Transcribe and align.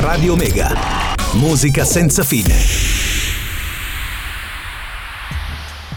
Radio 0.00 0.34
Omega. 0.34 0.70
Musica 1.32 1.84
senza 1.84 2.22
fine. 2.22 2.54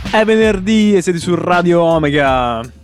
È 0.09 0.25
venerdì 0.25 0.95
e 0.95 1.03
siete 1.03 1.19
su 1.19 1.35
Radio 1.35 1.83
Omega. 1.83 2.80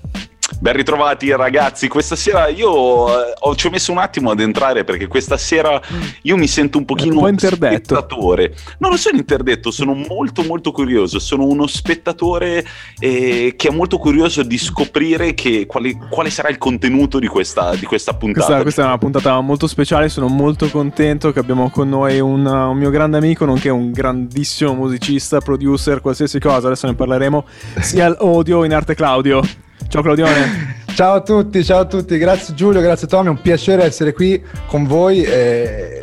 Ben 0.59 0.73
ritrovati 0.73 1.29
ragazzi, 1.35 1.89
questa 1.89 2.15
sera 2.15 2.47
io 2.47 3.09
eh, 3.09 3.33
ho, 3.37 3.55
ci 3.55 3.67
ho 3.67 3.69
messo 3.69 3.91
un 3.91 3.97
attimo 3.97 4.31
ad 4.31 4.39
entrare 4.39 4.85
perché 4.85 5.07
questa 5.07 5.37
sera 5.37 5.79
io 6.21 6.37
mi 6.37 6.47
sento 6.47 6.77
un 6.77 6.85
pochino 6.85 7.15
un 7.15 7.21
po' 7.21 7.27
interdetto. 7.27 7.95
spettatore. 7.95 8.55
No, 8.79 8.87
non 8.87 8.97
sono 8.97 9.17
interdetto, 9.17 9.71
sono 9.71 9.93
molto 9.93 10.43
molto 10.43 10.71
curioso, 10.71 11.19
sono 11.19 11.45
uno 11.45 11.67
spettatore 11.67 12.65
eh, 12.99 13.53
che 13.57 13.67
è 13.67 13.71
molto 13.71 13.97
curioso 13.97 14.41
di 14.41 14.57
scoprire 14.57 15.33
che, 15.33 15.65
quale, 15.65 15.95
quale, 16.09 16.29
sarà 16.29 16.47
il 16.47 16.57
contenuto 16.57 17.19
di 17.19 17.27
questa, 17.27 17.75
di 17.75 17.85
questa 17.85 18.13
puntata. 18.13 18.45
Questa, 18.45 18.61
questa, 18.61 18.81
è 18.83 18.85
una 18.85 18.97
puntata 18.97 19.39
molto 19.41 19.67
speciale, 19.67 20.07
sono 20.07 20.27
molto 20.27 20.69
contento 20.69 21.33
che 21.33 21.39
abbiamo 21.39 21.69
con 21.69 21.89
noi 21.89 22.19
un, 22.19 22.45
un 22.45 22.77
mio 22.77 22.89
grande 22.89 23.17
amico, 23.17 23.43
nonché 23.43 23.69
un 23.69 23.91
grandissimo 23.91 24.73
musicista, 24.73 25.39
producer, 25.39 25.99
qualsiasi 25.99 26.39
cosa, 26.39 26.67
adesso 26.67 26.87
ne 26.87 26.95
parleremo, 26.95 27.45
sia 27.81 28.07
l'audio 28.17 28.63
in 28.63 28.73
arte 28.73 28.95
Claudio. 28.95 29.41
Ciao 29.89 30.01
Claudione. 30.01 30.75
ciao 30.93 31.15
a 31.15 31.21
tutti, 31.21 31.63
ciao 31.63 31.79
a 31.79 31.85
tutti, 31.85 32.17
grazie 32.17 32.53
Giulio, 32.53 32.81
grazie 32.81 33.07
Tommy, 33.07 33.27
è 33.27 33.29
un 33.29 33.41
piacere 33.41 33.83
essere 33.83 34.13
qui 34.13 34.41
con 34.67 34.85
voi. 34.85 35.23
E... 35.23 36.01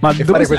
Ma 0.00 0.10
e 0.10 0.24
dove 0.24 0.44
sei 0.44 0.56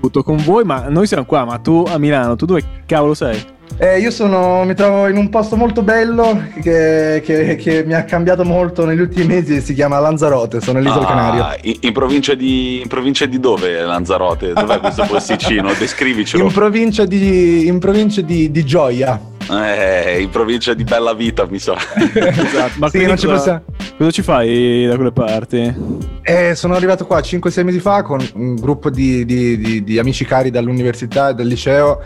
questa... 0.00 0.22
con 0.22 0.36
voi? 0.36 0.64
Ma 0.64 0.88
noi 0.88 1.08
siamo 1.08 1.24
qua, 1.24 1.44
ma 1.44 1.58
tu 1.58 1.84
a 1.88 1.98
Milano, 1.98 2.36
tu 2.36 2.46
dove 2.46 2.62
cavolo 2.86 3.14
sei? 3.14 3.54
Eh, 3.78 3.98
io 3.98 4.10
sono, 4.10 4.64
mi 4.64 4.74
trovo 4.74 5.08
in 5.08 5.16
un 5.16 5.28
posto 5.28 5.56
molto 5.56 5.82
bello 5.82 6.44
che, 6.62 7.20
che, 7.24 7.56
che, 7.56 7.84
mi 7.84 7.92
ha 7.92 8.04
cambiato 8.04 8.44
molto 8.44 8.86
negli 8.86 9.00
ultimi 9.00 9.26
mesi, 9.26 9.60
si 9.60 9.74
chiama 9.74 9.98
Lanzarote, 9.98 10.60
sono 10.60 10.78
nell'isola 10.78 11.04
ah, 11.04 11.08
Canario. 11.08 11.58
In, 11.62 11.76
in, 11.80 11.92
provincia 11.92 12.34
di, 12.34 12.80
in, 12.80 12.88
provincia 12.88 13.26
di, 13.26 13.40
dove 13.40 13.82
Lanzarote? 13.82 14.52
Dov'è 14.52 14.78
questo 14.78 15.04
posticino? 15.10 15.72
Descrivicelo. 15.76 16.44
In 16.44 16.52
provincia 16.52 17.04
di, 17.04 17.66
in 17.66 17.78
provincia 17.78 18.20
di, 18.20 18.50
di 18.50 18.64
Gioia. 18.64 19.34
Eh, 19.50 20.20
in 20.22 20.30
provincia 20.30 20.74
di 20.74 20.84
Bella 20.84 21.14
Vita, 21.14 21.46
mi 21.46 21.58
sa. 21.58 21.76
esatto. 21.94 22.72
Ma 22.78 22.88
sì, 22.88 23.04
cosa, 23.04 23.26
cosa, 23.26 23.62
cosa, 23.96 24.10
ci 24.10 24.22
fai 24.22 24.86
da 24.86 24.96
quelle 24.96 25.12
parti? 25.12 25.74
Eh, 26.22 26.54
sono 26.54 26.74
arrivato 26.74 27.06
qua 27.06 27.20
5-6 27.20 27.64
mesi 27.64 27.80
fa 27.80 28.02
con 28.02 28.26
un 28.34 28.56
gruppo 28.56 28.90
di, 28.90 29.24
di, 29.24 29.56
di, 29.58 29.84
di 29.84 29.98
amici 29.98 30.24
cari 30.24 30.50
dall'università 30.50 31.30
e 31.30 31.34
dal 31.34 31.46
liceo 31.46 32.02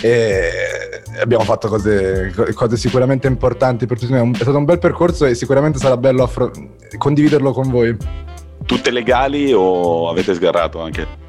e 0.00 0.50
abbiamo 1.20 1.44
fatto 1.44 1.68
cose, 1.68 2.32
cose, 2.54 2.76
sicuramente 2.76 3.26
importanti 3.26 3.86
per 3.86 3.98
tutti 3.98 4.12
noi. 4.12 4.30
È 4.32 4.36
stato 4.36 4.56
un 4.56 4.64
bel 4.64 4.78
percorso 4.78 5.26
e 5.26 5.34
sicuramente 5.34 5.78
sarà 5.78 5.96
bello 5.96 6.24
affro- 6.24 6.50
condividerlo 6.98 7.52
con 7.52 7.70
voi. 7.70 7.96
Tutte 8.64 8.90
legali 8.90 9.52
o 9.52 10.08
avete 10.08 10.34
sgarrato 10.34 10.80
anche? 10.80 11.21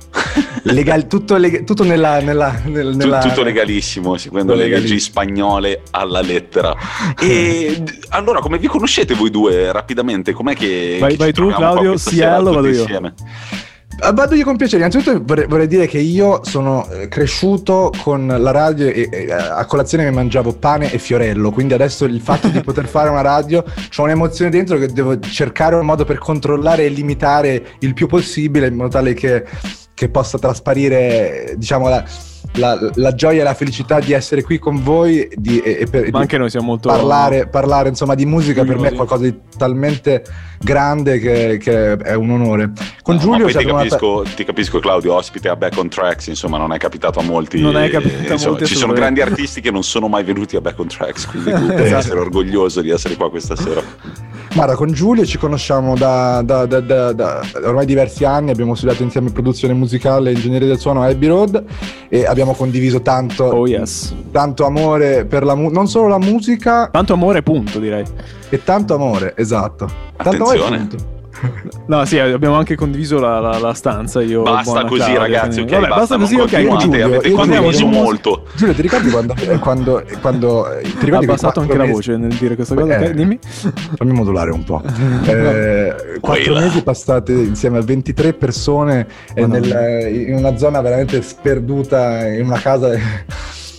Legal, 0.64 1.08
tutto, 1.08 1.36
leg- 1.36 1.66
tutto 1.66 1.84
nella, 1.84 2.22
nella, 2.22 2.62
nella, 2.66 3.20
tutto 3.20 3.44
legalissimo, 3.44 4.16
seguendo 4.18 4.54
le 4.54 4.68
leggi 4.68 4.98
spagnole 5.00 5.82
alla 5.92 6.22
lettera. 6.22 6.74
E 7.20 7.84
allora, 8.10 8.40
come 8.40 8.58
vi 8.58 8.68
conoscete 8.68 9.14
voi 9.14 9.30
due 9.30 9.72
rapidamente? 9.74 10.32
Com'è 10.32 10.56
che. 10.56 10.98
Vai, 11.02 11.18
vai 11.18 11.34
tu, 11.34 11.50
Claudio, 11.50 11.98
Cielo, 11.98 12.54
vado 12.54 12.68
io. 12.70 12.80
Insieme? 12.80 13.14
Ah, 14.00 14.12
vado 14.12 14.36
io 14.36 14.44
con 14.44 14.56
piacere. 14.56 14.86
Innanzitutto 14.86 15.22
vorrei, 15.24 15.48
vorrei, 15.48 15.68
dire 15.68 15.86
che 15.86 16.00
io 16.00 16.42
sono 16.44 16.90
eh, 16.90 17.08
cresciuto 17.08 17.92
con 18.02 18.26
la 18.26 18.52
radio 18.52 18.88
e, 18.88 19.08
e, 19.12 19.32
a 19.32 19.66
colazione 19.66 20.06
mi 20.06 20.12
mangiavo 20.12 20.54
pane 20.54 20.92
e 20.92 20.98
fiorello. 20.98 21.52
Quindi 21.52 21.74
adesso 21.74 22.06
il 22.06 22.22
fatto 22.22 22.48
di 22.48 22.62
poter 22.62 22.88
fare 22.88 23.10
una 23.10 23.22
radio 23.22 23.64
ho 23.64 24.04
un'emozione 24.04 24.50
dentro 24.50 24.78
che 24.78 24.88
devo 24.88 25.20
cercare 25.20 25.76
un 25.76 25.86
modo 25.86 26.06
per 26.06 26.18
controllare 26.18 26.86
e 26.86 26.90
limitare 26.90 27.76
il 27.80 27.94
più 27.94 28.08
possibile 28.08 28.68
in 28.68 28.76
modo 28.76 28.90
tale 28.90 29.14
che 29.14 29.46
che 29.94 30.10
possa 30.10 30.38
trasparire, 30.40 31.54
diciamo, 31.58 31.88
la, 31.88 32.04
la, 32.54 32.92
la, 32.96 33.14
gioia 33.14 33.42
e 33.42 33.44
la 33.44 33.54
felicità 33.54 34.00
di 34.00 34.12
essere 34.12 34.44
qui 34.44 34.60
con 34.60 34.84
voi 34.84 35.28
di, 35.36 35.60
e, 35.60 35.88
per, 35.90 36.12
Ma 36.12 36.20
anche 36.20 36.38
noi 36.38 36.50
siamo 36.50 36.68
molto 36.68 36.90
parlare, 36.90 37.48
parlare 37.48 37.90
insomma 37.90 38.16
di 38.16 38.26
musica 38.26 38.64
per 38.64 38.78
me 38.78 38.90
è 38.90 38.94
qualcosa 38.94 39.24
di 39.24 39.36
talmente 39.58 40.24
grande 40.60 41.20
che, 41.20 41.58
che 41.58 41.94
è 41.94 42.14
un 42.14 42.32
onore. 42.32 42.72
Con 43.02 43.16
no, 43.16 43.22
Giulio 43.22 43.48
ti 43.48 43.66
capisco, 43.66 44.20
una... 44.20 44.30
ti 44.30 44.44
capisco 44.44 44.80
Claudio 44.80 45.14
ospite 45.14 45.50
a 45.50 45.56
Back 45.56 45.78
on 45.78 45.90
Tracks 45.90 46.28
insomma 46.28 46.58
non 46.58 46.74
è 46.74 46.78
capitato 46.78 47.20
a 47.20 47.24
molti 47.24 47.60
non 47.60 47.78
è 47.78 47.90
capitato 47.90 48.30
eh, 48.30 48.32
insomma, 48.34 48.64
ci 48.66 48.76
sono 48.76 48.94
grandi 48.94 49.22
artisti 49.22 49.62
che 49.62 49.72
non 49.72 49.84
sono 49.84 50.08
mai 50.08 50.24
venuti 50.24 50.56
a 50.56 50.62
Back 50.62 50.80
on 50.80 50.88
Tracks 50.88 51.26
quindi 51.28 51.52
tu 51.52 51.66
devi 51.68 51.84
esatto. 51.84 51.98
essere 51.98 52.20
orgoglioso 52.20 52.82
di 52.82 52.90
essere 52.90 53.16
qua 53.16 53.30
questa 53.30 53.56
sera 53.56 53.82
Guarda, 54.54 54.76
con 54.76 54.92
Giulio 54.92 55.26
ci 55.26 55.40
conosciamo 55.40 55.96
da, 55.96 56.44
da, 56.46 56.68
da, 56.68 57.12
da, 57.12 57.42
ormai 57.64 57.88
diversi 57.88 58.24
anni, 58.24 58.52
abbiamo 58.52 58.76
studiato 58.76 59.02
insieme 59.02 59.32
produzione 59.32 59.74
musicale 59.74 60.30
e 60.30 60.34
ingegneria 60.34 60.68
del 60.68 60.78
suono 60.78 61.02
a 61.02 61.08
Abbey 61.08 61.28
Road 61.28 61.64
e 62.08 62.26
abbiamo 62.28 62.54
condiviso 62.54 63.02
tanto, 63.02 63.46
oh 63.46 63.68
yes. 63.68 64.14
tanto 64.32 64.66
amore 64.66 65.26
per 65.26 65.44
la 65.44 65.56
musica, 65.56 65.74
non 65.74 65.88
solo 65.88 66.08
la 66.08 66.20
musica... 66.20 66.88
Tanto 66.92 67.14
amore 67.14 67.42
punto 67.42 67.80
direi. 67.80 68.06
E 68.50 68.64
tanto 68.64 68.94
amore, 68.94 69.34
esatto. 69.36 69.90
Tanto 70.16 70.44
Attenzione. 70.44 70.66
amore 70.66 70.78
punto. 70.86 71.22
No, 71.86 72.06
sì, 72.06 72.18
abbiamo 72.20 72.56
anche 72.56 72.76
condiviso 72.76 73.20
la, 73.20 73.40
la, 73.40 73.58
la 73.58 73.74
stanza. 73.74 74.22
Io 74.22 74.44
basta 74.44 74.84
così, 74.86 75.02
Claudia, 75.02 75.20
ragazzi. 75.20 75.62
Ok, 75.62 75.72
Vabbè, 75.72 75.88
basta, 75.88 76.18
così. 76.18 76.36
Ok, 76.36 76.78
Giulio, 76.78 77.06
avete 77.06 77.32
condiviso 77.32 77.86
molto. 77.86 78.46
Giulio, 78.56 78.74
ti 78.74 78.82
ricordi 78.82 79.10
quando. 79.10 79.36
quando, 79.60 80.04
quando 80.22 80.68
ti 80.82 81.06
ricordi 81.06 81.26
ha 81.26 81.30
abbassato 81.30 81.60
anche 81.60 81.76
mesi... 81.76 81.88
la 81.88 81.94
voce 81.94 82.18
nel 82.18 82.34
dire 82.34 82.56
questa 82.56 82.76
cosa? 82.76 82.94
Eh, 82.94 82.98
okay, 82.98 83.14
dimmi. 83.14 83.40
Fammi 83.42 84.12
modulare 84.12 84.52
un 84.52 84.64
po'. 84.64 84.82
eh, 85.26 86.20
quattro 86.20 86.54
mesi 86.56 86.82
passati 86.84 87.32
insieme 87.32 87.80
a 87.80 87.82
23 87.82 88.34
persone 88.34 89.08
nel, 89.36 90.28
in 90.28 90.36
una 90.36 90.58
zona 90.58 90.82
veramente 90.82 91.22
sperduta, 91.22 92.28
in 92.28 92.46
una 92.46 92.60
casa. 92.60 92.90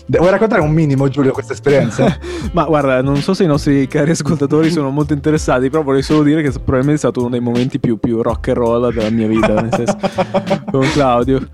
Vuoi 0.06 0.30
raccontare 0.30 0.60
un 0.60 0.70
minimo, 0.70 1.08
Giulio, 1.08 1.32
questa 1.32 1.54
esperienza? 1.54 2.18
Ma 2.52 2.64
guarda, 2.64 3.00
non 3.00 3.16
so 3.16 3.32
se 3.32 3.44
i 3.44 3.46
nostri 3.46 3.86
cari 3.86 4.10
ascoltatori 4.10 4.70
sono 4.70 4.90
molto 4.90 5.14
interessati, 5.14 5.70
però 5.70 5.82
vorrei 5.82 6.02
solo 6.02 6.22
dire 6.22 6.42
che 6.42 6.50
probabilmente 6.50 6.94
è 6.94 6.98
stato 6.98 7.20
uno 7.20 7.30
dei 7.30 7.40
momenti 7.40 7.78
più, 7.80 7.98
più 7.98 8.20
rock 8.20 8.48
and 8.48 8.56
roll 8.56 8.92
della 8.92 9.10
mia 9.10 9.26
vita, 9.26 9.60
nel 9.60 9.72
senso, 9.72 9.96
con 10.70 10.86
Claudio. 10.92 11.48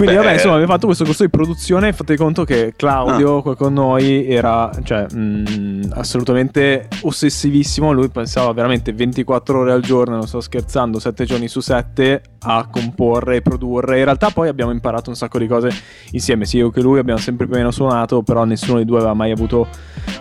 Quindi, 0.00 0.16
Beh, 0.16 0.22
vabbè, 0.22 0.34
insomma, 0.36 0.54
abbiamo 0.54 0.72
fatto 0.72 0.86
questo 0.86 1.04
corso 1.04 1.24
di 1.24 1.28
produzione. 1.28 1.92
Fate 1.92 2.16
conto 2.16 2.44
che 2.44 2.72
Claudio, 2.74 3.36
ah. 3.36 3.42
qua 3.42 3.54
con 3.54 3.74
noi, 3.74 4.26
era 4.26 4.70
cioè, 4.82 5.04
mh, 5.12 5.90
assolutamente 5.90 6.88
ossessivissimo. 7.02 7.92
Lui 7.92 8.08
pensava 8.08 8.50
veramente 8.54 8.94
24 8.94 9.58
ore 9.58 9.72
al 9.72 9.82
giorno, 9.82 10.16
non 10.16 10.26
sto 10.26 10.40
scherzando, 10.40 10.98
7 10.98 11.26
giorni 11.26 11.48
su 11.48 11.60
7 11.60 12.22
a 12.40 12.66
comporre 12.70 13.36
e 13.36 13.42
produrre. 13.42 13.98
In 13.98 14.04
realtà, 14.04 14.30
poi 14.30 14.48
abbiamo 14.48 14.70
imparato 14.70 15.10
un 15.10 15.16
sacco 15.16 15.38
di 15.38 15.46
cose 15.46 15.70
insieme. 16.12 16.46
Sì, 16.46 16.56
io 16.56 16.70
che 16.70 16.80
lui 16.80 16.98
abbiamo 16.98 17.20
sempre 17.20 17.44
più 17.44 17.56
o 17.56 17.58
meno 17.58 17.70
suonato, 17.70 18.22
però 18.22 18.44
nessuno 18.44 18.76
dei 18.76 18.86
due 18.86 18.96
aveva 18.96 19.12
mai 19.12 19.32
avuto 19.32 19.68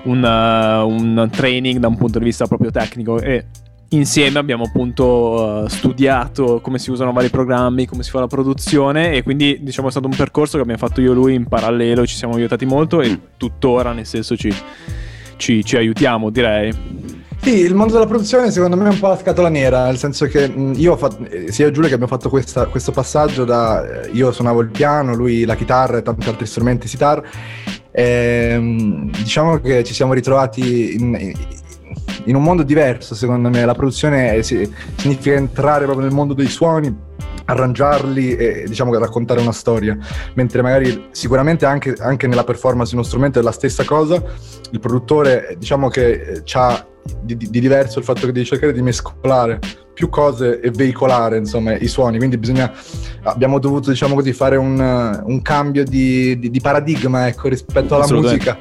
un, 0.03 0.21
uh, 0.21 0.85
un 0.85 1.29
training 1.31 1.79
da 1.79 1.87
un 1.87 1.95
punto 1.95 2.19
di 2.19 2.25
vista 2.25 2.47
proprio 2.47 2.69
tecnico. 2.69 3.17
E 3.21 3.45
insieme 3.89 4.39
abbiamo 4.39 4.65
appunto 4.65 5.63
uh, 5.63 5.67
studiato 5.67 6.59
come 6.61 6.77
si 6.77 6.91
usano 6.91 7.11
vari 7.11 7.29
programmi, 7.29 7.85
come 7.85 8.03
si 8.03 8.09
fa 8.09 8.19
la 8.19 8.27
produzione 8.27 9.13
e 9.13 9.23
quindi 9.23 9.57
diciamo 9.61 9.87
è 9.87 9.91
stato 9.91 10.07
un 10.07 10.15
percorso 10.15 10.57
che 10.57 10.63
abbiamo 10.63 10.79
fatto 10.79 11.01
io 11.01 11.11
e 11.11 11.15
lui 11.15 11.33
in 11.33 11.47
parallelo, 11.47 12.05
ci 12.05 12.15
siamo 12.15 12.35
aiutati 12.35 12.65
molto 12.65 13.01
e 13.01 13.09
mm. 13.09 13.15
tuttora 13.37 13.93
nel 13.93 14.05
senso 14.05 14.35
ci, 14.35 14.53
ci, 15.37 15.63
ci 15.63 15.77
aiutiamo 15.77 16.29
direi. 16.29 17.17
Sì, 17.41 17.59
il 17.59 17.73
mondo 17.73 17.93
della 17.93 18.05
produzione 18.05 18.51
secondo 18.51 18.75
me 18.75 18.89
è 18.89 18.91
un 18.91 18.99
po' 18.99 19.07
la 19.07 19.17
scatola 19.17 19.47
nera, 19.47 19.85
nel 19.85 19.97
senso 19.97 20.25
che 20.27 20.47
mm, 20.49 20.73
io 20.75 20.93
ho 20.93 20.97
fatto, 20.97 21.25
eh, 21.25 21.51
sia 21.51 21.71
Giulia 21.71 21.87
che 21.87 21.95
abbiamo 21.95 22.11
fatto 22.11 22.29
questa, 22.29 22.65
questo 22.65 22.91
passaggio 22.91 23.45
da 23.45 24.03
eh, 24.03 24.09
io 24.11 24.31
suonavo 24.31 24.59
il 24.59 24.69
piano, 24.69 25.15
lui 25.15 25.45
la 25.45 25.55
chitarra 25.55 25.97
e 25.97 26.01
tanti 26.01 26.27
altri 26.27 26.45
strumenti 26.45 26.87
sitar. 26.87 27.23
E, 27.91 28.49
ehm, 28.51 29.09
diciamo 29.11 29.59
che 29.59 29.83
ci 29.83 29.93
siamo 29.93 30.13
ritrovati 30.13 30.93
in, 30.95 31.15
in 31.17 31.33
un 32.25 32.43
mondo 32.43 32.63
diverso, 32.63 33.15
secondo 33.15 33.49
me. 33.49 33.65
La 33.65 33.73
produzione 33.73 34.33
è, 34.33 34.41
significa 34.41 35.33
entrare 35.33 35.85
proprio 35.85 36.05
nel 36.05 36.15
mondo 36.15 36.33
dei 36.33 36.47
suoni, 36.47 36.95
arrangiarli 37.45 38.35
e 38.35 38.63
diciamo 38.67 38.91
che 38.91 38.99
raccontare 38.99 39.41
una 39.41 39.51
storia. 39.51 39.97
Mentre 40.35 40.61
magari 40.61 41.07
sicuramente 41.11 41.65
anche, 41.65 41.95
anche 41.99 42.27
nella 42.27 42.43
performance 42.43 42.91
di 42.91 42.97
uno 42.97 43.05
strumento 43.05 43.39
è 43.39 43.41
la 43.41 43.51
stessa 43.51 43.83
cosa. 43.83 44.21
Il 44.71 44.79
produttore, 44.79 45.55
diciamo 45.57 45.87
che 45.89 46.43
ha 46.53 46.85
di, 47.21 47.37
di, 47.37 47.49
diverso 47.49 47.99
il 47.99 48.05
fatto 48.05 48.25
che 48.25 48.31
devi 48.31 48.45
cercare 48.45 48.73
di 48.73 48.81
mescolare 48.81 49.59
più 49.93 50.09
cose 50.09 50.59
e 50.59 50.69
veicolare 50.69 51.37
insomma 51.37 51.75
i 51.75 51.87
suoni 51.87 52.17
quindi 52.17 52.37
bisogna 52.37 52.71
abbiamo 53.23 53.59
dovuto 53.59 53.89
diciamo 53.89 54.15
così 54.15 54.31
fare 54.31 54.55
un, 54.57 54.79
un 55.25 55.41
cambio 55.41 55.83
di, 55.83 56.37
di, 56.39 56.49
di 56.49 56.61
paradigma 56.61 57.27
ecco 57.27 57.49
rispetto 57.49 57.95
alla 57.95 58.07
musica 58.07 58.57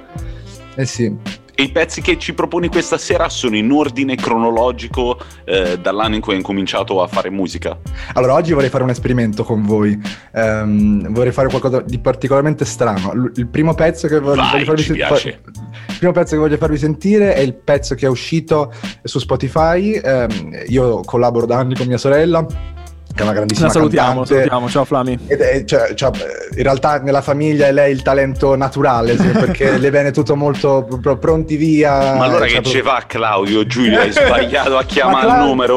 eh 0.74 0.86
sì 0.86 1.14
e 1.60 1.64
i 1.64 1.72
pezzi 1.72 2.00
che 2.00 2.16
ci 2.18 2.34
proponi 2.34 2.68
questa 2.68 2.98
sera 2.98 3.28
sono 3.28 3.56
in 3.56 3.72
ordine 3.72 4.14
cronologico 4.14 5.18
eh, 5.44 5.76
dall'anno 5.76 6.14
in 6.14 6.20
cui 6.20 6.34
hai 6.34 6.38
incominciato 6.38 7.02
a 7.02 7.08
fare 7.08 7.30
musica? 7.30 7.76
Allora, 8.12 8.34
oggi 8.34 8.52
vorrei 8.52 8.68
fare 8.68 8.84
un 8.84 8.90
esperimento 8.90 9.42
con 9.42 9.64
voi. 9.64 10.00
Um, 10.34 11.12
vorrei 11.12 11.32
fare 11.32 11.48
qualcosa 11.48 11.80
di 11.80 11.98
particolarmente 11.98 12.64
strano. 12.64 13.12
L- 13.12 13.32
il 13.34 13.48
primo 13.48 13.74
pezzo 13.74 14.06
che 14.06 14.20
voglio, 14.20 14.36
Vai, 14.36 14.50
voglio 14.52 14.64
farvi 14.66 14.82
sentire. 14.82 15.40
Il 15.88 15.96
primo 15.98 16.12
pezzo 16.12 16.34
che 16.36 16.40
voglio 16.40 16.56
farvi 16.58 16.78
sentire 16.78 17.34
è 17.34 17.40
il 17.40 17.54
pezzo 17.56 17.96
che 17.96 18.06
è 18.06 18.08
uscito 18.08 18.72
su 19.02 19.18
Spotify. 19.18 20.00
Um, 20.00 20.50
io 20.68 21.00
collaboro 21.00 21.44
da 21.44 21.56
anni 21.56 21.74
con 21.74 21.88
mia 21.88 21.98
sorella 21.98 22.76
che 23.18 23.24
è 23.24 23.26
una 23.26 23.32
grandissima 23.32 23.66
La 23.66 23.72
salutiamo, 23.72 24.06
cantante. 24.22 24.34
salutiamo. 24.34 24.68
Ciao 24.68 24.84
Flami. 24.84 25.18
Ed 25.26 25.40
è- 25.40 25.64
cioè, 25.64 25.92
cioè, 25.94 26.10
in 26.56 26.62
realtà 26.62 27.00
nella 27.00 27.20
famiglia 27.20 27.66
è 27.66 27.72
lei 27.72 27.90
il 27.92 28.02
talento 28.02 28.54
naturale, 28.54 29.18
sì, 29.18 29.26
perché 29.26 29.76
le 29.78 29.90
viene 29.90 30.12
tutto 30.12 30.36
molto 30.36 30.84
proprio 30.88 31.18
pronti 31.18 31.56
via. 31.56 32.14
Ma 32.14 32.24
allora 32.26 32.46
cioè, 32.46 32.60
che 32.60 32.68
ce 32.68 32.82
va 32.82 33.02
Claudio? 33.06 33.66
Giulio, 33.66 33.98
hai 34.00 34.12
sbagliato 34.12 34.76
a 34.76 34.84
chiamare 34.84 35.26
Cla- 35.26 35.38
il 35.40 35.44
numero. 35.48 35.76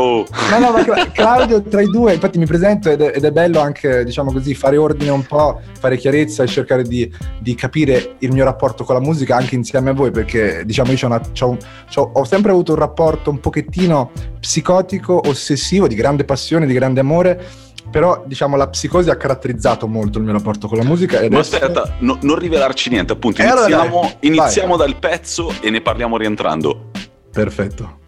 No, 0.52 0.60
no, 0.60 0.72
ma 0.72 0.84
Cla- 0.84 1.10
Claudio 1.12 1.64
tra 1.64 1.82
i 1.82 1.88
due, 1.88 2.14
infatti 2.14 2.38
mi 2.38 2.46
presento 2.46 2.90
ed 2.92 3.02
è, 3.02 3.12
ed 3.16 3.26
è 3.26 3.32
bello 3.32 3.60
anche, 3.60 4.04
diciamo 4.04 4.32
così, 4.32 4.54
fare 4.54 4.78
ordine 4.78 5.10
un 5.10 5.26
po', 5.26 5.60
fare 5.80 5.98
chiarezza 5.98 6.44
e 6.44 6.48
cercare 6.48 6.84
di, 6.84 7.12
di 7.40 7.56
capire 7.56 8.16
il 8.20 8.32
mio 8.32 8.44
rapporto 8.46 8.84
con 8.84 8.94
la 8.96 9.02
musica 9.02 9.36
anche 9.36 9.56
insieme 9.56 9.90
a 9.90 9.94
voi, 9.94 10.12
perché 10.12 10.62
diciamo 10.66 10.92
io 10.92 10.98
c'ho 10.98 11.06
una- 11.08 11.22
c'ho 11.34 11.50
un- 11.50 11.58
c'ho- 11.92 12.12
ho 12.14 12.24
sempre 12.24 12.52
avuto 12.52 12.74
un 12.74 12.78
rapporto 12.80 13.30
un 13.32 13.40
pochettino 13.40 14.12
psicotico, 14.40 15.22
ossessivo, 15.28 15.88
di 15.88 15.96
grande 15.96 16.24
passione, 16.26 16.66
di 16.66 16.74
grande 16.74 17.00
amore, 17.00 17.31
però 17.90 18.24
diciamo 18.26 18.56
la 18.56 18.68
psicosi 18.70 19.10
ha 19.10 19.16
caratterizzato 19.18 19.88
molto 19.88 20.18
il 20.18 20.24
mio 20.24 20.34
rapporto 20.34 20.68
con 20.68 20.78
la 20.78 20.84
musica. 20.84 21.20
E 21.20 21.30
Ma 21.30 21.40
adesso- 21.40 21.56
aspetta, 21.56 21.96
no- 22.00 22.18
non 22.22 22.38
rivelarci 22.38 22.90
niente, 22.90 23.14
appunto. 23.14 23.42
E 23.42 23.46
allora 23.46 23.68
Iniziamo, 23.68 24.02
dai, 24.02 24.16
iniziamo 24.22 24.76
vai. 24.78 24.88
dal 24.88 25.00
pezzo 25.00 25.54
e 25.62 25.70
ne 25.70 25.82
parliamo 25.82 26.18
rientrando. 26.18 26.90
Perfetto. 27.32 28.00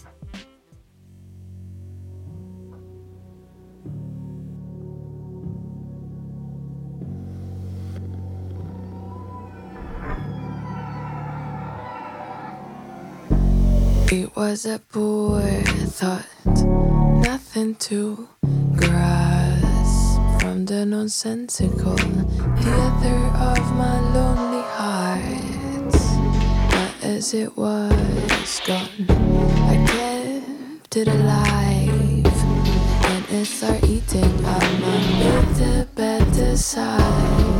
It 14.11 14.35
was 14.35 14.65
a 14.65 14.79
poor 14.91 15.41
thought, 15.87 16.25
nothing 17.23 17.73
to 17.75 18.27
grasp 18.75 20.19
from 20.41 20.65
the 20.65 20.85
nonsensical 20.85 21.95
theater 21.95 23.19
of 23.49 23.61
my 23.77 23.97
lonely 24.13 24.63
heart. 24.77 25.93
But 26.69 26.91
as 27.01 27.33
it 27.33 27.55
was 27.55 28.61
gone, 28.65 29.07
I 29.71 29.75
kept 29.87 30.97
it 30.97 31.07
alive, 31.07 32.43
and 33.11 33.25
it 33.29 33.45
started 33.45 33.89
eating 33.89 34.45
up 34.45 34.61
my 34.81 34.99
better, 35.23 35.87
better 35.95 36.57
side. 36.57 37.52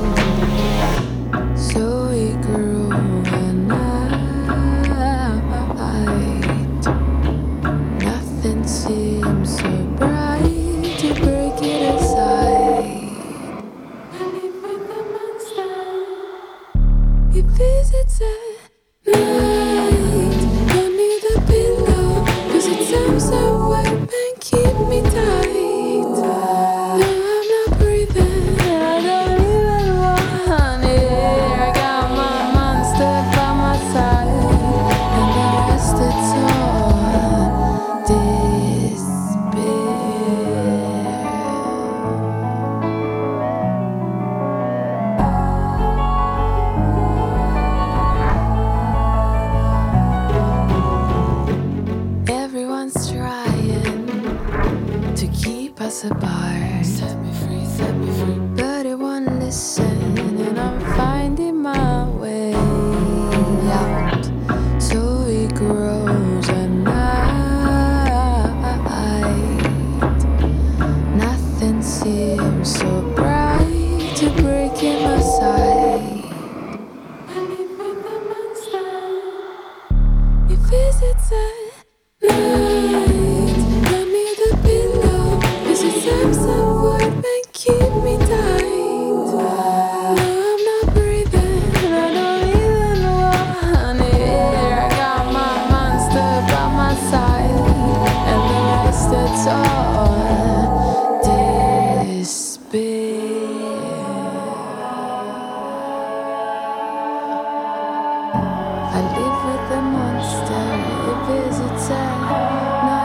Visits 111.28 111.90
at 111.90 112.86
night. 112.86 113.03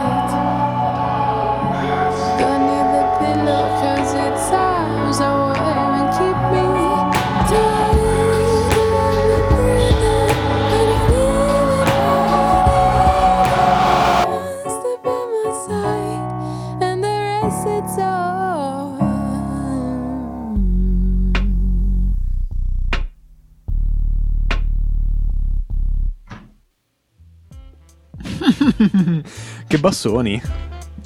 Bassoni. 29.89 30.41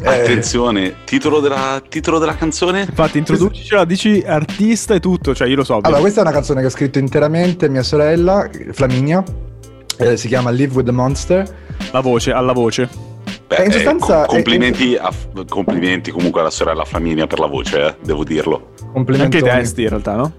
Eh, 0.01 0.07
Attenzione, 0.07 0.95
titolo 1.05 1.39
della, 1.39 1.81
titolo 1.87 2.19
della 2.19 2.35
canzone? 2.35 2.81
Infatti, 2.81 3.17
introducicela, 3.19 3.85
dici 3.85 4.21
artista 4.25 4.93
e 4.95 4.99
tutto, 4.99 5.33
cioè 5.33 5.47
io 5.47 5.55
lo 5.55 5.63
so. 5.63 5.79
Allora, 5.81 6.01
questa 6.01 6.19
è 6.19 6.23
una 6.23 6.31
canzone 6.33 6.59
che 6.61 6.67
ho 6.67 6.71
scritto 6.71 6.99
interamente 6.99 7.69
mia 7.69 7.83
sorella, 7.83 8.49
Flaminia. 8.71 9.23
eh, 9.97 10.17
si 10.17 10.27
chiama 10.27 10.49
Live 10.49 10.73
with 10.75 10.85
the 10.85 10.91
Monster. 10.91 11.47
La 11.91 12.01
voce, 12.01 12.31
alla 12.31 12.51
voce. 12.53 12.89
Beh, 13.47 13.55
Eh, 13.55 13.63
in 13.65 13.69
eh, 13.69 13.73
sostanza- 13.73 14.25
com- 14.25 14.35
complimenti, 14.35 14.95
a- 14.99 15.11
complimenti 15.47 16.11
comunque 16.11 16.41
alla 16.41 16.49
sorella 16.49 16.83
Flaminia 16.83 17.27
per 17.27 17.39
la 17.39 17.47
voce, 17.47 17.85
eh, 17.85 17.95
devo 18.03 18.23
dirlo. 18.23 18.71
Anche 18.79 18.91
Complimenti. 18.93 19.37
i 19.37 19.41
testi 19.41 19.83
in 19.83 19.89
realtà, 19.89 20.15
no? 20.15 20.31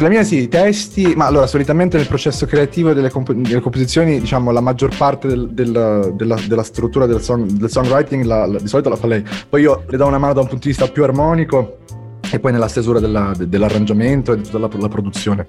Flaminia 0.00 0.24
sì, 0.24 0.38
i 0.42 0.48
testi, 0.48 1.14
ma 1.14 1.26
allora 1.26 1.46
solitamente 1.46 1.98
nel 1.98 2.06
processo 2.06 2.46
creativo 2.46 2.94
delle, 2.94 3.10
comp- 3.10 3.32
delle 3.32 3.60
composizioni, 3.60 4.18
diciamo, 4.18 4.50
la 4.50 4.60
maggior 4.62 4.96
parte 4.96 5.28
del- 5.28 5.48
del- 5.50 6.12
della, 6.14 6.36
della 6.48 6.62
struttura 6.62 7.04
del, 7.04 7.20
song- 7.20 7.50
del 7.50 7.70
songwriting 7.70 8.24
la- 8.24 8.46
la- 8.46 8.58
di 8.58 8.66
solito 8.66 8.88
la 8.88 8.96
fa 8.96 9.06
lei. 9.06 9.22
Poi 9.48 9.60
io 9.60 9.84
le 9.86 9.96
do 9.98 10.06
una 10.06 10.16
mano 10.16 10.32
da 10.32 10.40
un 10.40 10.46
punto 10.46 10.62
di 10.64 10.70
vista 10.70 10.88
più 10.88 11.04
armonico 11.04 11.80
e 12.30 12.40
poi 12.40 12.50
nella 12.52 12.68
stesura 12.68 12.98
della- 12.98 13.32
de- 13.36 13.46
dell'arrangiamento 13.48 14.32
e 14.32 14.36
di 14.36 14.42
tutta 14.42 14.58
la, 14.58 14.70
la 14.72 14.88
produzione. 14.88 15.46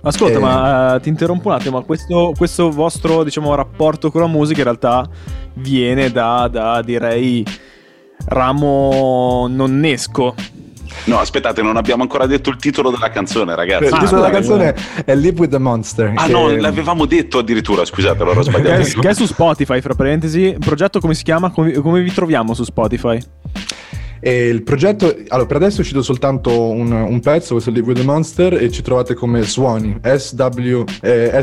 Ascolta, 0.00 0.38
Eh. 0.38 0.40
ma 0.40 0.94
eh, 0.94 1.00
ti 1.00 1.10
interrompo 1.10 1.48
un 1.48 1.54
attimo, 1.54 1.78
ma 1.78 1.84
questo, 1.84 2.32
questo 2.36 2.70
vostro, 2.70 3.22
diciamo, 3.22 3.54
rapporto 3.54 4.10
con 4.10 4.22
la 4.22 4.26
musica 4.28 4.58
in 4.60 4.64
realtà 4.64 5.06
viene 5.54 6.10
da, 6.10 6.48
da 6.50 6.80
direi, 6.82 7.44
ramo 8.24 9.46
nonnesco. 9.48 10.34
No, 11.04 11.18
aspettate, 11.18 11.62
non 11.62 11.76
abbiamo 11.76 12.02
ancora 12.02 12.26
detto 12.26 12.50
il 12.50 12.56
titolo 12.56 12.90
della 12.90 13.10
canzone, 13.10 13.54
ragazzi. 13.54 13.84
il 13.84 13.92
Ah, 13.92 13.98
titolo 13.98 14.22
della 14.22 14.42
scusa, 14.42 14.56
canzone 14.58 15.04
è 15.04 15.14
Live 15.16 15.38
with 15.40 15.50
the 15.50 15.58
Monster. 15.58 16.12
Ah 16.14 16.26
che- 16.26 16.32
no, 16.32 16.54
l'avevamo 16.56 17.06
detto 17.06 17.38
addirittura, 17.38 17.84
scusate, 17.84 18.22
allora 18.22 18.38
ho 18.40 18.42
Che 18.42 18.50
sbagliato. 18.50 18.80
è, 18.82 18.84
che 19.00 19.08
è 19.08 19.14
su 19.14 19.26
Spotify, 19.26 19.80
fra 19.80 19.94
parentesi. 19.94 20.40
Il 20.42 20.58
progetto 20.58 21.00
come 21.00 21.14
si 21.14 21.22
chiama? 21.24 21.50
Come, 21.50 21.72
come 21.72 22.00
vi 22.02 22.12
troviamo 22.12 22.54
su 22.54 22.62
Spotify? 22.64 23.18
E 24.24 24.46
il 24.46 24.62
progetto, 24.62 25.12
allora 25.28 25.46
per 25.48 25.56
adesso 25.56 25.78
è 25.78 25.80
uscito 25.80 26.00
soltanto 26.00 26.70
un, 26.70 26.92
un 26.92 27.18
pezzo, 27.20 27.54
questo 27.54 27.70
è 27.70 27.72
Live 27.72 27.86
with 27.88 27.98
the 27.98 28.04
Monster, 28.04 28.54
e 28.54 28.70
ci 28.70 28.80
trovate 28.80 29.14
come 29.14 29.42
Swanee, 29.42 29.98
S-W, 30.00 30.84
eh, 31.02 31.42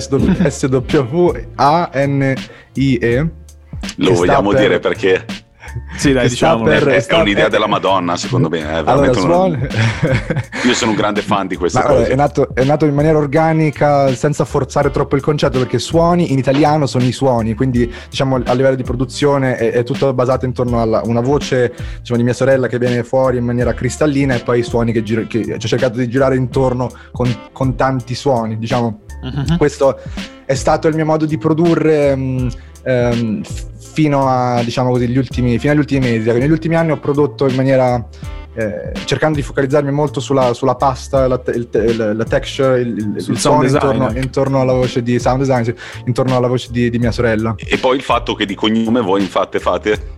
S-W-A-N-I-E. 1.89 3.29
Lo 3.97 4.13
vogliamo 4.13 4.49
per- 4.51 4.59
dire 4.61 4.79
perché 4.79 5.25
Sì, 5.97 6.11
dai, 6.13 6.27
diciamolo. 6.29 6.69
per- 6.69 6.87
È, 6.87 7.05
è 7.05 7.15
un'idea 7.19 7.47
della 7.49 7.67
Madonna, 7.67 8.15
secondo 8.17 8.49
me. 8.49 8.59
È 8.59 8.73
Allora, 8.85 9.11
una- 9.11 9.13
suoni- 9.13 9.57
Io 10.65 10.73
sono 10.73 10.91
un 10.91 10.97
grande 10.97 11.21
fan 11.21 11.47
di 11.47 11.55
guarda, 11.55 11.81
cose. 11.83 12.07
è, 12.07 12.15
nato, 12.15 12.49
è 12.53 12.63
nato 12.63 12.85
in 12.85 12.93
maniera 12.93 13.17
organica, 13.17 14.13
senza 14.13 14.45
forzare 14.45 14.91
troppo 14.91 15.15
il 15.15 15.21
concetto, 15.21 15.57
perché 15.59 15.79
suoni 15.79 16.31
in 16.31 16.37
italiano 16.37 16.85
sono 16.85 17.03
i 17.05 17.11
suoni, 17.11 17.53
quindi 17.53 17.91
diciamo 18.09 18.41
a 18.43 18.53
livello 18.53 18.75
di 18.75 18.83
produzione 18.83 19.55
è, 19.57 19.71
è 19.71 19.83
tutto 19.83 20.13
basato 20.13 20.45
intorno 20.45 20.81
a 20.81 21.01
una 21.05 21.21
voce 21.21 21.73
diciamo, 21.99 22.17
di 22.17 22.23
mia 22.23 22.33
sorella 22.33 22.67
che 22.67 22.77
viene 22.77 23.03
fuori 23.03 23.37
in 23.37 23.45
maniera 23.45 23.73
cristallina 23.73 24.35
e 24.35 24.39
poi 24.39 24.59
i 24.59 24.63
suoni 24.63 24.91
che, 24.91 25.03
giro- 25.03 25.27
che 25.27 25.43
ci 25.43 25.51
ho 25.51 25.59
cercato 25.69 25.97
di 25.97 26.07
girare 26.09 26.35
intorno 26.35 26.89
con, 27.11 27.33
con 27.51 27.75
tanti 27.75 28.15
suoni, 28.15 28.57
diciamo. 28.57 29.01
Mhm. 29.21 29.57
Questo 29.57 29.99
è 30.45 30.53
stato 30.55 30.87
il 30.87 30.95
mio 30.95 31.05
modo 31.05 31.25
di 31.25 31.37
produrre 31.37 32.15
mh, 32.15 32.49
f- 33.43 33.67
fino, 33.91 34.27
a, 34.27 34.61
diciamo 34.63 34.91
così, 34.91 35.07
gli 35.07 35.17
ultimi, 35.17 35.57
fino 35.59 35.73
agli 35.73 35.79
ultimi 35.79 35.99
mesi. 36.09 36.31
Negli 36.31 36.51
ultimi 36.51 36.75
anni 36.75 36.91
ho 36.91 36.97
prodotto 36.99 37.47
in 37.47 37.55
maniera 37.55 38.07
eh, 38.55 38.91
cercando 39.05 39.37
di 39.37 39.43
focalizzarmi 39.43 39.91
molto 39.91 40.19
sulla, 40.19 40.53
sulla 40.53 40.75
pasta, 40.75 41.27
la, 41.27 41.41
il, 41.53 41.67
il- 41.71 42.13
la 42.15 42.23
texture, 42.23 42.81
il, 42.81 43.13
il, 43.15 43.37
sound 43.37 43.69
intorno, 43.69 44.11
intorno 44.15 44.61
alla 44.61 44.73
voce 44.73 45.01
di 45.01 45.19
sound 45.19 45.39
design, 45.39 45.69
intorno 46.05 46.35
alla 46.35 46.47
voce 46.47 46.69
di, 46.71 46.89
di 46.89 46.99
mia 46.99 47.11
sorella. 47.11 47.55
E 47.57 47.77
poi 47.77 47.95
il 47.97 48.03
fatto 48.03 48.35
che 48.35 48.45
di 48.45 48.55
cognome 48.55 49.01
voi 49.01 49.21
infatti 49.21 49.59
fate. 49.59 50.17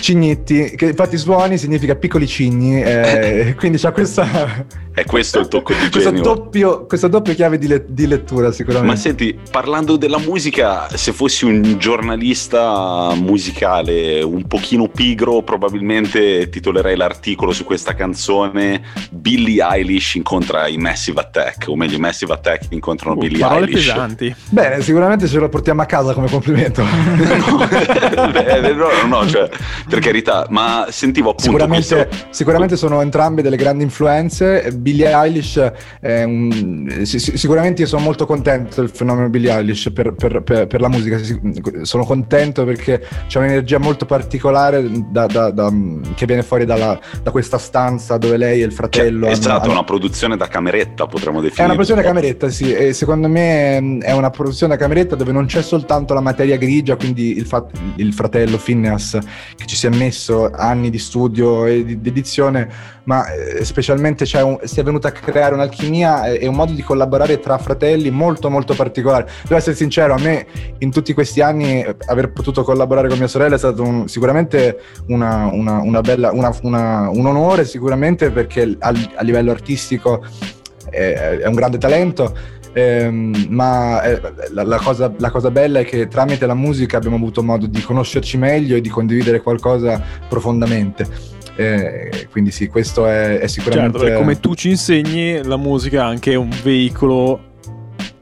Cignetti, 0.00 0.74
che 0.76 0.86
infatti 0.86 1.16
suoni 1.16 1.58
significa 1.58 1.94
piccoli 1.94 2.26
cigni, 2.26 2.82
eh, 2.82 3.54
quindi 3.58 3.78
c'ha 3.78 3.92
questa, 3.92 4.66
È 4.92 5.04
questo 5.04 5.38
il 5.38 5.48
tocco 5.48 5.72
di 5.72 5.78
questo, 5.90 6.10
genio. 6.10 6.22
doppio, 6.22 6.86
questa 6.86 7.06
doppia 7.08 7.34
chiave 7.34 7.56
di, 7.58 7.68
le- 7.68 7.84
di 7.86 8.06
lettura 8.08 8.50
sicuramente. 8.50 8.94
Ma 8.94 8.98
senti, 8.98 9.38
parlando 9.50 9.96
della 9.96 10.18
musica, 10.18 10.88
se 10.96 11.12
fossi 11.12 11.44
un 11.44 11.76
giornalista 11.78 13.12
musicale 13.14 14.22
un 14.22 14.46
pochino 14.46 14.88
pigro, 14.88 15.42
probabilmente 15.42 16.48
titolerei 16.48 16.96
l'articolo 16.96 17.52
su 17.52 17.64
questa 17.64 17.94
canzone 17.94 18.82
Billie 19.10 19.64
Eilish 19.64 20.14
incontra 20.16 20.66
i 20.66 20.78
Massive 20.78 21.20
Attack, 21.20 21.66
o 21.68 21.76
meglio, 21.76 21.96
i 21.96 22.00
Massive 22.00 22.32
Attack 22.32 22.66
incontrano 22.70 23.14
Uh, 23.16 23.20
Billie 23.20 23.38
parole 23.38 23.66
Eilish. 23.66 23.86
pesanti. 23.86 24.34
Bene, 24.48 24.82
sicuramente 24.82 25.28
ce 25.28 25.38
lo 25.38 25.48
portiamo 25.48 25.82
a 25.82 25.86
casa 25.86 26.12
come 26.12 26.28
complimento. 26.28 26.82
no, 26.84 28.30
Beh, 28.32 28.72
no, 28.72 28.88
no, 29.02 29.06
no, 29.20 29.28
cioè, 29.28 29.45
per 29.88 29.98
carità, 30.00 30.46
ma 30.50 30.86
sentivo 30.90 31.30
appunto 31.30 31.50
Sicuramente, 31.50 32.06
questo- 32.08 32.26
sicuramente 32.30 32.76
sono 32.76 33.00
entrambe 33.00 33.42
delle 33.42 33.56
grandi 33.56 33.84
influenze. 33.84 34.72
Billie 34.74 35.12
Eilish, 35.12 35.72
è 36.00 36.22
un- 36.24 37.00
si- 37.04 37.18
si- 37.18 37.36
sicuramente 37.36 37.82
io 37.82 37.88
sono 37.88 38.02
molto 38.02 38.26
contento 38.26 38.80
del 38.80 38.90
fenomeno 38.90 39.28
Billie 39.28 39.52
Eilish 39.52 39.90
per, 39.92 40.12
per- 40.14 40.42
per- 40.42 40.80
la 40.80 40.88
musica. 40.88 41.18
Si- 41.18 41.40
Sono 41.82 42.04
contento 42.04 42.64
perché 42.64 43.04
c'è 43.28 43.38
un'energia 43.38 43.78
molto 43.78 44.04
particolare 44.06 44.84
da- 45.10 45.26
da- 45.26 45.50
da- 45.50 45.72
che 46.14 46.26
viene 46.26 46.42
fuori 46.42 46.64
dalla- 46.64 46.98
da 47.22 47.30
questa 47.30 47.58
stanza 47.58 48.16
dove 48.18 48.36
lei 48.36 48.60
e 48.60 48.64
il 48.64 48.68
cioè, 48.70 48.76
fratello. 48.76 49.26
hanno- 49.26 49.34
esatto, 49.34 49.62
hanno- 49.64 49.72
una 49.72 49.84
produzione 49.84 50.36
da 50.36 50.48
cameretta, 50.48 51.06
potremmo 51.06 51.40
definire. 51.40 51.62
è 51.62 51.64
una 51.64 51.74
produzione 51.74 52.02
da 52.02 52.08
cameretta, 52.08 52.48
sì, 52.48 52.72
e 52.72 52.92
secondo 52.92 53.28
me 53.28 53.98
è 54.00 54.12
una 54.12 54.30
produzione 54.30 54.74
da 54.74 54.78
cameretta 54.78 55.14
dove 55.16 55.32
non 55.32 55.46
c'è 55.46 55.62
soltanto 55.62 56.14
la 56.14 56.20
materia 56.20 56.56
grigia, 56.56 56.96
quindi 56.96 57.36
il, 57.36 57.46
fat- 57.46 57.70
il 57.96 58.12
fratello 58.12 58.56
Phineas 58.56 59.18
che 59.56 59.66
ci 59.66 59.76
si 59.76 59.86
è 59.86 59.90
messo 59.90 60.50
anni 60.52 60.90
di 60.90 60.98
studio 60.98 61.64
e 61.66 61.84
di, 61.84 62.00
di 62.00 62.08
edizione, 62.08 62.68
ma 63.04 63.24
eh, 63.32 63.64
specialmente 63.64 64.24
un- 64.42 64.58
si 64.64 64.80
è 64.80 64.82
venuta 64.82 65.08
a 65.08 65.12
creare 65.12 65.54
un'alchimia 65.54 66.26
e, 66.26 66.38
e 66.42 66.46
un 66.46 66.54
modo 66.54 66.72
di 66.72 66.82
collaborare 66.82 67.38
tra 67.40 67.56
fratelli 67.58 68.10
molto 68.10 68.50
molto 68.50 68.74
particolare. 68.74 69.28
Devo 69.42 69.56
essere 69.56 69.76
sincero, 69.76 70.14
a 70.14 70.18
me 70.18 70.46
in 70.78 70.90
tutti 70.90 71.12
questi 71.14 71.40
anni 71.40 71.82
eh, 71.82 71.96
aver 72.06 72.32
potuto 72.32 72.62
collaborare 72.64 73.08
con 73.08 73.18
mia 73.18 73.28
sorella 73.28 73.54
è 73.54 73.58
stato 73.58 73.82
un- 73.82 74.08
sicuramente 74.08 74.80
una, 75.08 75.48
una- 75.52 75.80
una 75.80 76.00
bella, 76.00 76.30
un 76.32 77.26
onore, 77.26 77.64
sicuramente 77.64 78.30
perché 78.30 78.76
al- 78.78 79.10
a 79.14 79.22
livello 79.22 79.50
artistico 79.50 80.24
è, 80.90 81.38
è 81.42 81.46
un 81.46 81.54
grande 81.54 81.78
talento. 81.78 82.34
Ehm, 82.76 83.46
ma 83.48 84.02
eh, 84.02 84.20
la, 84.50 84.62
la 84.62 84.76
cosa, 84.76 85.10
la 85.16 85.30
cosa 85.30 85.50
bella 85.50 85.78
è 85.78 85.84
che 85.86 86.08
tramite 86.08 86.44
la 86.44 86.54
musica 86.54 86.98
abbiamo 86.98 87.16
avuto 87.16 87.42
modo 87.42 87.66
di 87.66 87.80
conoscerci 87.80 88.36
meglio 88.36 88.76
e 88.76 88.82
di 88.82 88.90
condividere 88.90 89.40
qualcosa 89.40 90.02
profondamente. 90.28 91.06
Eh, 91.56 92.28
quindi 92.30 92.50
sì, 92.50 92.66
questo 92.66 93.06
è, 93.06 93.38
è 93.38 93.46
sicuramente... 93.46 93.98
Certo, 93.98 94.18
come 94.18 94.38
tu 94.40 94.54
ci 94.54 94.68
insegni, 94.68 95.42
la 95.42 95.56
musica 95.56 96.02
è 96.02 96.04
anche 96.04 96.34
un 96.34 96.50
veicolo 96.62 97.54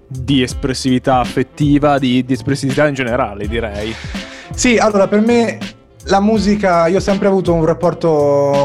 di 0.07 0.43
espressività 0.43 1.19
affettiva, 1.19 1.99
di, 1.99 2.25
di 2.25 2.33
espressività 2.33 2.87
in 2.87 2.95
generale, 2.95 3.49
direi. 3.49 3.93
Sì, 4.55 4.77
allora 4.77 5.09
per 5.09 5.21
me 5.21 5.59
la 6.07 6.21
musica, 6.21 6.87
io 6.87 6.99
ho 6.99 7.01
sempre 7.01 7.29
avuto 7.29 7.53
un 7.53 7.65
rapporto, 7.65 8.09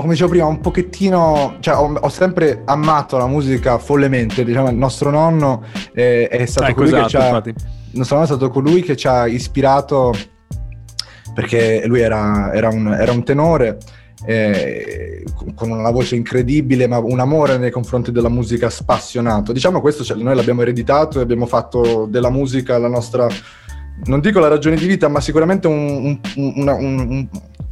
come 0.01 0.12
dicevo 0.12 0.29
prima, 0.29 0.46
un 0.46 0.60
pochettino, 0.60 1.58
cioè 1.60 1.75
ho, 1.75 1.93
ho 1.93 2.10
sempre 2.10 2.63
amato 2.65 3.17
la 3.17 3.27
musica 3.27 3.77
follemente, 3.77 4.43
diciamo 4.43 4.69
il 4.69 4.75
nostro 4.75 5.10
nonno 5.10 5.63
eh, 5.93 6.27
è 6.27 6.46
stato 6.46 6.67
Ecco, 6.67 6.84
colui 6.84 6.91
che 6.91 6.98
esatto, 6.98 7.10
ci 7.10 7.17
ha... 7.17 7.25
infatti. 7.27 7.53
Nostro 7.91 8.15
nonno 8.17 8.27
è 8.27 8.31
stato 8.31 8.50
colui 8.50 8.81
che 8.81 8.96
ci 8.96 9.08
ha 9.08 9.27
ispirato 9.27 10.13
perché 11.34 11.84
lui 11.86 12.01
era, 12.01 12.51
era 12.53 12.69
un, 12.69 12.91
era 12.93 13.12
un 13.12 13.24
tenore 13.24 13.77
eh, 14.25 15.24
con 15.55 15.72
una 15.72 15.91
voce 15.91 16.15
incredibile, 16.15 16.88
ma 16.88 16.98
un 16.98 17.19
amore 17.19 17.58
nei 17.58 17.72
confronti 17.72 18.12
della 18.12 18.29
musica 18.29 18.69
spassionato. 18.69 19.53
Diciamo 19.53 19.81
questo 19.81 20.03
cioè, 20.03 20.17
noi 20.17 20.36
l'abbiamo 20.36 20.62
ereditato 20.62 21.19
e 21.19 21.22
abbiamo 21.22 21.46
fatto 21.46 22.05
della 22.10 22.29
musica 22.29 22.77
la 22.77 22.89
nostra, 22.89 23.27
non 24.06 24.20
dico 24.20 24.39
la 24.39 24.48
ragione 24.48 24.75
di 24.77 24.88
vita, 24.88 25.08
ma 25.08 25.20
sicuramente 25.22 25.68
un, 25.68 26.20
un- 26.36 26.53
una- 26.56 26.74
un- 26.74 27.00
un- 27.10 27.27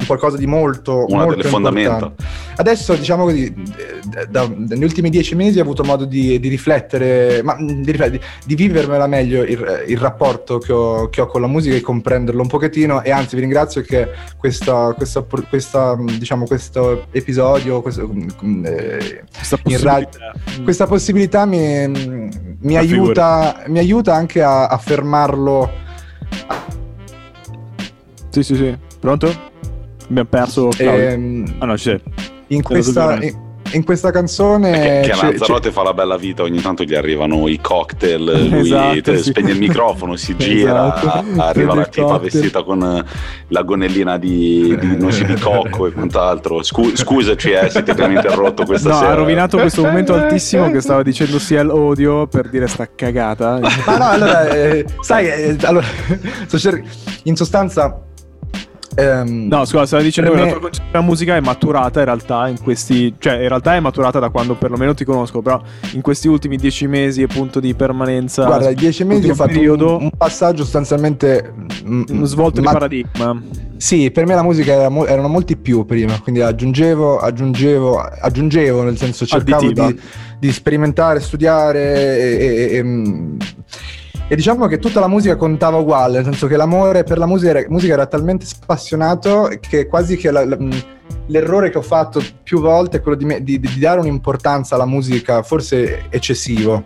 qualcosa 0.06 0.36
di 0.36 0.46
molto, 0.46 1.06
Una 1.08 1.24
molto 1.24 1.36
delle 1.36 1.48
fondamenta. 1.48 2.12
Adesso, 2.56 2.94
diciamo 2.94 3.24
così, 3.24 3.46
eh, 3.46 4.26
da- 4.30 4.48
negli 4.48 4.84
ultimi 4.84 5.10
dieci 5.10 5.34
mesi 5.34 5.58
ho 5.58 5.62
avuto 5.62 5.82
modo 5.82 6.04
di, 6.04 6.38
di 6.38 6.48
riflettere, 6.48 7.42
ma 7.42 7.56
mm, 7.60 7.82
di, 7.82 7.90
riflettere, 7.90 8.22
di- 8.46 8.54
vivermela 8.54 9.06
meglio 9.08 9.42
il, 9.42 9.84
il 9.88 9.98
rapporto 9.98 10.58
che 10.58 10.72
ho, 10.72 11.08
che 11.08 11.20
ho 11.20 11.26
con 11.26 11.40
la 11.40 11.48
musica 11.48 11.74
e 11.74 11.80
comprenderlo 11.80 12.40
un 12.40 12.46
pochettino. 12.48 13.02
E 13.02 13.10
anzi, 13.10 13.34
vi 13.34 13.40
ringrazio 13.40 13.82
che 13.82 14.08
questa, 14.36 14.94
questa, 14.96 15.24
questa, 15.48 15.96
mm, 15.96 16.06
diciamo, 16.16 16.46
questo 16.46 17.06
episodio, 17.10 17.82
questo, 17.82 18.08
mm, 18.08 18.64
eh, 18.66 19.24
possibilità. 19.56 20.32
questa 20.62 20.86
possibilità 20.86 21.44
mi, 21.44 21.88
mi 22.60 22.76
aiuta, 22.76 23.62
mi 23.66 23.78
aiuta 23.80 24.14
anche 24.14 24.42
a, 24.42 24.68
a 24.68 24.78
fermarlo. 24.78 25.86
Sì, 28.30 28.42
sì, 28.42 28.54
sì. 28.54 28.76
Pronto? 29.00 29.32
Abbiamo 30.08 30.28
perso 30.28 30.68
Claudio. 30.68 31.08
ehm, 31.08 31.54
Ah 31.58 31.66
no, 31.66 31.76
sei. 31.76 32.00
in, 32.48 32.62
questa, 32.62 33.22
in, 33.22 33.36
in 33.72 33.84
questa 33.84 34.10
canzone. 34.10 34.70
Che, 34.72 35.00
che 35.08 35.10
a 35.12 35.16
c'è- 35.16 35.24
Lanzarote 35.28 35.70
fa 35.70 35.82
la 35.82 35.94
bella 35.94 36.16
vita, 36.16 36.42
ogni 36.42 36.60
tanto 36.60 36.84
gli 36.84 36.94
arrivano 36.94 37.48
i 37.48 37.58
cocktail, 37.60 38.22
lui 38.48 38.60
Esatto, 38.60 39.16
sì. 39.16 39.22
spegne 39.30 39.52
il 39.52 39.58
microfono, 39.58 40.16
si 40.16 40.36
gira, 40.36 40.94
Esatto. 40.96 41.24
arriva 41.40 41.74
la 41.74 41.86
tipa 41.86 42.06
cocktail. 42.06 42.30
vestita 42.30 42.62
con 42.62 42.82
eh, 42.82 43.04
la 43.48 43.62
gonnellina 43.62 44.16
di, 44.18 44.76
di 44.78 44.96
noci 44.96 45.24
di 45.24 45.34
cocco 45.34 45.86
e 45.86 45.92
quant'altro. 45.92 46.62
Scu- 46.62 46.96
scusaci 46.96 47.50
eh, 47.50 47.68
se 47.70 47.82
ti 47.82 47.90
abbiamo 47.90 48.14
interrotto 48.14 48.64
questa 48.64 48.88
No, 48.90 48.94
sera. 48.96 49.10
ha 49.10 49.14
rovinato 49.14 49.56
questo 49.58 49.82
momento 49.82 50.14
altissimo 50.14 50.70
che 50.70 50.80
stava 50.80 51.02
dicendo 51.02 51.38
sia 51.38 51.62
l'audio 51.62 52.26
per 52.26 52.48
dire 52.48 52.66
sta 52.66 52.88
cagata. 52.94 53.58
Ma 53.86 53.96
no, 53.96 54.04
allora, 54.08 54.48
eh, 54.48 54.84
sai, 55.00 55.26
eh, 55.28 55.56
allora, 55.62 55.86
in 57.24 57.36
sostanza... 57.36 58.02
ehm, 58.98 59.46
No, 59.48 59.64
scusa, 59.64 59.86
stavo 59.86 60.02
dicendo 60.02 60.30
che 60.30 60.36
me- 60.36 60.44
la 60.44 60.50
tua 60.50 60.60
concezione 60.60 61.04
musica 61.04 61.36
è 61.36 61.40
maturata 61.40 61.98
in 62.00 62.04
realtà 62.06 62.48
in 62.48 62.60
questi. 62.60 63.14
Cioè, 63.18 63.34
in 63.34 63.48
realtà 63.48 63.74
è 63.76 63.80
maturata 63.80 64.18
da 64.18 64.28
quando 64.30 64.54
perlomeno 64.54 64.94
ti 64.94 65.04
conosco, 65.04 65.40
però 65.40 65.60
in 65.92 66.00
questi 66.00 66.28
ultimi 66.28 66.56
dieci 66.56 66.86
mesi 66.86 67.22
appunto 67.22 67.60
di 67.60 67.74
permanenza. 67.74 68.44
Guarda, 68.44 68.72
dieci 68.72 69.04
mesi 69.04 69.28
ho 69.30 69.34
fatto 69.34 69.52
periodo, 69.52 69.96
un, 69.96 70.02
un 70.04 70.10
passaggio 70.16 70.62
sostanzialmente... 70.62 71.52
mm, 71.86 72.02
uno 72.10 72.24
svolto 72.24 72.60
ma- 72.60 72.68
di 72.68 72.72
paradigma. 72.74 73.42
Sì, 73.76 74.10
per 74.10 74.26
me 74.26 74.34
la 74.34 74.42
musica 74.42 74.72
era 74.72 74.88
mo- 74.88 75.06
erano 75.06 75.28
molti 75.28 75.56
più 75.56 75.84
prima, 75.86 76.18
quindi 76.20 76.40
aggiungevo, 76.40 77.18
aggiungevo, 77.18 77.98
aggiungevo, 78.00 78.82
nel 78.82 78.96
senso 78.98 79.24
cercavo 79.24 79.70
di, 79.70 80.00
di 80.40 80.52
sperimentare, 80.52 81.20
studiare 81.20 81.78
e, 82.18 82.46
e- 82.72 82.76
e, 82.76 82.82
mm, 82.82 83.36
e 84.30 84.36
diciamo 84.36 84.66
che 84.66 84.78
tutta 84.78 85.00
la 85.00 85.08
musica 85.08 85.36
contava 85.36 85.78
uguale, 85.78 86.16
nel 86.16 86.24
senso 86.24 86.46
che 86.46 86.56
l'amore 86.56 87.02
per 87.02 87.16
la 87.18 87.26
musica 87.26 87.50
era, 87.58 87.64
musica 87.68 87.94
era 87.94 88.06
talmente 88.06 88.44
spassionato 88.44 89.50
che 89.60 89.86
quasi 89.86 90.16
che 90.16 90.30
la- 90.30 90.44
la- 90.44 90.58
l'errore 91.28 91.70
che 91.70 91.78
ho 91.78 91.82
fatto 91.82 92.22
più 92.42 92.60
volte 92.60 92.98
è 92.98 93.00
quello 93.00 93.16
di, 93.16 93.24
me- 93.24 93.42
di- 93.42 93.58
di 93.58 93.78
dare 93.78 94.00
un'importanza 94.00 94.74
alla 94.74 94.84
musica 94.86 95.42
forse 95.42 96.04
eccessivo 96.10 96.84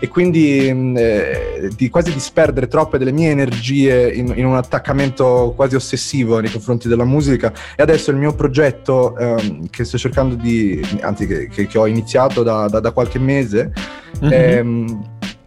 e 0.00 0.08
quindi 0.08 0.68
eh, 0.68 1.70
di 1.74 1.88
quasi 1.88 2.12
disperdere 2.12 2.66
troppe 2.68 2.98
delle 2.98 3.12
mie 3.12 3.30
energie 3.30 4.12
in, 4.12 4.32
in 4.36 4.44
un 4.44 4.54
attaccamento 4.56 5.54
quasi 5.56 5.76
ossessivo 5.76 6.40
nei 6.40 6.50
confronti 6.50 6.88
della 6.88 7.04
musica 7.04 7.50
e 7.74 7.82
adesso 7.82 8.10
il 8.10 8.18
mio 8.18 8.34
progetto 8.34 9.16
ehm, 9.16 9.70
che 9.70 9.84
sto 9.84 9.96
cercando 9.96 10.34
di 10.34 10.84
anzi 11.00 11.26
che, 11.26 11.48
che- 11.48 11.78
ho 11.78 11.86
iniziato 11.86 12.42
da, 12.42 12.66
da- 12.68 12.80
da 12.80 12.90
qualche 12.90 13.18
mese 13.18 13.72
Mhm. 14.20 14.28
ehm, 14.32 15.02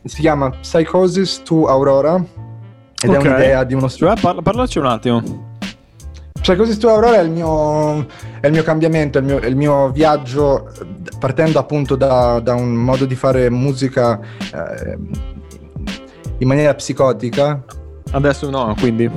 si 0.08 0.22
chiama 0.22 0.50
Psychosis 0.50 1.42
to 1.44 1.68
Aurora 1.68 2.16
ed 3.02 3.10
Ok. 3.10 3.16
è 3.16 3.28
un'idea 3.28 3.64
di 3.64 3.74
uno 3.74 3.90
Cioè, 3.90 4.20
parla- 4.20 4.42
parlaci 4.42 4.80
un 4.80 4.86
attimo. 4.86 5.46
Così 6.56 6.72
Stu 6.72 6.88
Aurora 6.88 7.16
è 7.18 7.24
il 7.24 7.30
mio, 7.30 8.06
è 8.40 8.46
il 8.48 8.54
mio 8.54 8.64
cambiamento, 8.64 9.18
è 9.18 9.22
il 9.22 9.28
mio, 9.28 9.40
è 9.42 9.48
il 9.48 9.58
mio 9.58 9.92
viaggio 9.92 10.70
eh, 10.70 10.86
partendo 11.20 11.60
appunto 11.60 11.98
da, 11.98 12.40
da 12.40 12.54
un 12.56 12.74
modo 12.74 13.04
di 13.06 13.16
fare 13.16 13.50
musica 13.50 14.18
eh, 14.54 14.98
in 16.38 16.48
maniera 16.48 16.74
psicotica. 16.74 17.62
Adesso 18.12 18.50
no, 18.50 18.74
quindi. 18.80 19.12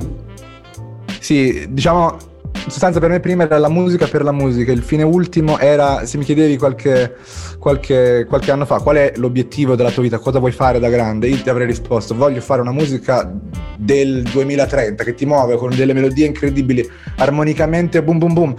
Sì, 1.21 1.67
diciamo, 1.69 2.17
in 2.65 2.69
sostanza 2.71 2.99
per 2.99 3.09
me 3.09 3.21
prima 3.21 3.43
era 3.43 3.57
la 3.59 3.69
musica 3.69 4.07
per 4.07 4.23
la 4.23 4.33
musica, 4.33 4.73
il 4.73 4.83
fine 4.83 5.03
ultimo 5.03 5.57
era, 5.57 6.05
se 6.05 6.17
mi 6.17 6.25
chiedevi 6.25 6.57
qualche, 6.57 7.15
qualche, 7.61 8.25
qualche 8.27 8.49
anno 8.49 8.65
fa 8.65 8.79
qual 8.79 8.95
è 8.95 9.13
l'obiettivo 9.17 9.75
della 9.75 9.91
tua 9.91 10.01
vita, 10.01 10.17
cosa 10.17 10.39
vuoi 10.39 10.51
fare 10.51 10.79
da 10.79 10.89
grande, 10.89 11.27
io 11.27 11.39
ti 11.39 11.47
avrei 11.47 11.67
risposto 11.67 12.15
voglio 12.15 12.41
fare 12.41 12.59
una 12.59 12.71
musica 12.71 13.31
del 13.77 14.23
2030 14.23 15.03
che 15.03 15.13
ti 15.13 15.27
muove 15.27 15.57
con 15.57 15.69
delle 15.75 15.93
melodie 15.93 16.25
incredibili, 16.25 16.89
armonicamente 17.17 18.01
boom 18.01 18.17
boom 18.17 18.33
boom. 18.33 18.55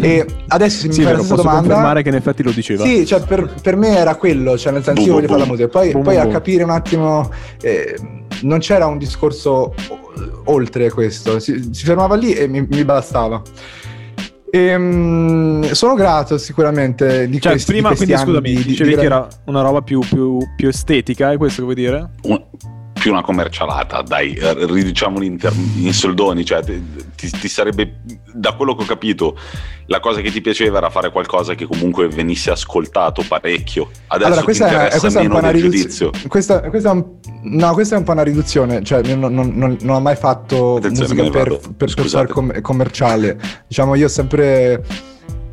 E 0.00 0.26
adesso 0.48 0.80
se 0.80 0.88
mi 0.88 0.94
Sì, 0.94 1.02
fai 1.02 1.12
vero, 1.12 1.22
posso 1.22 1.36
domanda... 1.36 1.60
confermare 1.60 2.02
che 2.02 2.08
in 2.08 2.14
effetti 2.16 2.42
lo 2.42 2.50
diceva. 2.50 2.84
Sì, 2.84 3.06
cioè 3.06 3.20
per, 3.20 3.54
per 3.62 3.76
me 3.76 3.96
era 3.96 4.16
quello, 4.16 4.58
cioè 4.58 4.72
nel 4.72 4.82
senso 4.82 5.00
io 5.00 5.12
Boom, 5.12 5.20
voglio 5.20 5.28
fare 5.28 5.40
la 5.40 5.46
musica. 5.46 5.68
Poi, 5.68 5.90
Boom, 5.92 6.04
poi 6.04 6.16
a 6.16 6.26
capire 6.26 6.64
un 6.64 6.70
attimo, 6.70 7.30
eh, 7.60 7.96
non 8.42 8.58
c'era 8.58 8.86
un 8.86 8.98
discorso 8.98 9.74
oltre 10.46 10.90
questo, 10.90 11.38
si, 11.38 11.70
si 11.72 11.84
fermava 11.84 12.16
lì 12.16 12.32
e 12.32 12.48
mi, 12.48 12.66
mi 12.68 12.84
bastava. 12.84 13.42
Ehm, 14.52 15.70
sono 15.72 15.94
grato 15.94 16.36
sicuramente 16.38 17.28
di 17.28 17.40
Cioè, 17.40 17.52
questi, 17.52 17.72
prima, 17.72 17.90
di 17.90 17.96
questi 17.96 18.14
quindi 18.14 18.30
scusami, 18.30 18.48
di- 18.50 18.62
di- 18.62 18.68
dicevi 18.70 18.90
di 18.90 18.96
che 18.96 19.02
era 19.04 19.28
una 19.44 19.62
roba 19.62 19.80
più, 19.82 20.00
più, 20.00 20.38
più 20.56 20.68
estetica, 20.68 21.30
è 21.32 21.36
questo 21.36 21.58
che 21.58 21.62
vuoi 21.64 21.74
dire? 21.76 22.10
Un- 22.22 22.42
più 23.00 23.12
una 23.12 23.22
commercialata, 23.22 24.02
dai, 24.02 24.34
eh, 24.34 24.66
ridiciamoli 24.66 25.24
in, 25.26 25.38
in 25.78 25.92
soldoni, 25.94 26.44
cioè 26.44 26.62
ti, 26.62 26.82
ti- 27.16 27.30
ti 27.30 27.48
sarebbe, 27.48 28.00
da 28.34 28.52
quello 28.52 28.74
che 28.76 28.82
ho 28.82 28.86
capito, 28.86 29.38
la 29.86 30.00
cosa 30.00 30.20
che 30.20 30.30
ti 30.30 30.42
piaceva 30.42 30.76
era 30.78 30.90
fare 30.90 31.10
qualcosa 31.10 31.54
che 31.54 31.66
comunque 31.66 32.08
venisse 32.08 32.50
ascoltato 32.50 33.24
parecchio. 33.26 33.88
Adesso 34.08 34.26
Allora, 34.26 34.40
ti 34.40 34.44
questa 34.44 34.66
è, 34.66 34.70
interessa 34.72 34.98
questa 34.98 35.18
è 35.18 35.22
un 35.22 35.28
meno 35.28 35.40
po' 35.40 35.46
una 35.46 35.50
riduzione. 35.54 35.82
giudizio. 35.82 36.10
Questa, 36.28 36.60
questa 36.68 36.92
no, 37.42 37.72
questa 37.72 37.94
è 37.94 37.98
un 37.98 38.04
po' 38.04 38.12
una 38.12 38.22
riduzione. 38.22 38.84
Cioè, 38.84 39.00
io 39.06 39.16
non, 39.16 39.32
non- 39.34 39.52
non- 39.54 39.76
non 39.80 39.96
ho 39.96 40.00
mai 40.00 40.16
fatto 40.16 40.76
Attenzione, 40.76 41.14
musica 41.14 41.30
per, 41.30 41.58
per, 41.76 41.94
per 41.94 42.06
fare 42.06 42.28
com- 42.28 42.60
commerciale. 42.60 43.40
Diciamo, 43.66 43.94
io 43.94 44.04
ho 44.04 44.08
sempre. 44.10 44.84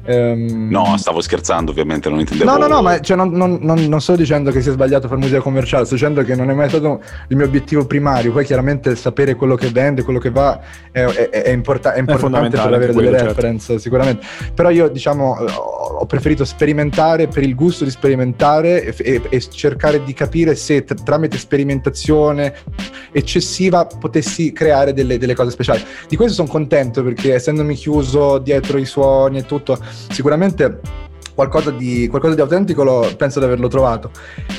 Ehm, 0.08 0.70
No, 0.70 0.96
stavo 0.98 1.22
scherzando 1.22 1.72
ovviamente, 1.72 2.10
non 2.10 2.20
intendevo... 2.20 2.50
No, 2.50 2.58
no, 2.58 2.68
no, 2.68 2.82
ma 2.82 3.00
cioè, 3.00 3.16
non, 3.18 3.30
non- 3.32 3.60
non- 3.62 3.86
non 3.86 4.02
sto 4.02 4.16
dicendo 4.16 4.52
che 4.52 4.62
sia 4.62 4.72
sbagliato 4.72 5.08
fare 5.08 5.20
musica 5.20 5.40
commerciale, 5.42 5.86
sto 5.86 5.96
dicendo 5.96 6.24
che 6.24 6.36
non 6.36 6.50
è 6.50 6.54
mai 6.54 6.70
stato 6.70 7.02
il 7.28 7.36
mio 7.36 7.46
obiettivo 7.46 7.86
primario. 7.86 8.32
Poi 8.32 8.46
chiaramente 8.46 8.96
sapere 8.96 9.36
quello 9.36 9.56
che 9.56 9.70
vende, 9.70 10.04
quello 10.04 10.20
che 10.20 10.30
va 10.32 10.60
è, 10.92 11.02
è- 11.04 11.30
è 11.30 11.50
importa- 11.52 11.94
è 11.94 12.00
importante 12.00 12.18
fondamentale 12.18 12.78
per 12.78 12.90
avere 12.90 12.92
anche 12.92 12.96
delle 13.04 13.10
quello, 13.10 13.18
certo. 13.18 13.34
reference, 13.42 13.80
sicuramente. 13.80 14.26
Però 14.54 14.70
io, 14.70 14.88
diciamo, 14.88 15.36
ho 16.00 16.06
preferito 16.06 16.46
sperimentare 16.46 17.28
per 17.28 17.44
il 17.44 17.54
gusto 17.56 17.84
di 17.84 17.90
sperimentare 17.92 18.84
e, 18.84 18.96
e- 18.98 19.22
e 19.30 19.40
cercare 19.50 20.04
di 20.04 20.14
capire 20.14 20.56
se 20.56 20.84
tr- 20.84 21.04
tramite 21.04 21.38
sperimentazione 21.38 22.54
eccessiva 23.12 23.86
potessi 23.86 24.52
creare 24.52 24.94
delle, 24.94 25.18
delle 25.18 25.36
cose 25.36 25.52
speciali. 25.52 25.84
Di 26.08 26.16
questo 26.16 26.34
sono 26.36 26.48
contento 26.48 27.04
perché 27.04 27.34
essendomi 27.36 27.76
chiuso 27.76 28.38
dietro 28.38 28.78
i 28.78 28.86
suoni 28.86 29.40
e 29.40 29.46
tutto, 29.46 29.78
sicuramente 30.10 30.80
qualcosa 31.36 31.72
di, 31.72 32.08
qualcosa 32.08 32.34
di 32.36 32.42
autentico 32.42 32.84
lo- 32.84 33.14
penso 33.18 33.40
di 33.40 33.46
averlo 33.46 33.68
trovato. 33.68 34.12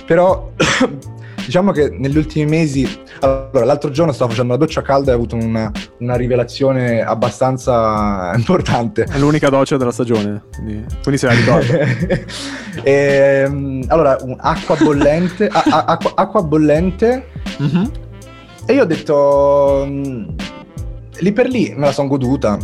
Però 0.07 0.53
diciamo 1.45 1.73
che 1.73 1.89
negli 1.91 2.17
ultimi 2.17 2.45
mesi, 2.49 2.87
allora 3.21 3.65
l'altro 3.65 3.91
giorno 3.91 4.13
stavo 4.13 4.31
facendo 4.31 4.53
la 4.53 4.59
doccia 4.59 4.83
calda 4.83 5.11
e 5.11 5.15
ho 5.15 5.17
avuto 5.17 5.35
una, 5.37 5.73
una 5.99 6.15
rivelazione 6.15 7.03
abbastanza 7.03 8.33
importante. 8.37 9.05
È 9.11 9.19
l'unica 9.19 9.49
doccia 9.49 9.77
della 9.77 9.91
stagione, 9.93 10.43
quindi, 10.55 10.85
quindi 11.03 11.19
se 11.19 11.27
la 11.27 11.33
ricordo. 11.33 12.27
Ehm, 12.85 13.83
allora, 13.89 14.17
acqua 14.39 14.77
bollente, 14.77 15.49
a- 15.49 15.65
a- 15.69 15.85
acqua, 15.87 16.13
acqua 16.15 16.43
bollente 16.43 17.27
Mhm. 17.59 17.91
e 18.67 18.73
io 18.73 18.83
ho 18.83 18.87
detto, 18.87 19.85
mm, 19.85 20.29
lì 21.19 21.33
per 21.33 21.49
lì 21.49 21.73
me 21.77 21.87
la 21.87 21.93
sono 21.93 22.07
goduta. 22.09 22.57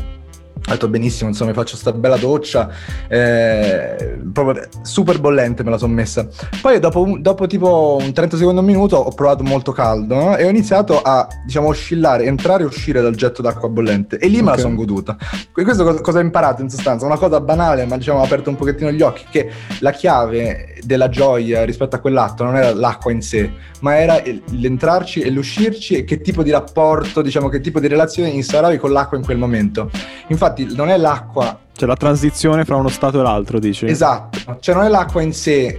Ho 0.66 0.70
detto 0.70 0.88
benissimo, 0.88 1.28
insomma, 1.28 1.50
mi 1.50 1.56
faccio 1.56 1.76
sta 1.76 1.92
bella 1.92 2.16
doccia, 2.16 2.70
eh, 3.06 4.18
proprio 4.32 4.66
super 4.80 5.20
bollente 5.20 5.62
me 5.62 5.70
la 5.70 5.76
sono 5.76 5.92
messa. 5.92 6.26
Poi 6.62 6.78
dopo, 6.80 7.16
dopo 7.18 7.46
tipo 7.46 7.98
un 8.00 8.12
30 8.12 8.38
secondi, 8.38 8.60
un 8.60 8.64
minuto, 8.64 8.96
ho 8.96 9.12
provato 9.12 9.42
molto 9.42 9.72
caldo 9.72 10.14
no? 10.14 10.36
e 10.36 10.46
ho 10.46 10.48
iniziato 10.48 11.02
a, 11.02 11.28
diciamo, 11.44 11.68
oscillare, 11.68 12.24
entrare 12.24 12.62
e 12.62 12.66
uscire 12.66 13.02
dal 13.02 13.14
getto 13.14 13.42
d'acqua 13.42 13.68
bollente. 13.68 14.16
E 14.16 14.26
lì 14.28 14.40
me 14.40 14.52
la 14.52 14.56
sono 14.56 14.74
goduta. 14.74 15.18
Que- 15.52 15.64
Questo 15.64 15.84
cosa, 15.84 16.00
cosa 16.00 16.18
ho 16.18 16.22
imparato 16.22 16.62
in 16.62 16.70
sostanza? 16.70 17.04
Una 17.04 17.18
cosa 17.18 17.40
banale, 17.40 17.84
ma 17.84 17.98
diciamo 17.98 18.20
ha 18.20 18.24
aperto 18.24 18.48
un 18.48 18.56
pochettino 18.56 18.90
gli 18.90 19.02
occhi, 19.02 19.24
che 19.30 19.50
la 19.80 19.90
chiave 19.90 20.78
della 20.82 21.10
gioia 21.10 21.64
rispetto 21.64 21.96
a 21.96 21.98
quell'atto 21.98 22.42
non 22.42 22.56
era 22.56 22.72
l'acqua 22.74 23.12
in 23.12 23.20
sé, 23.20 23.50
ma 23.80 23.98
era 23.98 24.22
l'entrarci 24.50 25.20
e 25.20 25.30
l'uscirci 25.30 25.96
e 25.96 26.04
che 26.04 26.20
tipo 26.22 26.42
di 26.42 26.50
rapporto, 26.50 27.20
diciamo, 27.20 27.48
che 27.50 27.60
tipo 27.60 27.80
di 27.80 27.86
relazione 27.86 28.30
instauravi 28.30 28.78
con 28.78 28.92
l'acqua 28.92 29.18
in 29.18 29.24
quel 29.24 29.36
momento. 29.36 29.90
Infatti 30.28 30.53
non 30.74 30.88
è 30.90 30.96
l'acqua 30.96 31.58
Cioè 31.76 31.88
la 31.88 31.96
transizione 31.96 32.64
fra 32.64 32.76
uno 32.76 32.88
stato 32.88 33.20
e 33.20 33.22
l'altro, 33.22 33.58
dici? 33.58 33.86
Esatto, 33.86 34.58
cioè 34.60 34.74
non 34.74 34.84
è 34.84 34.88
l'acqua 34.88 35.22
in 35.22 35.32
sé 35.32 35.76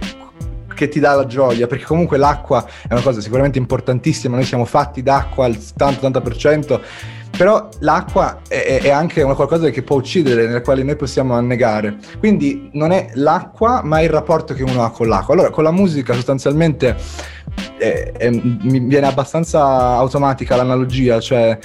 che 0.76 0.88
ti 0.88 1.00
dà 1.00 1.14
la 1.14 1.26
gioia, 1.26 1.66
perché 1.66 1.84
comunque 1.84 2.18
l'acqua 2.18 2.64
è 2.86 2.92
una 2.92 3.00
cosa 3.00 3.20
sicuramente 3.20 3.58
importantissima, 3.58 4.36
noi 4.36 4.44
siamo 4.44 4.66
fatti 4.66 5.02
d'acqua 5.02 5.46
al 5.46 5.52
70-80%, 5.52 6.80
però 7.36 7.68
l'acqua 7.80 8.40
è, 8.46 8.80
è 8.82 8.90
anche 8.90 9.22
una 9.22 9.34
qualcosa 9.34 9.68
che 9.70 9.82
può 9.82 9.96
uccidere, 9.96 10.46
nella 10.46 10.60
quale 10.60 10.82
noi 10.82 10.96
possiamo 10.96 11.34
annegare. 11.34 11.96
Quindi 12.18 12.70
non 12.72 12.92
è 12.92 13.10
l'acqua, 13.14 13.82
ma 13.82 14.00
è 14.00 14.04
il 14.04 14.10
rapporto 14.10 14.54
che 14.54 14.62
uno 14.62 14.84
ha 14.84 14.90
con 14.90 15.08
l'acqua. 15.08 15.34
Allora, 15.34 15.50
con 15.50 15.64
la 15.64 15.72
musica 15.72 16.14
sostanzialmente 16.14 16.96
eh, 17.78 18.12
eh, 18.16 18.30
mi 18.30 18.80
viene 18.80 19.06
abbastanza 19.06 19.62
automatica 19.62 20.56
l'analogia, 20.56 21.20
cioè 21.20 21.58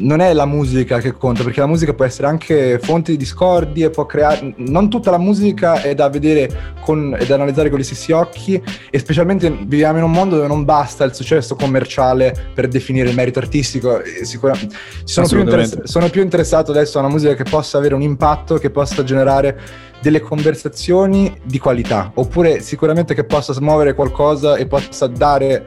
non 0.00 0.20
è 0.20 0.32
la 0.32 0.46
musica 0.46 0.98
che 0.98 1.12
conta, 1.12 1.42
perché 1.42 1.60
la 1.60 1.66
musica 1.66 1.92
può 1.94 2.04
essere 2.04 2.26
anche 2.26 2.78
fonte 2.80 3.12
di 3.12 3.16
discordie, 3.18 3.90
può 3.90 4.06
creare... 4.06 4.54
Non 4.56 4.88
tutta 4.88 5.10
la 5.10 5.18
musica 5.18 5.80
è 5.82 5.94
da 5.94 6.08
vedere 6.08 6.76
con, 6.80 7.14
è 7.18 7.24
da 7.26 7.34
analizzare 7.34 7.70
con 7.70 7.78
gli 7.78 7.84
stessi 7.84 8.12
occhi 8.12 8.62
e 8.90 8.98
specialmente 8.98 9.50
viviamo 9.50 9.98
in 9.98 10.04
un 10.04 10.12
mondo 10.12 10.36
dove 10.36 10.48
non 10.48 10.64
basta 10.64 11.04
il 11.04 11.14
successo 11.14 11.54
commerciale 11.54 12.50
per 12.54 12.68
definire 12.68 13.08
il 13.08 13.14
merito 13.14 13.38
artistico. 13.38 14.02
e 14.02 14.24
sicura- 14.24 14.54
ci 14.54 14.68
sono, 15.04 15.26
più 15.26 15.40
interess- 15.40 15.82
sono 15.84 16.08
più 16.08 16.22
interessato 16.22 16.70
adesso 16.70 16.98
a 16.98 17.02
una 17.02 17.10
musica 17.10 17.34
che 17.34 17.44
possa 17.44 17.78
avere 17.78 17.94
un 17.94 18.02
impatto, 18.02 18.56
che 18.56 18.70
possa 18.70 19.04
generare 19.04 19.58
delle 20.00 20.20
conversazioni 20.20 21.38
di 21.42 21.58
qualità, 21.58 22.10
oppure 22.14 22.60
sicuramente 22.60 23.14
che 23.14 23.24
possa 23.24 23.52
smuovere 23.52 23.94
qualcosa 23.94 24.56
e 24.56 24.66
possa 24.66 25.06
dare 25.06 25.66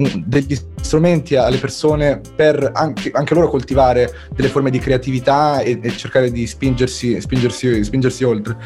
mm, 0.00 0.22
degli 0.24 0.56
strumenti 0.80 1.36
alle 1.36 1.58
persone 1.58 2.20
per 2.34 2.70
anche, 2.74 3.10
anche 3.12 3.34
loro 3.34 3.48
coltivare 3.48 4.12
delle 4.34 4.48
forme 4.48 4.70
di 4.70 4.78
creatività 4.78 5.60
e, 5.60 5.78
e 5.82 5.90
cercare 5.90 6.30
di 6.30 6.46
spingersi, 6.46 7.20
spingersi, 7.20 7.84
spingersi 7.84 8.24
oltre. 8.24 8.56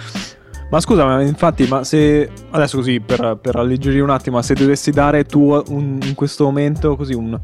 Ma 0.70 0.80
scusa, 0.80 1.04
ma 1.04 1.20
infatti, 1.20 1.66
ma 1.66 1.84
se 1.84 2.30
adesso 2.50 2.78
così 2.78 2.98
per, 3.00 3.38
per 3.42 3.56
alleggerire 3.56 4.02
un 4.02 4.08
attimo, 4.08 4.40
se 4.40 4.54
dovessi 4.54 4.90
dare 4.90 5.24
tu 5.24 5.62
un- 5.68 6.00
in 6.02 6.14
questo 6.14 6.44
momento 6.44 6.96
così 6.96 7.12
un, 7.12 7.38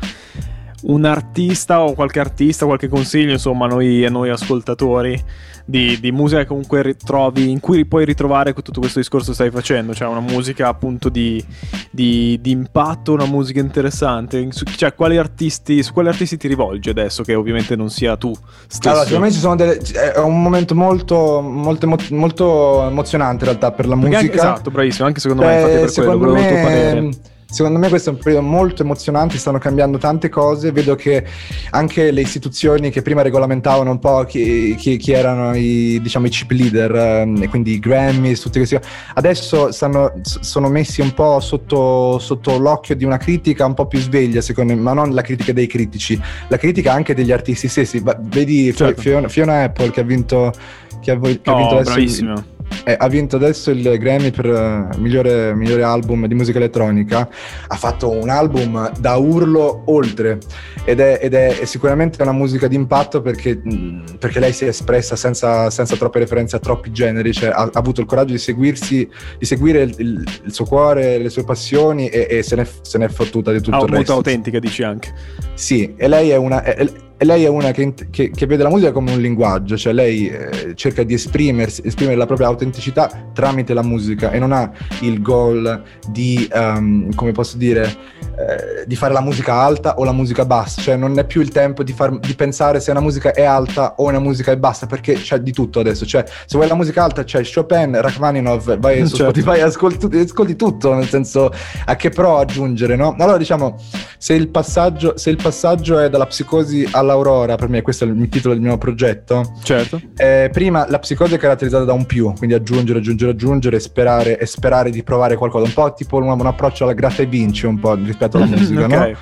un 0.83 1.05
artista 1.05 1.81
o 1.83 1.93
qualche 1.95 2.21
artista, 2.21 2.65
qualche 2.67 2.89
consiglio, 2.89 3.33
insomma, 3.33 3.67
a 3.67 3.69
noi, 3.69 4.05
a 4.05 4.11
noi 4.11 4.31
ascoltatori 4.31 5.21
di, 5.65 5.99
di 6.01 6.13
musica 6.13 6.41
che 6.43 6.47
comunque 6.47 6.83
ritrovi, 6.83 7.51
in 7.51 7.61
cui 7.61 7.85
puoi 7.85 8.05
ritrovare 8.05 8.55
tutto 8.55 8.81
questo 8.81 9.01
discorso 9.01 9.29
che 9.29 9.35
stai 9.35 9.51
facendo, 9.51 9.93
cioè 9.93 10.09
una 10.09 10.21
musica 10.21 10.69
appunto 10.69 11.09
di, 11.09 11.45
di- 11.91 12.39
di 12.41 12.51
impatto, 12.53 13.13
una 13.13 13.27
musica 13.27 13.61
interessante, 13.61 14.49
cioè 14.77 14.95
quali 14.95 15.19
artisti, 15.19 15.83
su 15.83 15.93
quali 15.93 16.09
artisti 16.09 16.37
ti 16.37 16.49
rivolgi 16.49 16.89
adesso 16.89 17.23
che 17.23 17.35
ovviamente 17.35 17.77
non 17.77 17.91
sia 17.91 18.17
tu 18.17 18.33
stesso? 18.67 18.89
Allora, 18.89 19.05
secondo 19.05 19.27
me 19.27 19.33
ci 19.33 19.39
sono 19.41 19.57
delle, 19.57 19.79
è 20.15 20.19
un 20.21 20.41
momento 20.43 20.75
molto, 20.75 21.41
molto, 21.43 21.87
molto 22.11 22.87
emozionante 22.87 23.45
in 23.45 23.51
realtà 23.51 23.73
per 23.73 23.87
la 23.87 23.95
Perché 23.97 24.09
musica. 24.17 24.33
anche- 24.43 24.53
esatto, 24.53 24.71
bravissimo, 24.71 25.07
anche 25.07 25.21
secondo 25.21 25.43
me, 25.43 25.49
Cioè, 25.51 25.61
infatti 25.61 25.95
per 25.95 26.05
quello, 26.05 26.19
volevo 26.19 26.39
il 26.39 26.47
tuo 26.47 26.55
me, 26.57 26.63
parere. 26.63 27.09
Secondo 27.51 27.79
me 27.79 27.89
questo 27.89 28.11
è 28.11 28.13
un 28.13 28.19
periodo 28.19 28.47
molto 28.47 28.83
emozionante, 28.83 29.39
stanno 29.39 29.59
cambiando 29.59 29.97
tante 29.99 30.29
cose, 30.29 30.71
vedo 30.71 30.95
che 30.95 31.25
anche 31.71 32.11
le 32.11 32.21
istituzioni 32.21 32.91
che 32.91 33.01
prima 33.03 33.23
regolamentavano 33.23 33.91
un 33.91 33.99
po' 33.99 34.25
chi, 34.25 34.75
chi- 34.77 34.97
chi 34.99 35.13
erano 35.13 35.57
i, 35.57 35.99
diciamo, 36.03 36.27
i 36.27 36.31
chip 36.31 36.51
leader, 36.51 36.95
ehm, 36.95 37.43
e 37.43 37.49
quindi 37.49 37.73
i 37.73 37.79
Grammy, 37.79 38.35
tutti 38.35 38.59
questi, 38.59 38.79
adesso 39.15 39.73
stanno, 39.73 40.13
sono 40.23 40.69
messi 40.69 41.01
un 41.01 41.15
po' 41.15 41.41
sotto, 41.41 42.19
sotto 42.19 42.59
l'occhio 42.59 42.95
di 42.95 43.05
una 43.05 43.17
critica 43.17 43.65
un 43.65 43.75
po' 43.75 43.87
più 43.87 43.99
sveglia, 43.99 44.41
secondo 44.43 44.75
me, 44.75 44.81
ma 44.81 44.93
non 44.93 45.15
la 45.15 45.23
critica 45.23 45.53
dei 45.53 45.67
critici, 45.67 46.21
la 46.49 46.57
critica 46.59 46.93
anche 46.93 47.15
degli 47.15 47.33
artisti 47.33 47.69
stessi. 47.69 48.03
Vedi 48.21 48.75
Certo. 48.75 49.01
Fiona, 49.01 49.29
Fiona 49.29 49.63
Apple 49.63 49.91
che 49.91 50.01
ha 50.01 50.05
vinto... 50.05 50.53
Che 51.01 51.13
ha, 51.13 51.19
che 51.19 51.51
ha 51.51 51.55
vinto 51.57 51.79
il- 51.79 51.85
bravissimo. 51.85 52.45
Eh, 52.85 52.95
ha 52.99 53.09
vinto 53.09 53.37
adesso 53.37 53.71
il 53.71 53.99
Grammy 53.99 54.31
per 54.31 54.47
eh, 54.47 54.89
migliore, 54.99 55.55
migliore 55.55 55.83
album 55.83 56.27
di 56.27 56.35
musica 56.35 56.59
elettronica, 56.59 57.29
ha 57.67 57.77
fatto 57.77 58.11
un 58.11 58.29
album 58.29 58.91
da 58.99 59.17
urlo 59.17 59.83
oltre 59.87 60.39
ed 60.85 61.01
è, 61.01 61.19
ed 61.21 61.35
è 61.35 61.65
sicuramente 61.65 62.23
una 62.23 62.33
musica 62.33 62.67
d'impatto 62.69 63.21
perché, 63.21 63.61
mh, 63.63 64.17
perché 64.19 64.41
lei 64.41 64.53
si 64.53 64.65
è 64.65 64.69
espressa 64.69 65.17
senza, 65.17 65.69
senza 65.71 65.97
troppe 65.97 66.19
referenze 66.21 66.57
a 66.57 66.59
troppi 66.61 66.91
generi, 66.93 67.33
cioè 67.33 67.51
ha, 67.51 67.63
ha 67.63 67.71
avuto 67.75 68.01
il 68.01 68.07
coraggio 68.07 68.33
di 68.33 68.39
seguirsi, 68.39 69.09
di 69.39 69.45
seguire 69.45 69.83
il, 69.83 69.95
il- 69.99 70.27
il 70.45 70.53
suo 70.53 70.65
cuore, 70.65 71.19
le 71.19 71.29
sue 71.31 71.45
passioni 71.45 72.09
e, 72.09 72.27
e 72.31 72.43
se, 72.43 72.57
n'è, 72.57 72.67
se 72.81 72.97
n'è 72.99 73.09
fottuta 73.09 73.53
di 73.53 73.61
tutto 73.61 73.77
Ah, 73.77 73.83
il 73.83 73.89
resto. 73.89 74.13
autentica, 74.15 74.59
dici 74.59 74.83
anche. 74.83 75.13
Sì, 75.55 75.95
e 75.97 76.09
lei 76.09 76.31
è 76.31 76.37
una, 76.37 76.63
e 76.65 76.91
lei 77.25 77.45
è 77.45 77.49
una 77.49 77.71
che, 77.73 77.93
che- 78.11 78.31
che 78.31 78.47
vede 78.47 78.63
la 78.63 78.69
musica 78.69 78.93
come 78.93 79.13
un 79.13 79.21
linguaggio, 79.21 79.77
cioè 79.77 79.93
lei 79.93 80.29
eh, 80.29 80.75
cerca 80.75 81.03
di 81.03 81.15
esprimersi, 81.15 81.83
esprimere 81.85 82.17
la 82.17 82.27
propria 82.27 82.47
autenticità 82.49 83.31
tramite 83.33 83.75
la 83.75 83.83
musica 83.83 84.31
e 84.31 84.39
non 84.39 84.53
ha 84.53 84.71
il 85.01 85.21
goal 85.21 85.83
di, 86.11 86.49
ehm, 86.53 87.15
come 87.15 87.33
posso 87.33 87.57
dire, 87.57 87.93
eh, 88.39 88.87
di 88.87 88.95
fare 88.97 89.13
la 89.13 89.21
musica 89.21 89.55
alta 89.55 89.97
o 89.97 90.05
la 90.05 90.13
musica 90.13 90.45
bassa, 90.45 90.81
cioè 90.81 90.97
non 90.97 91.19
è 91.19 91.25
più 91.25 91.41
il 91.41 91.49
tempo 91.51 91.83
di, 91.83 91.93
far- 91.93 92.19
di 92.19 92.35
pensare 92.35 92.79
se 92.81 92.91
una 92.91 93.01
musica 93.01 93.33
è 93.33 93.45
alta 93.45 93.95
o 93.97 94.05
una 94.05 94.21
musica 94.21 94.53
è 94.53 94.57
bassa, 94.57 94.87
perché 94.87 95.15
c'è 95.15 95.39
di 95.41 95.53
tutto 95.53 95.81
adesso, 95.81 96.07
cioè 96.07 96.25
se 96.25 96.57
vuoi 96.57 96.69
la 96.69 96.75
musica 96.75 97.03
alta 97.03 97.25
c'è 97.25 97.43
Chopin, 97.43 98.01
Rachmaninoff, 98.01 98.77
vai 98.79 99.07
su 99.07 99.17
Certo. 99.19 99.33
Spotify 99.41 99.61
ascolti, 99.61 100.19
ascolti 100.19 100.55
tutto, 100.57 100.95
nel 100.95 101.09
senso 101.09 101.51
a 101.87 101.97
che 101.97 102.11
pro 102.11 102.39
aggiungere, 102.39 102.95
no? 102.97 103.17
Allora 103.19 103.37
diciamo, 103.37 103.77
se 104.19 104.35
il 104.35 104.49
passaggio, 104.49 105.17
se 105.17 105.31
il 105.31 105.37
passaggio 105.37 105.99
è 105.99 106.09
dalla 106.09 106.27
psicosi 106.27 106.87
all'aurora, 106.93 107.57
per 107.57 107.69
me 107.69 107.83
questo 107.83 108.05
è 108.05 108.07
il 108.07 108.29
titolo 108.29 108.55
del 108.55 108.63
mio 108.63 108.79
progetto, 108.79 109.55
Certo. 109.63 110.01
eh, 110.17 110.49
prima 110.53 110.87
la 110.89 110.99
psicosi 110.99 111.35
è 111.35 111.39
caratterizzata 111.39 111.85
da 111.85 111.93
un 111.93 112.07
più, 112.07 112.33
quindi 112.37 112.55
aggiungere, 112.55 112.99
aggiungere, 113.01 113.33
aggiungere 113.33 113.81
sperare, 113.81 114.39
e 114.39 114.47
sperare 114.47 114.91
di 114.91 115.03
provare 115.03 115.37
qualcosa, 115.37 115.65
un 115.67 115.73
po' 115.73 115.93
tipo 115.95 116.17
un, 116.19 116.29
un 116.29 116.47
approccio 116.47 116.85
alla 116.85 116.93
gratta 116.93 117.23
e 117.23 117.27
vinci 117.27 117.67
un 117.67 117.79
po' 117.79 117.95
rispetto 117.95 118.28
alla 118.37 118.47
musica, 118.47 118.85
Ok. 118.85 118.91
no? 118.93 119.17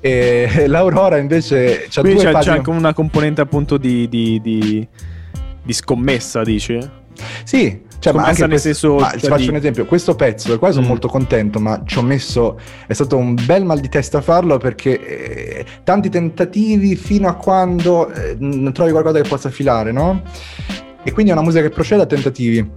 E 0.00 0.64
l'Aurora 0.68 1.16
invece 1.18 1.86
c'ha 1.90 2.00
Quindi 2.02 2.20
due 2.22 2.26
c'è, 2.26 2.26
c'è 2.28 2.32
pagine... 2.32 2.56
anche 2.56 2.70
una 2.70 2.94
componente 2.94 3.40
appunto 3.40 3.76
di, 3.76 4.08
di- 4.08 4.40
di- 4.40 4.86
di 5.62 5.72
scommessa, 5.72 6.42
dici? 6.42 6.78
Sì, 7.44 7.82
cioè, 7.98 8.12
ma 8.12 8.24
anche 8.26 8.46
nel 8.46 8.60
senso, 8.60 8.96
ma 8.96 9.08
cioè, 9.10 9.18
ti 9.20 9.26
faccio 9.26 9.50
un 9.50 9.56
esempio, 9.56 9.84
questo 9.86 10.14
pezzo 10.14 10.48
del 10.50 10.58
quale 10.58 10.74
sono 10.74 10.84
Mm. 10.84 10.88
molto 10.90 11.08
contento, 11.08 11.58
ma 11.58 11.82
ci 11.84 11.98
ho 11.98 12.02
messo, 12.02 12.58
è 12.86 12.92
stato 12.92 13.16
un 13.16 13.34
bel 13.34 13.64
mal 13.64 13.80
di 13.80 13.88
testa 13.88 14.20
farlo 14.20 14.58
perché 14.58 15.58
eh, 15.58 15.64
tanti 15.82 16.08
tentativi 16.10 16.94
fino 16.94 17.26
a 17.26 17.34
quando 17.34 18.12
eh, 18.12 18.36
non 18.38 18.72
trovi 18.72 18.92
qualcosa 18.92 19.20
che 19.20 19.28
possa 19.28 19.48
filare, 19.50 19.90
no? 19.92 20.22
E 21.02 21.10
quindi 21.12 21.30
è 21.32 21.34
una 21.34 21.42
musica 21.42 21.62
che 21.62 21.70
procede 21.70 22.02
a 22.02 22.06
tentativi. 22.06 22.70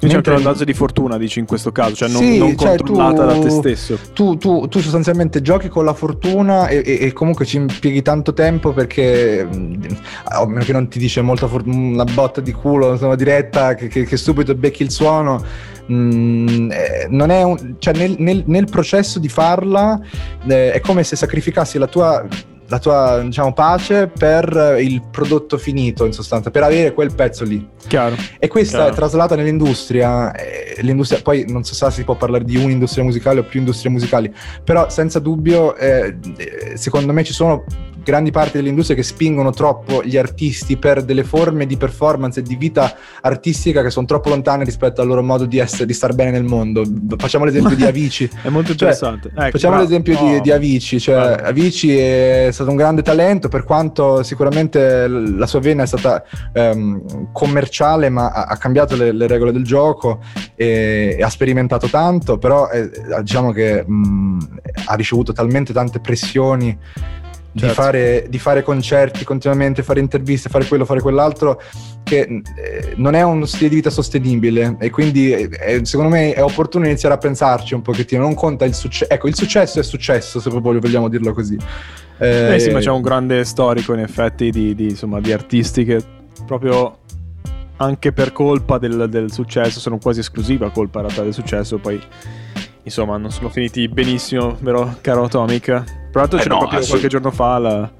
Quindi 0.00 0.16
c'è 0.16 0.16
anche 0.16 0.30
Mentre- 0.30 0.34
una 0.44 0.52
dose 0.52 0.64
di 0.64 0.72
fortuna, 0.72 1.18
dici 1.18 1.38
in 1.40 1.46
questo 1.46 1.72
caso, 1.72 1.94
cioè 1.94 2.08
non, 2.08 2.22
Sì, 2.22 2.38
non 2.38 2.56
cioè, 2.56 2.76
controllata 2.76 3.26
tu- 3.26 3.38
da 3.38 3.38
te 3.44 3.50
stesso. 3.50 3.98
Tu, 4.14 4.36
tu- 4.38 4.66
tu 4.68 4.80
sostanzialmente 4.80 5.42
giochi 5.42 5.68
con 5.68 5.84
la 5.84 5.92
fortuna 5.94 6.68
e, 6.68 6.82
e- 6.84 6.98
e 7.02 7.12
comunque 7.12 7.44
ci 7.44 7.58
impieghi 7.58 8.00
tanto 8.00 8.32
tempo 8.32 8.72
perché, 8.72 9.44
mh, 9.44 9.86
a 10.24 10.46
meno 10.46 10.64
che 10.64 10.72
non 10.72 10.88
ti 10.88 10.98
dice 10.98 11.20
molta 11.20 11.46
for- 11.48 11.66
una 11.66 12.04
botta 12.04 12.40
di 12.40 12.52
culo, 12.52 12.92
insomma, 12.92 13.14
diretta, 13.14 13.74
che, 13.74 13.88
che- 13.88 14.04
che 14.04 14.16
subito 14.16 14.54
becchi 14.54 14.82
il 14.82 14.90
suono. 14.90 15.44
mh, 15.86 16.68
eh, 16.70 17.06
non 17.10 17.30
è 17.30 17.42
un- 17.42 17.74
cioè, 17.80 17.92
nel, 17.94 18.14
nel- 18.18 18.44
nel 18.46 18.66
processo 18.70 19.18
di 19.18 19.28
farla 19.28 20.00
eh, 20.46 20.70
è 20.72 20.80
come 20.80 21.02
se 21.02 21.16
sacrificassi 21.16 21.78
la 21.78 21.86
tua, 21.88 22.24
la 22.70 22.78
tua 22.78 23.20
diciamo, 23.20 23.52
pace 23.52 24.06
per 24.06 24.76
il 24.80 25.02
prodotto 25.10 25.58
finito, 25.58 26.04
in 26.04 26.12
sostanza, 26.12 26.50
per 26.50 26.62
avere 26.62 26.94
quel 26.94 27.12
pezzo 27.12 27.44
lì. 27.44 27.68
Chiaro. 27.88 28.14
E 28.38 28.46
questa 28.46 28.78
Chiaro. 28.78 28.92
è 28.92 28.94
traslata 28.94 29.34
nell'industria, 29.34 30.32
eh, 30.32 30.80
l'industria, 30.82 31.20
poi 31.20 31.44
non 31.48 31.64
so 31.64 31.74
se 31.74 31.90
si 31.90 32.04
può 32.04 32.14
parlare 32.14 32.44
di 32.44 32.56
un'industria 32.56 33.02
musicale 33.02 33.40
o 33.40 33.42
più 33.42 33.58
industrie 33.58 33.90
musicali, 33.90 34.32
però 34.62 34.88
senza 34.88 35.18
dubbio 35.18 35.74
eh, 35.74 36.16
eh, 36.36 36.76
secondo 36.76 37.12
me 37.12 37.24
ci 37.24 37.32
sono 37.32 37.64
grandi 38.02 38.30
parti 38.30 38.56
dell'industria 38.58 38.96
che 38.96 39.02
spingono 39.02 39.50
troppo 39.50 40.02
gli 40.02 40.16
artisti 40.16 40.76
per 40.76 41.02
delle 41.04 41.24
forme 41.24 41.66
di 41.66 41.76
performance 41.76 42.40
e 42.40 42.42
di 42.42 42.56
vita 42.56 42.94
artistica 43.22 43.82
che 43.82 43.90
sono 43.90 44.06
troppo 44.06 44.28
lontane 44.28 44.64
rispetto 44.64 45.00
al 45.00 45.06
loro 45.06 45.22
modo 45.22 45.44
di 45.46 45.58
essere, 45.58 45.86
di 45.86 45.92
star 45.92 46.14
bene 46.14 46.30
nel 46.30 46.44
mondo. 46.44 46.84
Facciamo 47.16 47.44
l'esempio 47.44 47.76
di 47.76 47.84
Avicii. 47.86 48.30
È 48.42 48.48
molto 48.48 48.74
Cioè, 48.74 48.88
interessante. 48.88 49.28
Ecco, 49.28 49.50
Facciamo 49.50 49.74
bravo. 49.76 49.88
l'esempio 49.88 50.16
di, 50.16 50.24
No. 50.30 50.40
di 50.40 50.50
Avicii, 50.50 51.00
cioè 51.00 51.14
Guarda. 51.14 51.46
Avicii 51.48 51.96
è 51.96 52.48
stato 52.52 52.70
un 52.70 52.76
grande 52.76 53.02
talento 53.02 53.48
per 53.48 53.64
quanto 53.64 54.22
sicuramente 54.22 55.06
la 55.08 55.46
sua 55.46 55.60
vena 55.60 55.82
è 55.82 55.86
stata 55.86 56.22
ehm, 56.52 57.32
commerciale 57.32 58.08
ma 58.08 58.30
ha, 58.30 58.44
ha 58.44 58.56
cambiato 58.56 58.96
le, 58.96 59.12
le 59.12 59.26
regole 59.26 59.52
del 59.52 59.64
gioco 59.64 60.20
e, 60.54 61.16
e 61.18 61.22
ha 61.22 61.28
sperimentato 61.28 61.88
tanto, 61.88 62.38
però 62.38 62.68
eh, 62.70 62.90
diciamo 63.22 63.52
che 63.52 63.84
mh, 63.86 64.38
ha 64.86 64.94
ricevuto 64.94 65.32
talmente 65.32 65.72
tante 65.72 66.00
pressioni 66.00 66.76
di, 67.52 67.60
Certo. 67.60 67.74
fare, 67.74 68.26
di 68.28 68.38
fare 68.38 68.62
concerti 68.62 69.24
continuamente, 69.24 69.82
fare 69.82 70.00
interviste, 70.00 70.48
fare 70.48 70.66
quello, 70.66 70.84
fare 70.84 71.00
quell'altro, 71.00 71.60
che 72.04 72.20
eh, 72.20 72.92
non 72.96 73.14
è 73.14 73.22
uno 73.22 73.44
stile 73.46 73.68
di 73.68 73.76
vita 73.76 73.90
sostenibile 73.90 74.76
e 74.78 74.90
quindi 74.90 75.32
eh, 75.32 75.48
eh, 75.60 75.84
secondo 75.84 76.10
me 76.10 76.32
è 76.32 76.42
opportuno 76.42 76.86
iniziare 76.86 77.14
a 77.14 77.18
pensarci 77.18 77.74
un 77.74 77.82
pochettino, 77.82 78.22
non 78.22 78.34
conta 78.34 78.64
il 78.64 78.74
successo, 78.74 79.12
ecco 79.12 79.28
il 79.28 79.34
successo 79.34 79.80
è 79.80 79.82
successo 79.82 80.40
se 80.40 80.48
proprio 80.50 80.80
vogliamo 80.80 81.08
dirlo 81.08 81.32
così. 81.32 81.58
Eh 82.18 82.56
sì, 82.58 82.70
ma 82.70 82.80
c'è 82.80 82.90
un 82.90 83.00
grande 83.00 83.44
storico 83.44 83.94
in 83.94 84.00
effetti 84.00 84.50
di, 84.50 84.74
di, 84.74 84.90
insomma, 84.90 85.20
di 85.20 85.32
artisti 85.32 85.84
che 85.84 86.02
proprio 86.46 86.98
anche 87.76 88.12
per 88.12 88.32
colpa 88.32 88.76
del, 88.76 89.08
del 89.08 89.32
successo, 89.32 89.80
sono 89.80 89.96
quasi 89.98 90.20
esclusiva 90.20 90.70
colpa 90.70 90.98
in 91.00 91.06
realtà 91.06 91.22
del 91.22 91.32
successo, 91.32 91.78
poi 91.78 91.98
insomma 92.82 93.16
non 93.16 93.30
sono 93.30 93.48
finiti 93.48 93.88
benissimo, 93.88 94.56
vero 94.60 94.96
caro 95.00 95.24
Atomic? 95.24 95.64
Tra 95.64 96.20
l'altro 96.20 96.38
Eh 96.38 96.42
c'era 96.42 96.54
no, 96.54 96.60
proprio 96.66 96.86
qualche 96.86 97.08
giorno 97.08 97.30
fa 97.30 97.58
la- 97.58 97.90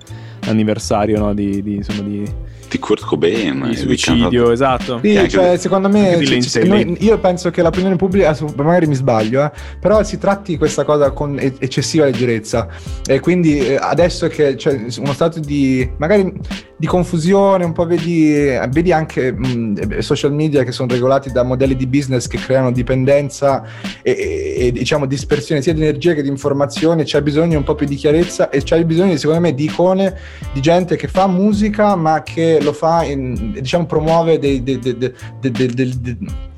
l'anniversario 0.47 1.19
no, 1.19 1.35
di, 1.35 1.63
di, 1.63 1.77
insomma, 1.77 2.03
di, 2.03 2.29
Di 2.71 2.79
Kurt 2.79 3.03
Cobain. 3.05 3.63
di 3.69 3.73
eh, 3.73 3.77
suicidio, 3.77 4.51
esatto. 4.53 5.01
Sì, 5.03 5.29
cioè, 5.29 5.57
secondo 5.57 5.89
me 5.89 6.17
di 6.19 6.25
ci- 6.27 6.31
Lane 6.33 6.43
ci- 6.43 6.69
noi- 6.69 6.97
io 7.05 7.19
penso 7.19 7.51
che 7.51 7.63
l'opinione 7.63 7.97
pubblica, 7.97 8.37
magari 8.57 8.87
mi 8.87 8.95
sbaglio, 8.95 9.45
eh, 9.45 9.51
però 9.81 10.03
si 10.05 10.19
tratti 10.19 10.57
questa 10.57 10.85
cosa 10.85 11.11
con 11.11 11.37
eccessiva 11.41 12.05
leggerezza 12.05 12.69
e 13.07 13.19
quindi 13.21 13.59
eh, 13.59 13.77
adesso 13.81 14.29
che 14.29 14.55
c'è 14.55 14.85
uno 14.99 15.13
stato 15.13 15.41
di 15.41 15.89
magari 15.99 16.33
di 16.77 16.87
confusione, 16.87 17.65
un 17.65 17.73
po' 17.73 17.85
vedi, 17.85 18.35
eh, 18.35 18.67
vedi 18.71 18.91
anche 18.91 19.33
mh, 19.33 19.99
social 19.99 20.33
media 20.33 20.63
che 20.65 20.73
sono 20.73 20.91
regolati 20.91 21.31
da 21.31 21.43
modelli 21.43 21.77
di 21.77 21.87
business 21.87 22.27
che 22.27 22.39
creano 22.39 22.71
dipendenza 22.73 23.63
e, 24.03 24.13
e- 24.13 24.67
e, 24.67 24.73
diciamo 24.73 25.05
dispersione 25.07 25.61
sia 25.61 25.75
di 25.75 25.83
energia 25.83 26.15
che 26.15 26.23
di 26.23 26.29
informazione, 26.29 27.05
c'è 27.05 27.21
bisogno 27.21 27.59
un 27.59 27.65
po' 27.65 27.75
più 27.75 27.87
di 27.87 27.97
chiarezza 27.97 28.49
e 28.49 28.63
c'è 28.63 28.83
bisogno 28.85 29.17
secondo 29.17 29.41
me 29.43 29.53
di 29.55 29.65
icone 29.65 30.17
di 30.55 30.61
gente 30.61 30.97
che 30.97 31.07
fa 31.09 31.27
musica 31.27 31.97
ma 31.97 32.23
che 32.23 32.60
lo 32.63 32.73
fa, 32.73 33.05
in, 33.05 33.53
diciamo, 33.53 33.87
promuove 33.87 34.39
dei, 34.39 34.63
dei, 34.63 34.79
dei, 34.79 35.13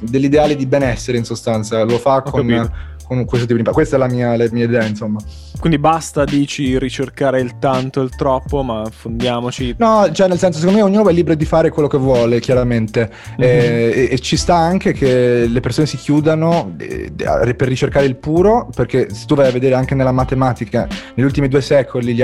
dell'ideale 0.00 0.56
di 0.56 0.66
benessere 0.66 1.18
in 1.18 1.24
sostanza, 1.24 1.82
lo 1.84 1.98
fa 1.98 2.22
con, 2.22 2.70
con, 3.06 3.24
questo 3.24 3.46
tipo 3.46 3.60
di... 3.60 3.70
Questa 3.70 3.96
è 3.96 3.98
la 3.98 4.08
mia, 4.08 4.36
la 4.36 4.46
mia 4.50 4.64
idea, 4.64 4.84
insomma. 4.84 5.20
Quindi 5.58 5.78
basta, 5.78 6.24
dici, 6.24 6.78
ricercare 6.78 7.40
il 7.40 7.58
tanto 7.58 8.00
e 8.00 8.04
il 8.04 8.16
troppo, 8.16 8.62
ma 8.62 8.84
fondiamoci. 8.90 9.76
No, 9.78 10.10
cioè, 10.12 10.26
nel 10.26 10.38
senso, 10.38 10.58
secondo 10.58 10.80
me 10.80 10.84
ognuno 10.84 11.08
è 11.08 11.12
libero 11.12 11.36
di 11.36 11.44
fare 11.44 11.70
quello 11.70 11.88
che 11.88 11.98
vuole, 11.98 12.40
chiaramente. 12.40 13.10
Mm-hmm. 13.40 13.50
E, 13.50 14.08
e, 14.10 14.18
ci 14.18 14.36
sta 14.36 14.56
anche 14.56 14.92
che 14.92 15.46
le 15.46 15.60
persone 15.60 15.86
si 15.86 15.96
chiudano 15.96 16.74
eh, 16.78 17.12
per 17.14 17.68
ricercare 17.68 18.06
il 18.06 18.16
puro, 18.16 18.68
perché 18.74 19.08
se 19.10 19.26
tu 19.26 19.34
vai 19.34 19.48
a 19.48 19.52
vedere 19.52 19.74
anche 19.74 19.94
nella 19.94 20.12
matematica, 20.12 20.88
negli 21.14 21.26
ultimi 21.26 21.48
due 21.48 21.60
secoli 21.60 22.14
gli 22.14 22.22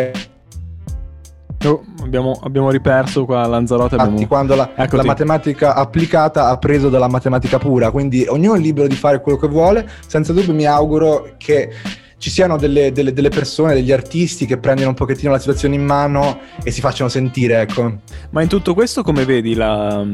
Oh, 1.65 1.85
abbiamo, 2.03 2.39
abbiamo 2.43 2.71
riperso 2.71 3.25
qua 3.25 3.45
Lanzarote. 3.47 3.97
atti 3.97 4.05
Abbiamo... 4.05 4.27
quando 4.29 4.55
la, 4.55 4.71
Eccoti. 4.77 4.97
la 4.97 5.05
matematica 5.05 5.75
applicata 5.75 6.49
ha 6.49 6.57
preso 6.57 6.89
dalla 6.89 7.09
matematica 7.09 7.59
pura, 7.59 7.91
quindi 7.91 8.25
ognuno 8.29 8.55
è 8.55 8.59
libero 8.61 8.87
di 8.87 8.95
fare 8.95 9.21
quello 9.21 9.39
che 9.39 9.49
vuole, 9.49 9.89
senza 10.07 10.33
dubbio 10.33 10.55
mi 10.55 10.67
auguro 10.67 11.35
che 11.37 11.71
ci 12.19 12.31
siano 12.31 12.57
delle, 12.57 12.93
delle- 12.93 13.13
delle 13.13 13.29
persone, 13.29 13.75
degli 13.75 13.91
artisti 13.93 14.47
che 14.47 14.59
prendono 14.59 14.91
un 14.91 14.95
pochettino 14.95 15.33
la 15.33 15.39
situazione 15.39 15.75
in 15.75 15.85
mano 15.85 16.39
e 16.63 16.71
si 16.71 16.81
facciano 16.81 17.09
sentire, 17.09 17.61
ecco. 17.61 17.99
Ma 18.31 18.43
in 18.43 18.49
tutto 18.49 18.75
questo 18.75 19.03
come 19.03 19.25
vedi 19.25 19.55
la, 19.55 20.05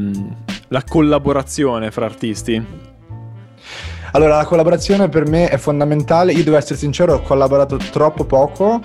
la 0.69 0.83
collaborazione 0.83 1.91
fra 1.91 2.05
artisti? 2.05 2.93
Allora, 4.11 4.37
la 4.37 4.45
collaborazione 4.45 5.09
per 5.09 5.27
me 5.27 5.49
è 5.49 5.57
fondamentale. 5.57 6.31
Io 6.31 6.43
devo 6.43 6.55
essere 6.55 6.79
sincero, 6.79 7.15
ho 7.15 7.21
collaborato 7.21 7.75
troppo 7.77 8.23
poco 8.23 8.81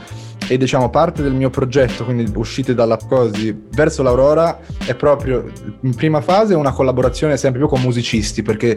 e 0.51 0.59
diciamo 0.59 0.91
parte 0.91 1.23
del 1.23 1.33
mio 1.33 1.49
progetto, 1.49 2.05
quindi 2.05 2.29
uscite 2.35 2.75
dalla 2.75 2.97
Cosi 2.97 3.57
verso 3.71 4.03
l'Aurora, 4.03 4.59
è 4.85 4.97
proprio 4.97 5.45
in 5.83 5.95
prima 5.95 6.21
fase 6.21 6.55
una 6.55 6.73
collaborazione 6.73 7.37
sempre 7.37 7.61
più 7.61 7.69
con 7.69 7.81
musicisti 7.81 8.43
perché 8.43 8.77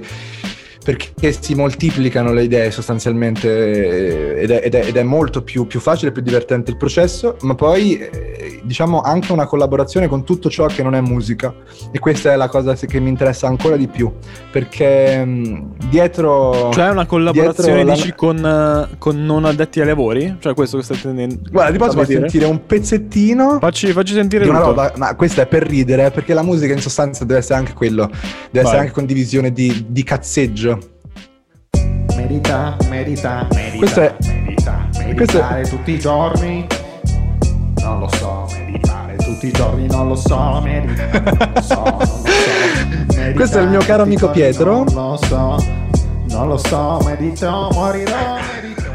perché 0.84 1.14
si 1.40 1.56
moltiplicano 1.56 2.34
le 2.34 2.44
idee 2.44 2.70
sostanzialmente 2.72 3.48
eh, 4.38 4.42
ed 4.44 4.52
è, 4.52 4.62
ed 4.64 4.76
è- 4.76 4.86
ed 4.88 4.98
è 4.98 5.04
molto 5.04 5.42
più, 5.44 5.66
più 5.68 5.80
facile, 5.80 6.12
più 6.12 6.22
divertente 6.22 6.72
il 6.72 6.78
processo, 6.78 7.38
ma 7.42 7.56
poi 7.56 7.98
eh, 7.98 8.60
diciamo 8.64 9.02
anche 9.02 9.32
una 9.32 9.46
collaborazione 9.46 10.08
con 10.08 10.24
tutto 10.24 10.50
ciò 10.50 10.66
che 10.68 10.84
non 10.84 10.96
è 10.96 11.02
musica 11.02 11.54
e 11.92 12.00
questa 12.00 12.34
è 12.34 12.36
la 12.36 12.48
cosa 12.50 12.76
che 12.76 13.00
mi 13.00 13.10
interessa 13.10 13.48
ancora 13.48 13.76
di 13.78 13.88
più 13.88 14.12
perché 14.52 15.24
mh, 15.24 15.88
dietro 15.90 16.70
Cioè 16.74 16.90
una 16.90 17.06
collaborazione 17.06 17.84
la- 17.84 17.94
dici 17.94 18.14
con, 18.16 18.38
eh, 18.46 18.96
con 18.98 19.24
non 19.24 19.46
addetti 19.46 19.80
ai 19.80 19.88
lavori? 19.88 20.36
Cioè 20.40 20.54
questo 20.54 20.78
che 20.78 20.84
stai 20.84 21.00
tenendo? 21.02 21.40
Guarda, 21.52 21.72
ti 21.72 21.78
posso 21.78 21.94
far 21.94 22.06
sentire 22.06 22.46
un 22.46 22.66
pezzettino 22.66 23.58
Facci, 23.60 23.92
facci 23.92 24.14
sentire 24.14 24.48
una 24.48 24.60
roba, 24.60 24.94
ma 24.98 25.16
questa 25.16 25.44
è 25.44 25.48
per 25.48 25.64
ridere, 25.66 26.12
perché 26.12 26.34
la 26.34 26.44
musica 26.44 26.74
in 26.74 26.82
sostanza 26.82 27.24
deve 27.26 27.40
essere 27.40 27.60
anche 27.60 27.74
quello, 27.74 28.06
deve 28.08 28.20
Vai. 28.52 28.62
essere 28.64 28.78
anche 28.80 28.92
condivisione 28.92 29.52
di, 29.52 29.86
di 29.88 30.04
cazzeggio. 30.04 30.73
Medita, 32.24 32.78
medita, 32.90 33.46
medita, 33.54 33.78
Questo 33.78 34.00
è- 34.02 34.16
medita, 34.22 34.88
questo 35.14 35.46
è- 35.46 35.62
tutti 35.68 35.92
i 35.92 36.00
giorni. 36.00 36.66
Non 37.82 38.00
lo 38.00 38.10
so, 38.16 38.48
meditare 38.54 39.18
tutti 39.18 39.48
i 39.48 39.52
giorni, 39.52 39.88
non 39.88 40.08
lo 40.08 40.16
so, 40.16 40.62
meditare, 40.64 41.20
non 41.22 41.52
lo 41.54 41.62
so, 41.62 41.84
non 41.84 41.98
lo 41.98 42.06
so. 42.06 43.34
Questo 43.36 43.60
è 43.60 43.62
il 43.62 43.68
mio 43.68 43.80
caro 43.82 44.04
amico 44.04 44.28
giorni, 44.28 44.42
Pietro. 44.42 44.84
Non 44.86 45.10
lo 45.12 45.18
so, 45.18 45.58
non 46.30 46.48
lo 46.48 46.58
so, 46.58 47.02
medito, 47.04 47.70
morirò. 47.74 48.38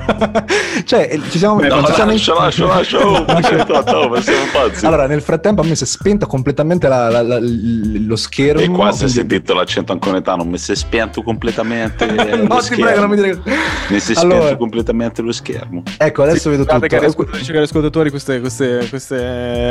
cioè, 0.84 1.08
eh, 1.10 1.20
ci 1.30 1.38
siamo... 1.38 1.60
No, 1.60 1.84
ci 1.84 1.92
siamo- 1.92 2.10
lascia, 2.12 2.34
lascia, 2.34 2.66
lascia, 2.66 2.98
oh, 3.06 3.18
no, 3.26 4.08
ma 4.08 4.20
siamo 4.20 4.44
pazzi. 4.52 4.86
Allora, 4.86 5.06
nel 5.06 5.20
frattempo 5.22 5.60
a 5.62 5.64
me 5.64 5.74
si 5.74 5.84
è 5.84 5.86
spento 5.86 6.26
completamente 6.26 6.88
la- 6.88 7.08
la- 7.10 7.22
la- 7.22 7.38
lo 7.40 8.16
schermo. 8.16 8.60
e 8.60 8.68
qua 8.68 8.90
si 8.92 9.04
è 9.04 9.10
quindi- 9.10 9.12
sentito 9.34 9.54
l'accento 9.54 9.92
anconetano, 9.92 10.44
mi 10.44 10.58
si 10.58 10.72
è 10.72 10.74
spento 10.74 11.22
completamente 11.22 12.06
no, 12.10 12.46
lo 12.46 12.60
ti 12.60 12.74
prego, 12.80 13.00
non 13.00 13.10
mi 13.10 13.16
schermo. 13.18 13.42
dire... 13.44 13.56
Mi 13.88 14.00
si 14.00 14.12
è 14.12 14.16
Allora, 14.18 14.40
spento 14.42 14.56
completamente 14.58 15.22
lo 15.22 15.32
schermo. 15.32 15.82
ecco, 15.96 16.22
adesso 16.22 16.50
vedo 16.50 16.64
tutto. 16.64 16.86
Cari 16.86 17.06
ascoltatori, 17.06 17.44
cari 17.44 17.62
ascoltatori, 17.62 18.10
queste, 18.10 18.40
queste, 18.40 18.86
queste 18.88 19.16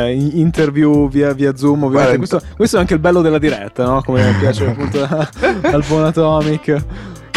eh, 0.06 0.12
interview 0.14 1.08
via, 1.10 1.34
via 1.34 1.56
Zoom, 1.56 1.84
ovviamente. 1.84 2.18
Guarda, 2.18 2.18
Questo, 2.38 2.56
questo 2.56 2.78
è 2.78 2.80
anche 2.80 2.94
il 2.94 3.00
bello 3.00 3.22
della 3.22 3.40
diretta, 3.40 3.86
no? 3.86 4.02
Come 4.04 4.36
piace 4.40 4.66
appunto 4.68 5.02
al 5.04 5.84
buon 5.88 6.06
Atomic. 6.06 6.84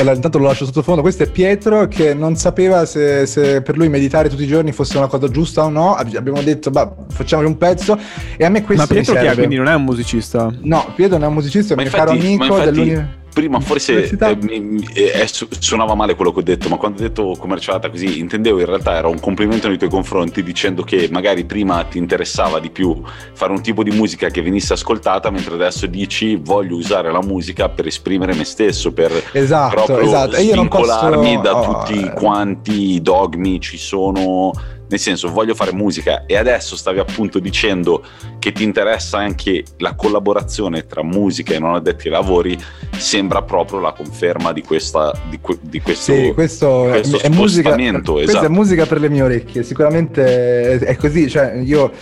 Allora, 0.01 0.15
intanto 0.15 0.39
lo 0.39 0.47
lascio 0.47 0.65
sottofondo. 0.65 1.03
Questo 1.03 1.25
è 1.25 1.31
Pietro 1.31 1.87
che 1.87 2.15
non 2.15 2.35
sapeva 2.37 2.87
se, 2.87 3.27
se 3.27 3.61
per 3.61 3.77
lui 3.77 3.89
meditare 3.89 4.29
tutti 4.31 4.43
i 4.43 4.47
giorni 4.47 4.73
fosse 4.73 4.97
una 4.97 5.09
cosa 5.09 5.29
giusta 5.29 5.65
o 5.65 5.69
no. 5.69 5.95
Ab- 5.95 6.15
Abbiamo 6.17 6.41
detto, 6.43 6.71
bah, 6.71 6.93
facciamoci 7.09 7.49
un 7.49 7.59
pezzo. 7.59 7.99
E 8.37 8.45
a 8.45 8.49
me 8.49 8.65
questo 8.65 8.85
Ma 8.85 8.89
Pietro 8.89 9.15
mi 9.15 9.21
chi 9.21 9.27
è? 9.27 9.35
Quindi 9.35 9.57
non 9.57 9.69
è 9.69 9.75
un 9.75 9.85
musicista? 9.85 10.51
No, 10.63 10.93
Pietro 10.95 11.17
non 11.17 11.25
è 11.25 11.29
un 11.29 11.35
musicista, 11.35 11.75
è 11.75 11.77
un 11.77 11.83
mio 11.83 11.91
caro 11.93 12.13
infatti, 12.13 12.37
ma 12.37 12.45
amico 12.45 12.59
infatti 12.59 13.19
prima 13.33 13.61
forse 13.61 14.09
eh, 14.09 14.37
mi- 14.41 14.87
eh, 14.95 15.27
su- 15.27 15.49
suonava 15.59 15.95
male 15.95 16.15
quello 16.15 16.33
che 16.33 16.41
ho 16.41 16.43
detto, 16.43 16.69
ma 16.69 16.77
quando 16.77 16.99
ho 16.99 17.03
detto 17.03 17.35
commercialata 17.39 17.91
così, 17.91 18.19
intendevo 18.19 18.61
in 18.61 18.67
realtà 18.67 18.97
era 18.97 19.09
un 19.09 19.21
complimento 19.21 19.69
nei 19.69 19.79
tuoi 19.79 19.91
confronti 19.91 20.43
dicendo 20.43 20.83
che 20.83 21.09
magari 21.11 21.45
prima 21.45 21.83
ti 21.85 21.99
interessava 21.99 22.59
di 22.59 22.71
più 22.71 23.01
fare 23.33 23.53
un 23.53 23.63
tipo 23.63 23.83
di 23.83 23.91
musica 23.91 24.29
che 24.29 24.43
venisse 24.43 24.73
ascoltata, 24.73 25.31
mentre 25.31 25.55
adesso 25.55 25.87
dici 25.87 26.37
voglio 26.37 26.77
usare 26.77 27.11
la 27.11 27.23
musica 27.23 27.69
per 27.69 27.87
esprimere 27.87 28.35
me 28.35 28.45
stesso, 28.45 28.93
per 28.93 29.13
Esatto, 29.33 29.75
proprio 29.75 30.01
esatto. 30.01 30.37
E 30.37 30.43
io 30.43 30.55
non 30.55 30.69
posso... 30.69 31.39
da 31.41 31.59
oh, 31.59 31.85
tutti 31.85 32.01
eh, 32.01 32.13
quanti 32.13 32.95
i 32.95 33.03
dogmi 33.03 33.61
ci 33.61 33.77
sono. 33.77 34.53
Nel 34.91 34.99
senso, 34.99 35.31
voglio 35.31 35.55
fare 35.55 35.73
musica 35.73 36.27
e 36.27 36.37
adesso 36.37 36.75
stavi 36.75 36.99
appunto 36.99 37.39
dicendo 37.39 38.03
che 38.41 38.51
ti 38.51 38.65
interessa 38.65 39.19
anche 39.19 39.63
la 39.77 39.95
collaborazione 39.95 40.85
tra 40.85 41.05
musica 41.05 41.55
e 41.55 41.61
non 41.61 41.77
addetti 41.77 42.09
ai 42.09 42.13
lavori, 42.15 42.59
sembra 42.97 43.41
proprio 43.43 43.79
la 43.79 43.93
conferma 43.93 44.53
di, 44.53 44.63
questa, 44.63 45.13
di, 45.29 45.39
di 45.61 45.81
questo, 45.81 46.13
Sì, 46.13 46.33
questo, 46.35 46.89
è- 46.89 46.91
questo 46.91 47.21
è, 47.21 47.29
musica. 47.29 47.69
spostamento. 47.71 48.13
Questa 48.15 48.31
esatto. 48.33 48.47
è 48.47 48.49
musica 48.49 48.85
per 48.85 48.99
le 49.01 49.09
mie 49.09 49.23
orecchie. 49.23 49.63
Sicuramente 49.63 50.79
è, 50.81 50.97
così. 50.97 51.31
Cioè, 51.31 51.61
io 51.63 51.93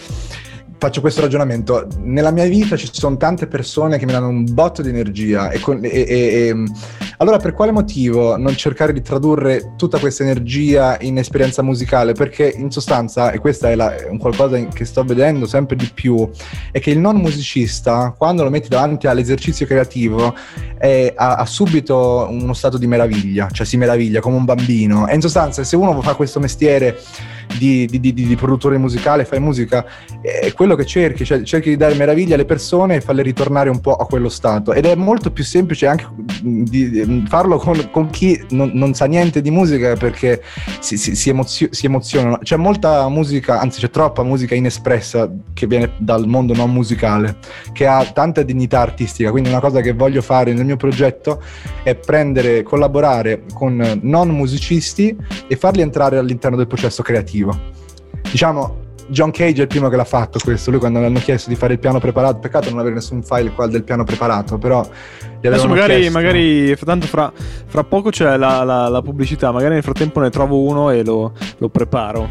faccio 0.79 1.03
questo 1.03 1.21
ragionamento. 1.21 1.87
Nella 1.99 2.31
mia 2.31 2.47
vita 2.47 2.75
ci 2.77 2.89
sono 2.91 3.19
tante 3.19 3.47
persone 3.49 3.99
che 3.99 4.07
mi 4.07 4.13
danno 4.13 4.29
un 4.29 4.47
botto 4.51 4.81
di 4.81 4.89
energia. 4.89 5.51
E, 5.51 5.61
con- 5.61 5.85
e- 5.85 5.89
e- 5.91 6.55
allora, 7.21 7.39
per 7.39 7.53
quale 7.53 7.73
motivo 7.73 8.37
non 8.37 8.57
cercare 8.57 8.93
di 8.93 9.03
tradurre 9.03 9.73
tutta 9.77 9.99
questa 9.99 10.23
energia 10.23 10.97
in 11.01 11.19
esperienza 11.19 11.63
musicale? 11.63 12.13
Perché 12.13 12.53
in 12.57 12.71
sostanza, 12.71 13.33
e 13.33 13.39
questa 13.39 13.71
è, 13.71 13.75
la- 13.75 13.97
è 13.97 14.09
un 14.09 14.19
qualcosa 14.19 14.57
che 14.67 14.85
sto 14.85 15.03
vedendo 15.03 15.47
sempre 15.47 15.75
di 15.75 15.91
più, 15.93 16.29
è 16.71 16.79
che 16.79 16.91
il 16.91 16.99
non 16.99 17.17
musicista, 17.17 18.15
quando 18.17 18.45
lo 18.45 18.51
metti 18.51 18.69
davanti 18.69 19.09
all'esercizio 19.09 19.67
creativo, 19.67 20.33
è- 20.79 21.13
ha, 21.17 21.35
ha 21.35 21.45
subito 21.47 22.29
uno 22.31 22.55
stato 22.55 22.79
di 22.79 22.87
meraviglia, 22.87 23.49
cioè 23.51 23.67
si 23.67 23.77
meraviglia 23.77 24.21
come 24.21 24.37
un 24.37 24.45
bambino. 24.45 25.09
E 25.09 25.15
in 25.15 25.21
sostanza, 25.21 25.65
se 25.65 25.75
uno 25.75 26.01
fa 26.01 26.15
questo 26.15 26.39
mestiere 26.39 26.99
di, 27.57 27.87
di- 27.87 28.01
di- 28.01 28.13
di 28.13 28.37
produttore 28.37 28.79
musicale, 28.79 29.25
fai 29.25 29.41
musica, 29.41 29.85
è 30.21 30.53
quello 30.53 30.75
che 30.75 30.85
cerchi, 30.85 31.25
cioè 31.25 31.43
cerchi 31.43 31.71
di 31.71 31.77
dare 31.77 31.95
meraviglia 31.95 32.35
alle 32.35 32.45
persone 32.45 32.97
e 32.97 33.01
farle 33.01 33.23
ritornare 33.23 33.71
un 33.71 33.81
po' 33.81 33.95
a 33.95 34.07
quello 34.07 34.29
stato. 34.29 34.73
Ed 34.73 34.85
è 34.85 34.95
molto 34.95 35.31
più 35.31 35.45
semplice 35.45 35.87
anche 35.87 36.07
farlo 37.27 37.59
con, 37.59 37.89
con 37.91 38.11
chi 38.11 38.41
non, 38.51 38.71
non 38.75 38.95
sa 38.95 39.07
niente 39.07 39.41
di 39.41 39.51
musica 39.51 39.95
perché 39.95 40.43
si, 40.81 40.97
si, 40.97 41.15
si 41.15 41.31
emozio- 41.31 41.69
si 41.71 41.87
emozionano. 41.87 42.39
C'è 42.43 42.57
molta 42.57 43.09
musica, 43.09 43.61
anzi 43.61 43.81
c'è 43.81 43.91
troppa 43.91 44.23
musica 44.23 44.55
inespressa 44.55 45.31
che 45.55 45.67
viene 45.67 45.93
dal 45.99 46.27
mondo 46.27 46.55
non 46.55 46.73
musicale, 46.73 47.37
che 47.73 47.87
ha 47.87 48.05
tanta 48.05 48.43
dignità 48.43 48.81
artistica. 48.81 49.31
Quindi 49.31 49.49
una 49.49 49.61
cosa 49.61 49.81
che 49.81 49.93
voglio 49.93 50.23
fare 50.23 50.53
nel 50.53 50.65
mio 50.65 50.77
progetto 50.77 51.43
è 51.83 51.95
prendere, 51.95 52.63
collaborare 52.63 53.45
con 53.53 54.01
non 54.03 54.29
musicisti 54.29 55.17
e 55.47 55.57
farli 55.57 55.81
entrare 55.81 56.19
all'interno 56.19 56.57
del 56.57 56.67
processo 56.67 57.03
creativo. 57.03 57.38
Diciamo, 58.31 58.87
John 59.09 59.31
Cage 59.31 59.59
è 59.59 59.63
il 59.63 59.67
primo 59.69 59.89
che 59.89 59.97
l'ha 59.97 60.05
fatto 60.05 60.39
questo. 60.43 60.71
Lui 60.71 60.79
quando 60.81 60.99
mi 60.99 61.07
hanno 61.07 61.19
chiesto 61.19 61.49
di 61.49 61.57
fare 61.57 61.75
il 61.75 61.79
piano 61.79 61.99
preparato, 61.99 62.39
peccato 62.39 62.69
non 62.71 62.79
avere 62.79 62.97
nessun 62.97 63.23
file 63.23 63.51
qua 63.53 63.67
del 63.67 63.83
piano 63.85 64.05
preparato, 64.05 64.59
però... 64.59 64.87
gli 65.41 65.47
Adesso 65.47 65.67
magari, 65.69 65.95
chiesto- 66.01 66.13
magari 66.19 66.77
tanto 66.85 67.07
fra, 67.07 67.33
fra 67.67 67.85
poco 67.85 68.11
c'è 68.11 68.37
la, 68.37 68.65
la- 68.65 68.89
la 68.89 69.03
pubblicità, 69.03 69.51
magari 69.51 69.75
nel 69.75 69.83
frattempo 69.83 70.21
ne 70.21 70.31
trovo 70.31 70.61
uno 70.61 70.91
e 70.91 71.05
lo, 71.05 71.33
lo 71.59 71.69
preparo. 71.69 72.29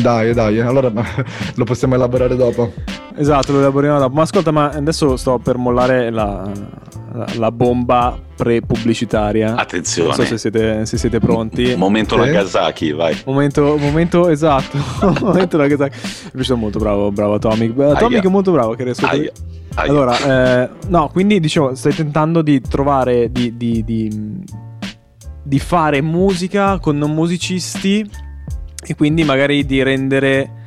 Dai, 0.00 0.34
dai, 0.34 0.60
allora 0.60 0.90
lo 1.54 1.64
possiamo 1.64 1.94
elaborare 1.94 2.36
dopo. 2.36 2.72
Esatto, 3.16 3.52
lo 3.52 3.58
elaboriamo 3.60 3.98
dopo. 3.98 4.14
Ma 4.14 4.22
ascolta, 4.22 4.50
ma 4.50 4.68
adesso 4.70 5.16
sto 5.16 5.38
per 5.38 5.56
mollare 5.56 6.10
la, 6.10 6.50
la- 7.12 7.26
la 7.38 7.50
bomba 7.50 8.18
pre-pubblicitaria. 8.36 9.54
Attenzione, 9.56 10.08
Non 10.08 10.16
so 10.18 10.24
se 10.24 10.36
siete, 10.38 10.84
se 10.84 10.98
siete 10.98 11.18
pronti. 11.18 11.74
momento 11.76 12.14
Sì. 12.14 12.20
Nagasaki, 12.20 12.92
vai. 12.92 13.16
Momento, 13.24 13.76
momento 13.78 14.28
esatto. 14.28 14.76
momento 15.24 15.56
da 15.56 15.64
Mi 15.66 15.70
piaciuto 16.32 16.56
molto, 16.56 16.78
bravo, 16.78 17.10
bravo 17.10 17.34
Atomic. 17.34 17.70
Atomic 17.78 18.18
Aia. 18.18 18.28
è 18.28 18.30
molto 18.30 18.52
bravo. 18.52 18.74
Che 18.74 18.84
riesco 18.84 19.06
Aia, 19.06 19.30
aia. 19.76 19.90
Allora, 19.90 20.62
eh, 20.64 20.70
no, 20.88 21.08
quindi 21.10 21.40
dicevo, 21.40 21.74
stai 21.74 21.94
tentando 21.94 22.42
di 22.42 22.60
trovare, 22.60 23.30
di, 23.32 23.56
di- 23.56 23.82
di- 23.82 24.44
di 25.42 25.58
fare 25.60 26.02
musica 26.02 26.78
con 26.80 26.98
non 26.98 27.14
musicisti 27.14 28.04
e 28.84 28.94
quindi 28.94 29.24
magari 29.24 29.64
di 29.64 29.82
rendere 29.82 30.65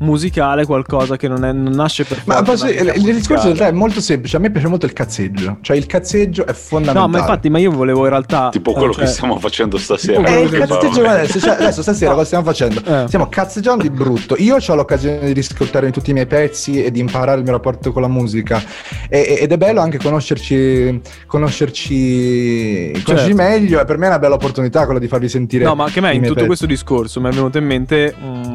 musicale 0.00 0.64
qualcosa 0.66 1.16
che 1.16 1.28
non, 1.28 1.44
è- 1.44 1.52
non 1.52 1.72
nasce 1.72 2.04
per 2.04 2.22
Ma 2.24 2.36
forza 2.44 2.66
posso- 2.66 2.66
il, 2.68 2.92
il 2.96 3.14
discorso 3.14 3.48
in 3.48 3.54
realtà 3.54 3.66
è 3.74 3.76
molto 3.76 4.00
semplice. 4.00 4.36
A 4.36 4.40
me 4.40 4.50
piace 4.50 4.66
molto 4.68 4.86
il 4.86 4.92
cazzeggio. 4.92 5.58
Cioè, 5.60 5.76
il 5.76 5.86
cazzeggio 5.86 6.46
è 6.46 6.52
fondamentale. 6.52 7.06
No, 7.06 7.12
ma 7.12 7.18
infatti, 7.18 7.50
ma 7.50 7.58
io 7.58 7.70
volevo 7.70 8.04
in 8.04 8.08
realtà... 8.10 8.48
Tipo 8.50 8.70
eh, 8.70 8.74
quello 8.74 8.92
cioè- 8.92 9.04
che 9.04 9.10
stiamo 9.10 9.38
facendo 9.38 9.76
stasera. 9.78 10.20
Quello 10.22 10.40
il 10.40 10.50
cazzeggio 10.66 11.04
adesso, 11.04 11.38
cioè, 11.40 11.50
adesso 11.54 11.82
stasera 11.82 12.08
No. 12.10 12.16
cosa 12.16 12.26
stiamo 12.26 12.44
facendo? 12.44 12.80
Eh. 12.84 13.04
Stiamo 13.06 13.28
cazzeggiando 13.28 13.82
di 13.82 13.90
brutto. 13.90 14.34
Io 14.38 14.56
ho 14.66 14.74
l'occasione 14.74 15.20
di 15.26 15.32
riscoltare 15.32 15.90
tutti 15.90 16.10
i 16.10 16.12
miei 16.12 16.26
pezzi 16.26 16.82
e 16.82 16.90
di 16.90 17.00
imparare 17.00 17.38
il 17.38 17.44
mio 17.44 17.52
rapporto 17.52 17.92
con 17.92 18.02
la 18.02 18.08
musica. 18.08 18.62
E- 19.08 19.38
ed 19.40 19.52
è 19.52 19.56
bello 19.56 19.80
anche 19.80 19.98
conoscerci, 19.98 21.00
conoscerci, 21.26 22.90
conoscerci 23.02 23.04
Certo. 23.04 23.34
meglio. 23.34 23.80
E 23.80 23.84
per 23.84 23.98
me 23.98 24.06
è 24.06 24.08
una 24.08 24.18
bella 24.18 24.34
opportunità 24.34 24.84
quella 24.84 24.98
di 25.00 25.08
farvi 25.08 25.28
sentire. 25.28 25.64
No, 25.64 25.74
ma 25.74 25.88
che 25.90 25.98
a 25.98 26.02
me 26.02 26.14
in 26.14 26.22
tutto 26.22 26.34
pezzi. 26.34 26.46
questo 26.46 26.66
discorso 26.66 27.20
mi 27.20 27.28
è 27.28 27.32
venuto 27.32 27.58
in 27.58 27.66
mente 27.66 28.14
un- 28.20 28.49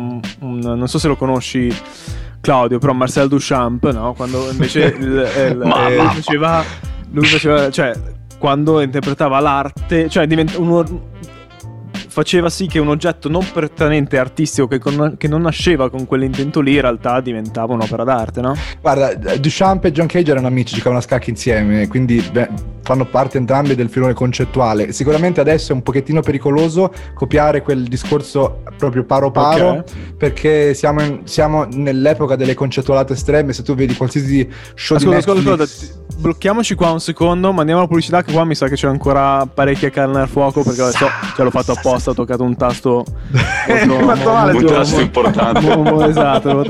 non 0.74 0.88
so 0.88 0.98
se 0.98 1.08
lo 1.08 1.16
conosci 1.16 1.72
Claudio, 2.42 2.80
però 2.80 2.94
Marcel 2.94 3.28
Duchamp, 3.28 3.92
no? 3.92 4.14
Quando 4.14 4.50
invece 4.50 4.96
il- 4.98 5.04
il- 5.52 5.62
Ma- 5.64 5.88
eh, 5.90 5.98
ma- 5.98 6.10
faceva 6.12 6.64
lui 7.12 7.26
faceva 7.26 7.70
cioè 7.70 7.94
quando 8.38 8.82
interpretava 8.82 9.40
l'arte, 9.40 10.10
cioè 10.10 10.26
diventa 10.28 10.60
uno 10.60 10.84
faceva 12.08 12.50
sì 12.50 12.68
che 12.68 12.80
un 12.80 12.88
oggetto 12.88 13.28
non 13.30 13.46
prettamente 13.52 14.18
artistico 14.18 14.68
che, 14.68 14.80
con- 14.80 15.16
che 15.18 15.28
non 15.28 15.42
nasceva 15.42 15.90
con 15.90 16.06
quell'intento 16.06 16.62
lì 16.62 16.76
in 16.76 16.82
realtà 16.82 17.20
diventava 17.20 17.74
un'opera 17.74 18.04
d'arte, 18.06 18.42
no? 18.42 18.56
Guarda, 18.80 19.14
Duchamp 19.36 19.84
e 19.86 19.92
John 19.92 20.08
Cage 20.08 20.32
erano 20.32 20.48
amici, 20.48 20.76
giocavano 20.76 21.00
a 21.00 21.04
scacchi 21.04 21.30
insieme, 21.32 21.88
quindi 21.88 22.22
beh, 22.32 22.50
fanno 22.86 23.06
parte 23.06 23.38
entrambi 23.40 23.74
del 23.74 23.90
filone 23.90 24.14
concettuale. 24.14 24.92
Sicuramente 24.92 25.42
adesso 25.42 25.72
è 25.72 25.76
un 25.76 25.82
pochettino 25.82 26.22
pericoloso 26.22 26.94
copiare 27.16 27.64
quel 27.64 27.84
discorso 27.84 28.62
proprio 28.78 29.04
paro 29.04 29.32
paro, 29.32 29.70
Ok. 29.70 29.84
perché 30.18 30.74
siamo, 30.76 31.02
in- 31.02 31.22
siamo 31.24 31.66
nell'epoca 31.72 32.36
delle 32.36 32.54
concettualate 32.54 33.14
estreme. 33.14 33.54
Se 33.54 33.64
tu 33.64 33.74
vedi 33.74 33.96
qualsiasi 33.96 34.48
show 34.76 34.98
Ascolta, 34.98 35.16
di 35.18 35.22
ascolta, 35.22 35.50
Netflix, 35.50 35.82
ascolta, 35.82 36.06
ti- 36.16 36.22
blocchiamoci 36.22 36.76
qua 36.76 36.92
un 36.92 37.00
secondo, 37.00 37.52
mandiamo 37.52 37.82
la 37.82 37.88
pubblicità 37.88 38.22
che 38.22 38.32
qua 38.32 38.46
mi 38.46 38.54
sa 38.54 38.68
che 38.68 38.76
c'è 38.76 38.88
ancora 38.88 39.46
parecchia 39.48 39.90
carne 39.90 40.22
al 40.22 40.28
fuoco 40.30 40.62
perché 40.62 40.82
adesso 40.84 41.08
ce 41.36 41.42
l'ho 41.44 41.50
fatto 41.50 41.72
apposta, 41.72 42.12
ho 42.12 42.14
toccato 42.14 42.44
un 42.44 42.56
tasto 42.56 43.04
molto- 43.88 44.06
fatto 44.06 44.32
male, 44.32 44.52
Un 44.54 44.66
tasto 44.66 45.02
importante. 45.02 45.60
esatto, 46.08 46.64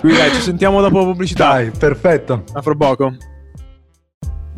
quindi 0.00 0.18
dai, 0.18 0.32
ci 0.32 0.40
sentiamo 0.40 0.80
dopo 0.80 0.98
la 0.98 1.04
pubblicità. 1.04 1.52
Dai, 1.52 1.70
perfetto. 1.76 2.44
A 2.54 2.62
fra 2.62 2.74
poco. 2.74 3.12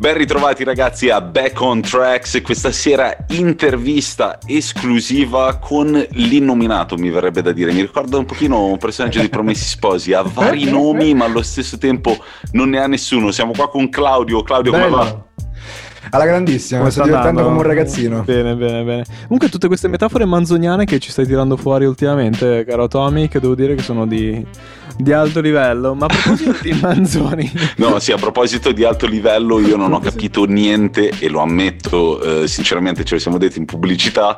Ben 0.01 0.17
ritrovati 0.17 0.63
ragazzi 0.63 1.11
a 1.11 1.21
Back 1.21 1.61
on 1.61 1.79
Tracks. 1.79 2.41
Questa 2.41 2.71
sera 2.71 3.15
intervista 3.27 4.39
esclusiva 4.47 5.59
con 5.59 5.91
l'innominato 6.13 6.97
mi 6.97 7.11
verrebbe 7.11 7.43
da 7.43 7.51
dire, 7.51 7.71
mi 7.71 7.81
ricorda 7.81 8.17
un 8.17 8.25
pochino 8.25 8.65
un 8.65 8.79
personaggio 8.79 9.21
di 9.21 9.29
Promessi 9.29 9.65
Sposi, 9.65 10.11
ha 10.13 10.23
vari 10.23 10.63
nomi 10.63 11.13
ma 11.13 11.25
allo 11.25 11.43
stesso 11.43 11.77
tempo 11.77 12.17
non 12.53 12.69
ne 12.69 12.79
ha 12.79 12.87
nessuno, 12.87 13.29
siamo 13.29 13.51
qua 13.51 13.69
con 13.69 13.89
Claudio, 13.89 14.41
Claudio 14.41 14.71
come 14.71 14.89
va? 14.89 15.23
Alla 16.11 16.25
grandissima, 16.25 16.79
Come 16.79 16.89
mi 16.89 16.91
sto 16.91 17.03
sta 17.03 17.09
divertendo 17.11 17.39
andando? 17.41 17.43
come 17.43 17.57
un 17.57 17.75
ragazzino. 17.75 18.21
Bene, 18.23 18.55
bene, 18.55 18.83
bene. 18.83 19.05
Comunque 19.23 19.49
tutte 19.49 19.67
queste 19.67 19.87
metafore 19.87 20.25
manzoniane 20.25 20.85
che 20.85 20.99
ci 20.99 21.09
stai 21.09 21.25
tirando 21.25 21.55
fuori 21.57 21.85
ultimamente, 21.85 22.65
caro 22.65 22.87
Tommy, 22.87 23.27
che 23.27 23.39
devo 23.39 23.55
dire 23.55 23.75
che 23.75 23.81
sono 23.81 24.05
di, 24.05 24.45
di 24.97 25.13
alto 25.13 25.39
livello. 25.39 25.93
Ma 25.95 26.05
a 26.05 26.09
proposito 26.09 26.55
di 26.61 26.73
manzoni, 26.81 27.51
No, 27.77 27.99
sì, 27.99 28.11
a 28.11 28.17
proposito 28.17 28.71
di 28.73 28.83
alto 28.83 29.07
livello, 29.07 29.59
io 29.59 29.77
non 29.77 29.93
ho 29.93 29.99
capito 29.99 30.43
niente 30.45 31.11
e 31.17 31.29
lo 31.29 31.39
ammetto, 31.39 32.21
eh, 32.43 32.47
sinceramente 32.47 33.03
ce 33.05 33.15
lo 33.15 33.19
siamo 33.21 33.37
detti 33.37 33.57
in 33.59 33.65
pubblicità, 33.65 34.37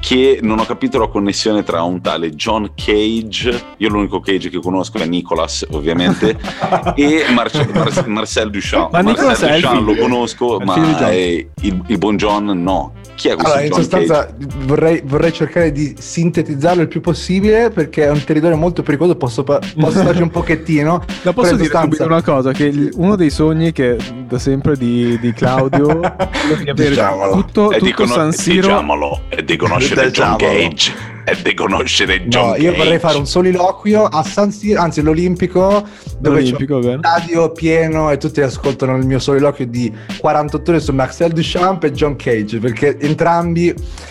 che 0.00 0.38
non 0.42 0.58
ho 0.58 0.64
capito 0.64 0.98
la 0.98 1.08
connessione 1.08 1.62
tra 1.62 1.82
un 1.82 2.00
tale 2.00 2.30
John 2.30 2.70
Cage, 2.74 3.62
io 3.76 3.88
l'unico 3.90 4.20
Cage 4.20 4.48
che 4.48 4.58
conosco 4.58 4.96
è 4.96 5.04
Nicolas, 5.06 5.66
ovviamente, 5.72 6.38
e 6.96 7.24
Marce- 7.34 7.68
Mar- 7.74 8.06
Marcel 8.08 8.50
Duchamp. 8.50 8.92
Ma 8.92 9.02
Marcel 9.02 9.60
Duchamp 9.60 9.86
lo 9.86 9.94
conosco, 9.96 10.58
ma 10.60 10.74
John. 11.10 11.18
è 11.18 11.46
il, 11.66 11.82
il 11.86 11.98
buon 11.98 12.16
John 12.16 12.44
no. 12.62 12.92
Chi 13.14 13.28
è 13.28 13.34
questo 13.34 13.52
Allora, 13.52 13.64
in 13.66 13.70
John 13.72 13.80
sostanza 13.82 14.34
vorrei, 14.64 15.02
vorrei 15.04 15.30
cercare 15.32 15.72
di 15.72 15.94
sintetizzarlo 15.98 16.80
il 16.80 16.88
più 16.88 17.00
possibile 17.02 17.68
perché 17.70 18.04
è 18.04 18.10
un 18.10 18.24
territorio 18.24 18.56
molto 18.56 18.82
pericoloso, 18.82 19.16
posso, 19.16 19.42
posso 19.44 19.60
starci 20.00 20.22
un 20.22 20.30
pochettino. 20.30 21.04
la 21.22 21.32
posso 21.34 21.52
dire 21.56 21.64
sostanza- 21.64 22.04
una 22.06 22.22
cosa, 22.22 22.52
che 22.52 22.64
il- 22.64 22.90
uno 22.94 23.16
dei 23.16 23.28
sogni 23.30 23.72
che 23.72 23.98
da 24.26 24.38
sempre 24.38 24.76
di, 24.76 25.18
di 25.20 25.32
Claudio 25.34 26.00
è 26.16 26.56
di 26.62 26.70
avere 26.70 26.88
Diciamolo. 26.90 27.32
tutto? 27.34 27.70
È 27.72 27.78
di, 27.78 27.90
tutto 27.90 28.02
cono- 28.04 28.14
San 28.14 28.32
Siro 28.32 28.68
diciamolo, 28.68 29.20
è 29.28 29.42
di 29.42 29.56
conoscere 29.56 30.10
John 30.10 30.36
Diciamolo. 30.36 30.68
Cage, 30.68 30.92
è 31.24 31.36
di 31.42 31.54
conoscere 31.54 32.26
John 32.28 32.46
No, 32.46 32.52
Cage. 32.52 32.62
io 32.64 32.74
vorrei 32.74 32.98
fare 32.98 33.16
un 33.18 33.26
soliloquio 33.26 34.04
a 34.04 34.22
San 34.22 34.50
Siro, 34.50 34.80
anzi 34.80 35.02
l'Olimpico, 35.02 35.84
dove 36.18 36.36
c'è 36.42 36.42
Olimpico, 36.48 36.76
un 36.78 36.98
stadio 36.98 37.52
pieno 37.52 38.10
e 38.10 38.16
tutti 38.16 38.40
ascoltano 38.40 38.96
il 38.96 39.06
mio 39.06 39.18
soliloquio 39.18 39.66
di 39.66 39.92
48 40.18 40.70
ore 40.70 40.80
su 40.80 40.92
Marcel 40.92 41.32
Duchamp 41.32 41.84
e 41.84 41.92
John 41.92 42.16
Cage, 42.16 42.58
perché 42.58 42.98
entrambi, 42.98 43.68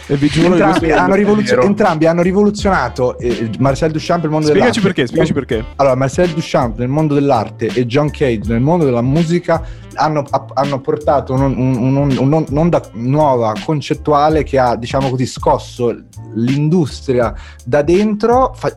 E 0.08 0.16
vi 0.16 0.28
giuro 0.28 0.56
che 0.56 0.64
entrambi, 0.64 0.92
hanno, 0.92 1.16
rivoluzio- 1.16 1.62
entrambi 1.62 2.06
hanno 2.06 2.22
rivoluzionato 2.22 3.18
eh, 3.20 3.50
Marcel 3.60 3.92
Duchamp 3.92 4.24
e 4.24 4.26
il 4.26 4.32
mondo 4.32 4.48
Spiegaci 4.48 4.80
dell'arte. 4.80 4.94
perché, 4.94 5.08
spiegaci 5.08 5.34
perché. 5.34 5.64
Allora, 5.76 5.96
Marcel 5.96 6.30
Duchamp 6.30 6.78
nel 6.80 6.88
mondo 6.88 7.14
dell'arte 7.14 7.68
e 7.74 7.86
John 7.86 8.10
Cage 8.10 8.42
nel 8.52 8.62
mondo 8.62 8.86
della 8.86 9.02
musica 9.02 9.62
hanno, 10.00 10.24
hanno 10.54 10.80
portato 10.82 11.34
un- 11.34 11.42
un- 11.58 11.96
un- 11.96 12.18
un- 12.18 12.46
un'onda 12.50 12.82
nuova 12.94 13.54
concettuale 13.64 14.44
che 14.44 14.58
ha, 14.58 14.76
diciamo 14.76 15.10
così, 15.10 15.26
scosso 15.26 15.96
l'industria 16.34 17.34
da 17.66 17.82
dentro, 17.82 18.54
fa- 18.56 18.76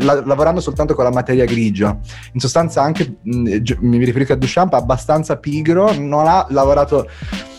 la- 0.00 0.22
lavorando 0.24 0.60
soltanto 0.60 0.94
con 0.94 1.04
la 1.04 1.10
materia 1.10 1.44
grigia. 1.44 1.96
In 2.32 2.40
sostanza, 2.40 2.82
anche 2.82 3.16
mi 3.22 4.04
riferisco 4.04 4.34
a 4.34 4.36
Duchamp, 4.36 4.74
abbastanza 4.74 5.36
pigro, 5.36 5.92
non 5.98 6.26
ha 6.26 6.46
lavorato. 6.50 7.08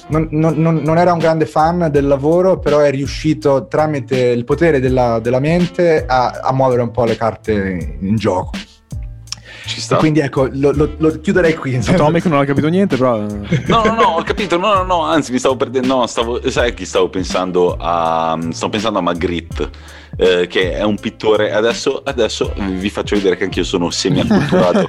Non- 0.08 0.28
non- 0.32 0.82
non 0.84 0.98
era 0.98 1.14
un 1.14 1.20
grande 1.20 1.46
fan 1.46 1.88
del 1.90 2.06
lavoro, 2.06 2.60
però 2.60 2.80
è 2.80 2.92
riuscito 2.92 3.68
tramite 3.68 4.18
il 4.20 4.44
potere 4.44 4.82
della, 4.82 5.20
della 5.20 5.40
mente 5.40 6.06
a, 6.06 6.40
a 6.44 6.52
muovere 6.52 6.82
un 6.82 6.92
po' 6.92 7.06
le 7.06 7.16
carte 7.16 7.96
in 8.02 8.18
gioco. 8.18 8.52
Ci 9.64 9.80
sta. 9.80 9.98
quindi 9.98 10.20
ecco, 10.20 10.50
lo, 10.52 10.72
lo- 10.74 10.96
lo 10.98 11.20
chiuderei 11.20 11.56
qui. 11.56 11.76
Atomic 11.76 12.26
non 12.26 12.40
ha 12.40 12.46
capito 12.46 12.68
niente, 12.68 12.98
però... 12.98 13.20
No, 13.20 13.84
no, 13.84 13.94
no, 13.94 14.04
ho 14.18 14.24
capito, 14.24 14.58
no, 14.58 14.74
no, 14.74 14.84
no, 14.84 15.04
anzi 15.04 15.32
mi 15.32 15.38
stavo 15.38 15.56
perdendo, 15.56 15.96
no, 15.96 16.08
stavo, 16.08 16.50
sai 16.50 16.74
chi 16.74 16.86
stavo 16.86 17.10
pensando 17.10 17.78
a, 17.80 18.38
stavo 18.50 18.72
pensando 18.72 19.00
a 19.00 19.02
Magritte, 19.02 19.70
eh, 20.18 20.48
che 20.48 20.74
è 20.74 20.84
un 20.84 20.98
pittore, 20.98 21.54
adesso, 21.54 22.02
adesso 22.04 22.54
vi 22.58 22.90
faccio 22.90 23.16
vedere 23.16 23.38
che 23.38 23.44
anch'io 23.44 23.64
sono 23.64 23.92
semi-acculturato, 23.92 24.88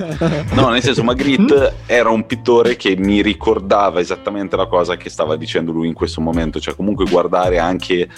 no, 0.54 0.70
nel 0.70 0.82
senso 0.82 1.04
Magritte 1.04 1.74
era 1.86 2.08
un 2.08 2.24
pittore 2.26 2.76
che 2.76 2.96
mi 2.96 3.20
ricordava 3.20 4.00
esattamente 4.00 4.56
la 4.56 4.66
cosa 4.66 4.96
che 4.96 5.10
stava 5.10 5.36
dicendo 5.36 5.70
lui 5.70 5.86
in 5.86 5.94
questo 5.94 6.20
momento, 6.22 6.58
cioè 6.60 6.74
comunque 6.74 7.04
guardare 7.08 7.58
anche 7.58 8.08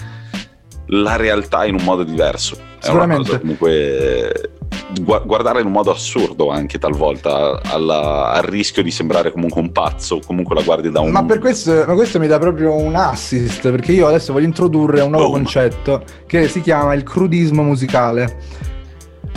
la 0.88 1.16
realtà 1.16 1.64
in 1.64 1.74
un 1.74 1.82
modo 1.82 2.04
diverso, 2.04 2.54
è 2.54 2.58
una 2.60 2.80
Sicuramente. 2.80 3.24
cosa 3.26 3.38
comunque... 3.40 4.50
gua- 5.00 5.20
Guardarla 5.20 5.60
in 5.60 5.66
un 5.66 5.72
modo 5.72 5.90
assurdo 5.90 6.50
anche 6.50 6.78
talvolta, 6.78 7.60
alla- 7.62 8.30
al 8.30 8.42
rischio 8.42 8.82
di 8.82 8.90
sembrare 8.90 9.32
comunque 9.32 9.60
un 9.60 9.72
pazzo, 9.72 10.20
comunque 10.24 10.54
la 10.54 10.62
guardi 10.62 10.90
da 10.90 11.00
un 11.00 11.10
Ma 11.10 11.24
per 11.24 11.38
questo, 11.38 11.84
ma 11.86 11.94
questo 11.94 12.18
mi 12.18 12.26
dà 12.26 12.38
proprio 12.38 12.74
un 12.74 12.94
assist, 12.94 13.70
perché 13.70 13.92
io 13.92 14.06
adesso 14.06 14.32
voglio 14.32 14.46
introdurre 14.46 15.00
un 15.00 15.10
nuovo 15.10 15.26
Boom. 15.30 15.42
concetto 15.42 16.02
che 16.26 16.48
si 16.48 16.60
chiama 16.60 16.94
il 16.94 17.02
crudismo 17.02 17.62
musicale. 17.62 18.38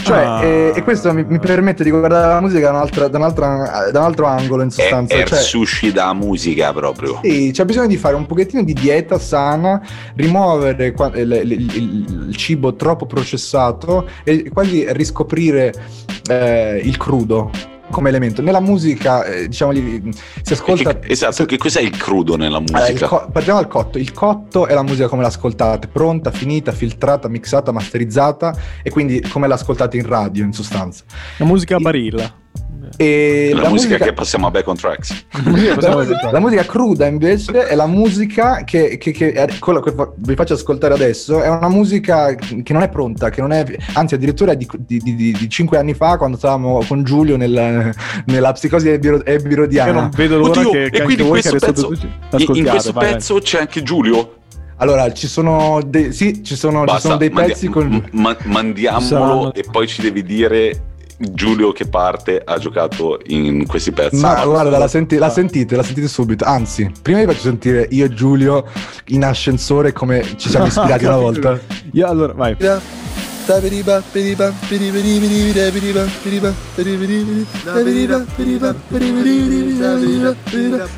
Cioè, 0.02 0.18
Ah. 0.18 0.44
e, 0.44 0.72
e 0.76 0.84
questo 0.84 1.12
mi, 1.14 1.26
mi 1.28 1.40
permette 1.40 1.84
di 1.84 1.90
guardare 1.90 2.34
la 2.34 2.40
musica 2.40 2.68
da, 2.70 2.78
un'altra- 2.78 3.08
da, 3.08 3.18
un'altra- 3.18 3.90
da 3.92 4.00
un 4.00 4.06
altro 4.06 4.26
angolo, 4.28 4.64
in 4.64 4.70
sostanza. 4.70 5.16
è 5.16 5.24
Cioè, 5.26 5.38
sushi 5.40 5.92
da 5.92 6.14
musica 6.14 6.72
proprio. 6.72 7.20
Sì, 7.24 7.50
c'è 7.52 7.66
bisogno 7.66 7.88
di 7.88 7.98
fare 7.98 8.16
un 8.16 8.26
pochettino 8.26 8.64
di 8.64 8.74
dieta 8.74 9.20
sana, 9.20 9.82
rimuovere 10.16 10.92
qua- 10.94 11.12
il, 11.16 11.32
il- 11.44 11.52
il- 11.52 12.26
il 12.30 12.36
cibo 12.38 12.76
troppo 12.76 13.06
processato 13.06 14.08
e 14.24 14.50
quasi 14.54 14.86
riscoprire 14.94 15.74
eh, 16.30 16.82
il 16.84 16.96
crudo 16.98 17.52
come 17.90 18.10
elemento. 18.10 18.42
Nella 18.42 18.60
musica, 18.60 19.24
eh, 19.24 19.48
diciamo, 19.48 19.74
gli- 19.74 20.10
si 20.42 20.54
ascolta... 20.54 20.98
Che- 21.00 21.12
esatto, 21.12 21.46
che 21.46 21.58
cos'è 21.58 21.82
il 21.82 21.96
crudo 21.96 22.36
nella 22.36 22.60
musica? 22.60 23.08
co- 23.08 23.30
partiamo 23.32 23.60
dal 23.60 23.70
cotto. 23.70 23.98
Il 23.98 24.12
cotto 24.14 24.68
è 24.68 24.74
la 24.74 24.84
musica 24.84 25.08
come 25.08 25.22
l'ascoltate, 25.22 25.88
pronta, 25.88 26.32
finita, 26.32 26.72
filtrata, 26.72 27.28
mixata, 27.28 27.72
masterizzata 27.72 28.56
e 28.84 28.90
quindi 28.90 29.22
come 29.22 29.48
l'ascoltate 29.48 29.98
in 29.98 30.06
radio 30.06 30.44
in 30.44 30.54
sostanza. 30.54 31.04
La 31.38 31.46
musica 31.46 31.78
barilla. 31.78 32.32
E 33.00 33.52
la, 33.56 33.70
musica, 33.70 33.98
che 33.98 34.14
passiamo 34.14 34.48
a 34.48 34.52
Back 34.52 34.68
on 34.68 34.76
Tracks. 34.76 35.26
la, 35.44 35.96
musica, 35.96 36.32
la 36.32 36.40
musica 36.40 36.64
cruda 36.66 37.06
invece 37.06 37.68
è 37.68 37.76
la 37.76 37.86
musica 37.86 38.64
che, 38.64 38.98
che- 38.98 39.12
che- 39.12 39.34
è 39.34 39.48
quello 39.60 39.82
che 39.82 39.94
vi 40.16 40.36
faccio 40.36 40.54
ascoltare 40.54 40.94
adesso 40.96 41.42
è 41.42 41.50
una 41.50 41.70
musica 41.70 42.34
che 42.34 42.74
non 42.74 42.82
è 42.82 42.90
pronta, 42.90 43.30
che 43.30 43.42
non 43.42 43.52
è, 43.52 43.64
anzi 43.94 44.16
addirittura 44.16 44.54
di, 44.56 44.68
di, 44.80 44.98
di- 45.00 45.16
di- 45.16 45.32
di 45.32 45.50
cinque 45.50 45.78
anni 45.78 45.94
fa 45.94 46.18
quando 46.18 46.38
stavamo 46.38 46.82
con 46.88 47.04
Giulio 47.04 47.38
nel- 47.38 47.94
nella 48.26 48.52
psicosi 48.54 48.90
ebiro- 48.90 49.18
Io 49.18 49.24
ebirodiana. 49.26 49.92
non 49.92 50.10
vedo 50.16 50.38
l'ora 50.38 50.60
Oddio, 50.60 50.72
che, 50.72 50.86
e 50.86 51.02
quindi 51.04 51.22
voi 51.24 51.42
questo 51.42 51.58
pezzo- 51.60 51.92
In, 51.94 52.56
in 52.56 52.66
questo 52.66 52.92
vai, 52.94 53.04
vai. 53.06 53.14
pezzo 53.14 53.40
c'è 53.40 53.60
anche 53.60 53.84
Giulio. 53.84 54.34
Allora, 54.78 55.12
ci 55.12 55.28
sono 55.28 55.82
dei, 55.86 56.14
sì, 56.14 56.44
ci 56.44 56.56
sono, 56.56 56.80
ci 56.80 56.86
Basta, 56.86 57.00
sono 57.02 57.18
dei 57.18 57.30
mandi- 57.30 57.52
pezzi 57.52 57.68
con... 57.68 57.88
m- 57.88 58.20
ma- 58.22 58.38
mandiamolo 58.46 59.02
Saranno- 59.06 59.54
e 59.54 59.64
poi 59.72 59.88
ci 59.88 60.02
devi 60.04 60.22
dire 60.24 60.82
Giulio 61.18 61.72
che 61.72 61.88
parte 61.88 62.42
ha 62.44 62.58
giocato 62.60 63.20
in 63.28 63.66
questi 63.66 63.92
pezzi. 63.92 64.18
Ma 64.18 64.44
no, 64.44 64.52
guarda, 64.52 64.78
la, 64.78 64.88
senti- 64.88 65.18
la 65.18 65.30
sentite, 65.30 65.76
la 65.76 65.84
sentite 65.84 66.08
subito. 66.08 66.46
Anzi, 66.46 66.92
prima 67.02 67.20
vi 67.20 67.26
faccio 67.26 67.42
sentire 67.42 67.88
io 67.90 68.06
e 68.06 68.10
Giulio 68.14 68.66
in 69.08 69.24
ascensore 69.24 69.94
come 69.94 70.24
ci 70.38 70.50
siamo 70.50 70.66
ispirati 70.68 71.06
una 71.06 71.18
volta. 71.18 71.60
Io 71.94 72.08
allora, 72.08 72.34
vai. 72.34 72.56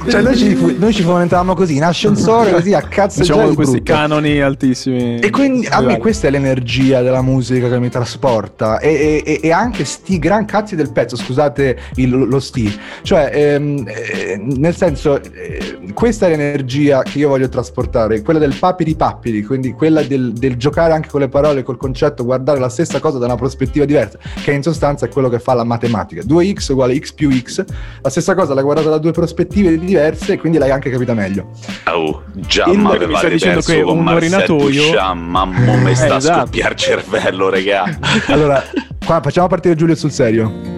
Cioè, 0.09 0.21
noi 0.21 0.35
ci, 0.35 0.75
noi 0.79 0.93
ci 0.93 1.03
fomentavamo 1.03 1.53
così 1.53 1.75
in 1.75 1.83
ascensore, 1.83 2.51
così 2.51 2.73
a 2.73 2.81
cazzo 2.81 3.19
Facciamo 3.19 3.53
questi 3.53 3.83
canoni 3.83 4.41
altissimi. 4.41 5.19
E 5.19 5.29
quindi 5.29 5.67
a 5.67 5.81
me 5.81 5.99
questa 5.99 6.27
è 6.27 6.31
l'energia 6.31 7.03
della 7.03 7.21
musica 7.21 7.69
che 7.69 7.79
mi 7.79 7.89
trasporta 7.89 8.79
e, 8.79 9.21
e- 9.23 9.39
e 9.43 9.51
anche 9.51 9.85
sti 9.85 10.17
gran 10.17 10.45
cazzi 10.45 10.75
del 10.75 10.91
pezzo, 10.91 11.15
scusate 11.15 11.77
il- 11.95 12.27
lo 12.27 12.39
sti, 12.39 12.79
cioè 13.03 13.29
ehm, 13.31 13.85
eh, 13.87 14.41
nel 14.57 14.75
senso 14.75 15.21
eh, 15.21 15.77
questa 15.93 16.25
è 16.25 16.29
l'energia 16.29 17.03
che 17.03 17.19
io 17.19 17.29
voglio 17.29 17.49
trasportare, 17.49 18.21
quella 18.23 18.39
del 18.39 18.55
papiri 18.57 18.95
papiri, 18.95 19.43
quindi 19.43 19.71
quella 19.73 20.01
del, 20.01 20.33
del 20.33 20.55
giocare 20.55 20.93
anche 20.93 21.09
con 21.09 21.19
le 21.19 21.27
parole, 21.29 21.61
col 21.61 21.77
concetto, 21.77 22.23
guarda 22.23 22.37
guardare 22.39 22.59
la 22.59 22.69
stessa 22.69 22.99
cosa 22.99 23.17
da 23.17 23.25
una 23.25 23.35
prospettiva 23.35 23.83
diversa, 23.85 24.17
che 24.43 24.51
in 24.51 24.63
sostanza 24.63 25.05
è 25.05 25.09
quello 25.09 25.27
che 25.29 25.39
fa 25.39 25.53
la 25.53 25.63
matematica. 25.65 26.21
2x 26.23 26.71
uguale 26.71 26.97
x 26.97 27.11
più 27.11 27.29
x, 27.31 27.63
la 28.01 28.09
stessa 28.09 28.33
cosa 28.33 28.53
l'hai 28.53 28.63
guardata 28.63 28.89
da 28.89 28.97
due 28.97 29.11
prospettive 29.11 29.77
diverse 29.77 30.33
e 30.33 30.37
quindi 30.37 30.57
l'hai 30.57 30.71
anche 30.71 30.89
capita 30.89 31.13
meglio. 31.13 31.49
Oh, 31.87 32.23
già 32.35 32.65
Il- 32.65 32.77
mi 32.77 32.83
mi 32.85 32.95
aveva 32.95 33.17
sta 33.17 33.27
dicendo 33.27 33.59
che 33.61 33.81
un 33.81 34.05
Duchamp, 34.45 35.21
mamma 35.29 35.75
mi 35.75 35.95
sta 35.95 36.05
Eh, 36.05 36.09
a 36.11 36.15
esatto. 36.17 36.39
scoppiare 36.41 36.73
il 36.73 36.79
cervello, 36.79 37.49
regà. 37.49 37.97
Allora, 38.27 38.63
qua 39.05 39.19
facciamo 39.21 39.47
partire 39.47 39.75
Giulio 39.75 39.95
sul 39.95 40.11
serio. 40.11 40.77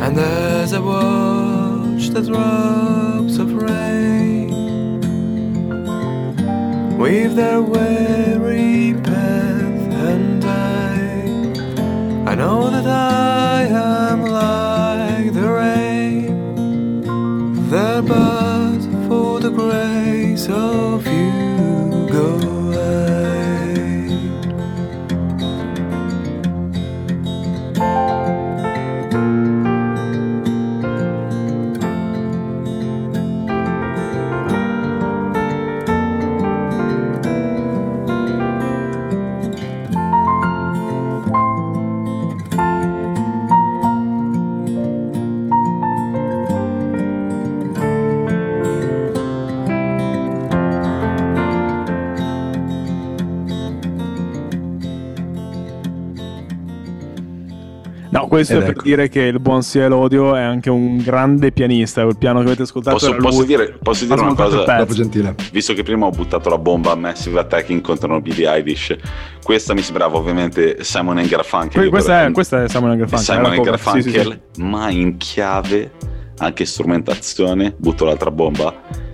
And 0.00 0.18
as 0.18 0.72
I 0.72 0.78
watch 0.78 2.10
the 2.12 2.20
drops 2.22 3.38
of 3.38 3.52
rain 3.52 4.05
weave 6.98 7.36
their 7.36 7.60
weary 7.60 8.94
path 8.94 9.92
and 10.10 10.44
I, 10.44 12.30
I 12.30 12.34
know 12.34 12.70
that 12.70 12.86
I 12.86 13.62
am 13.64 14.22
like 14.22 15.32
the 15.34 15.48
rain, 15.62 17.02
there 17.70 18.02
but 18.02 18.80
for 19.08 19.40
the 19.40 19.50
grace 19.50 20.48
of 20.48 21.06
you 21.06 21.15
No, 58.26 58.28
questo 58.28 58.54
Ed 58.54 58.58
è 58.60 58.62
per 58.64 58.70
ecco. 58.72 58.82
dire 58.82 59.08
che 59.08 59.20
il 59.22 59.40
buon 59.40 59.62
Ciel 59.62 59.92
Odio 59.92 60.34
è 60.34 60.42
anche 60.42 60.70
un 60.70 60.98
grande 60.98 61.52
pianista. 61.52 62.02
Il 62.02 62.16
piano 62.18 62.40
che 62.40 62.46
avete 62.46 62.62
ascoltato 62.62 62.96
Posso, 62.96 63.10
era 63.12 63.18
posso 63.22 63.38
lui. 63.38 63.46
dire, 63.46 63.78
posso 63.82 64.04
dire 64.04 64.20
una 64.20 64.34
cosa? 64.34 64.62
Troppo 64.64 64.92
gentile. 64.94 65.34
Visto 65.52 65.72
che 65.74 65.82
prima 65.82 66.06
ho 66.06 66.10
buttato 66.10 66.48
la 66.48 66.58
bomba 66.58 66.92
a 66.92 66.96
Massive 66.96 67.38
Attacking 67.40 67.80
contro 67.80 68.20
Billie 68.20 68.48
Eilish, 68.50 68.96
questa 69.42 69.74
mi 69.74 69.82
sembrava 69.82 70.16
ovviamente 70.16 70.78
Simon 70.82 71.22
Garfunkel. 71.26 71.80
Que- 71.82 71.88
Questa 71.90 72.24
è, 72.24 72.30
questa 72.32 72.62
è 72.64 72.68
Simon 72.68 72.96
Garfunkel. 72.96 73.18
Simon. 73.24 73.62
Garfunkel, 73.62 74.02
Sì, 74.02 74.10
sì, 74.10 74.20
sì. 74.52 74.62
ma 74.62 74.90
in 74.90 75.16
chiave 75.16 75.90
anche 76.38 76.64
strumentazione. 76.64 77.74
Butto 77.76 78.04
l'altra 78.04 78.30
bomba. 78.30 79.04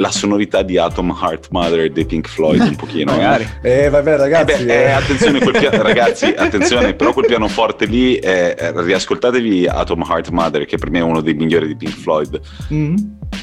La 0.00 0.10
sonorità 0.10 0.62
di 0.62 0.78
Atom 0.78 1.14
Heart 1.20 1.48
Mother 1.50 1.92
dei 1.92 2.06
Pink 2.06 2.26
Floyd, 2.28 2.60
un 2.60 2.76
pochino. 2.76 3.12
eh. 3.12 3.16
Magari. 3.16 3.48
Eh, 3.60 3.88
vabbè, 3.90 4.12
Eh 4.12 4.16
ragazzi. 4.16 4.64
beh, 4.64 4.84
eh, 4.86 4.90
attenzione, 4.90 5.38
quel 5.40 5.58
piano, 5.58 5.82
ragazzi, 5.82 6.26
attenzione, 6.36 6.94
però 6.94 7.12
quel 7.12 7.26
pianoforte 7.26 7.84
lì, 7.84 8.16
eh, 8.16 8.56
eh, 8.58 8.72
riascoltatevi 8.74 9.66
Atom 9.66 10.02
Heart 10.08 10.30
Mother, 10.30 10.64
che 10.64 10.78
per 10.78 10.90
me 10.90 11.00
è 11.00 11.02
uno 11.02 11.20
dei 11.20 11.34
migliori 11.34 11.66
di 11.66 11.76
Pink 11.76 11.94
Floyd. 11.94 12.40
Mm. 12.72 12.96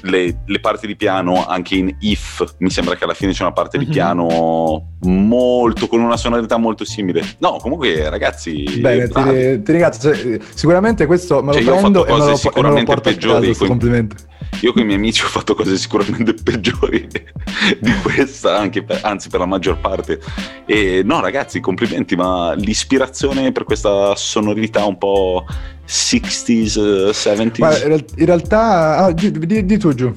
Le, 0.04 0.42
le 0.46 0.60
parti 0.60 0.86
di 0.86 0.96
piano, 0.96 1.46
anche 1.48 1.76
in 1.76 1.96
If, 2.02 2.56
mi 2.60 2.70
sembra 2.70 2.96
che 2.96 3.04
alla 3.04 3.14
fine 3.14 3.32
c'è 3.32 3.42
una 3.42 3.52
parte 3.54 3.78
di 3.78 3.86
Mhm. 3.86 3.92
piano 3.92 4.96
molto, 5.02 5.88
con 5.88 6.00
una 6.02 6.18
sonorità 6.18 6.58
molto 6.58 6.86
simile. 6.86 7.24
No, 7.40 7.58
comunque, 7.58 8.08
ragazzi, 8.10 8.64
Bene, 8.80 9.08
bravi. 9.08 9.30
ti, 9.58 9.62
ti 9.64 9.72
ringrazio. 9.72 10.14
Cioè, 10.14 10.34
eh, 10.34 10.42
sicuramente 10.54 11.06
questo 11.06 11.42
me 11.42 11.48
lo 11.48 11.54
Cioè, 11.54 11.64
prendo 11.64 12.06
e 12.06 12.12
me 12.12 12.12
lo, 12.12 12.16
cose 12.16 12.26
me 12.26 12.32
lo 12.32 12.38
sicuramente 12.38 12.96
peggiori 13.02 13.48
casa, 13.48 13.66
complimento. 13.66 14.16
Io 14.62 14.72
con 14.72 14.82
i 14.82 14.86
miei 14.86 14.98
amici 14.98 15.24
ho 15.24 15.28
fatto 15.28 15.56
cose 15.56 15.76
sicuramente 15.78 16.34
peggiori 16.42 17.08
di 17.80 17.92
questa, 18.02 18.58
anche 18.58 18.84
per- 18.84 19.00
anzi 19.04 19.30
per 19.30 19.40
la 19.40 19.46
maggior 19.46 19.80
parte. 19.80 20.20
E 20.66 21.02
no, 21.04 21.20
ragazzi, 21.22 21.60
complimenti, 21.60 22.16
ma 22.16 22.54
l'ispirazione 22.54 23.52
per 23.52 23.64
questa 23.66 24.16
sonorità 24.16 24.86
un 24.86 24.98
po' 24.98 25.46
60s, 25.88 26.78
eh, 26.78 27.14
70s. 27.14 27.60
Ma 27.60 27.78
in 27.78 27.88
real- 27.88 28.06
in 28.16 28.26
realtà, 28.26 28.98
ah, 28.98 29.12
di, 29.12 29.32
di- 29.32 29.66
di 29.66 29.78
tu 29.78 29.94
giù. 29.94 30.14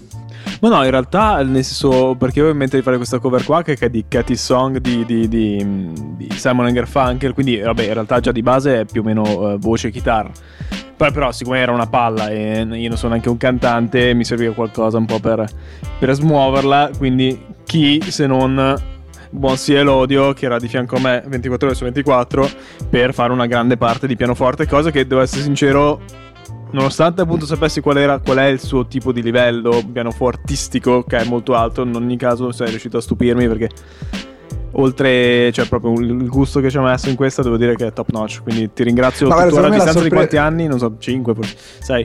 Ma 0.61 0.68
no, 0.68 0.85
in 0.85 0.91
realtà, 0.91 1.43
nel 1.43 1.64
senso, 1.64 2.16
perché 2.18 2.41
io 2.41 2.51
in 2.51 2.57
mente 2.57 2.77
di 2.77 2.83
fare 2.83 2.97
questa 2.97 3.18
cover 3.18 3.45
qua, 3.45 3.62
che 3.62 3.77
è 3.79 3.89
di 3.89 4.05
Cathy 4.09 4.37
Song 4.37 4.79
di, 4.79 5.05
di, 5.07 5.29
di, 5.29 5.93
di 6.16 6.29
Simon 6.35 6.71
Garfunkel, 6.73 7.33
quindi, 7.33 7.59
vabbè, 7.59 7.85
in 7.85 7.93
realtà 7.95 8.21
già 8.21 8.33
di 8.33 8.43
base 8.43 8.81
è 8.81 8.85
più 8.85 9.01
o 9.01 9.05
meno 9.05 9.53
eh, 9.53 9.57
voce 9.59 9.89
e 9.89 9.91
chitarra. 9.91 10.31
Poi 10.97 11.12
però, 11.12 11.33
siccome 11.33 11.61
era 11.61 11.73
una 11.73 11.87
palla 11.87 12.29
e 12.29 12.61
io 12.61 12.89
non 12.89 12.99
sono 12.99 13.12
neanche 13.12 13.31
un 13.31 13.39
cantante, 13.39 14.12
mi 14.12 14.25
serviva 14.25 14.53
qualcosa 14.53 14.99
un 14.99 15.07
po' 15.07 15.18
per, 15.18 15.47
per 15.99 16.12
smuoverla, 16.12 16.91
quindi 16.99 17.43
chi 17.64 18.03
se 18.07 18.27
non 18.27 18.77
buon 19.31 19.57
sia 19.57 19.83
l'odio 19.83 20.33
che 20.33 20.47
era 20.47 20.59
di 20.59 20.68
fianco 20.68 20.97
a 20.97 21.01
me 21.01 21.22
24 21.26 21.68
ore 21.68 21.76
su 21.76 21.85
24 21.85 22.51
per 22.91 23.14
fare 23.14 23.33
una 23.33 23.47
grande 23.47 23.76
parte 23.76 24.07
di 24.07 24.16
pianoforte, 24.16 24.66
cosa 24.66 24.91
che 24.91 25.07
devo 25.07 25.20
essere 25.20 25.43
sincero 25.43 26.01
Nonostante 26.72 27.22
appunto 27.22 27.47
sapessi 27.47 27.81
qual, 27.81 27.97
era, 27.97 28.20
qual 28.20 28.37
è 28.39 28.45
il 28.45 28.61
suo 28.61 28.87
tipo 28.87 29.11
di 29.11 29.22
livello 29.22 29.83
pianofortistico, 29.93 31.03
che 31.03 31.16
è 31.16 31.24
molto 31.24 31.57
alto, 31.57 31.83
in 31.83 31.95
ogni 31.97 32.16
caso 32.16 32.53
sei 32.53 32.68
riuscito 32.68 32.97
a 32.97 33.01
stupirmi 33.01 33.49
perché 33.49 33.68
oltre, 34.73 35.51
cioè 35.53 35.66
proprio 35.66 35.93
il 36.01 36.29
gusto 36.29 36.61
che 36.61 36.71
ci 36.71 36.77
ha 36.77 36.81
messo 36.83 37.09
in 37.09 37.16
questa, 37.16 37.43
devo 37.43 37.57
dire 37.57 37.75
che 37.77 37.87
è 37.87 37.93
top 37.93 38.11
notch. 38.11 38.43
Quindi 38.43 38.71
ti 38.73 38.83
ringrazio 38.85 39.27
Ma 39.29 39.43
tuttora 39.45 39.66
a 39.66 39.71
distanza 39.71 39.93
di 39.95 39.99
sorpre- 40.01 40.16
quanti 40.16 40.37
anni? 40.37 40.66
Non 40.66 40.79
so, 40.79 40.97
5 40.99 41.35
forse. 41.35 41.57
6. 41.81 42.05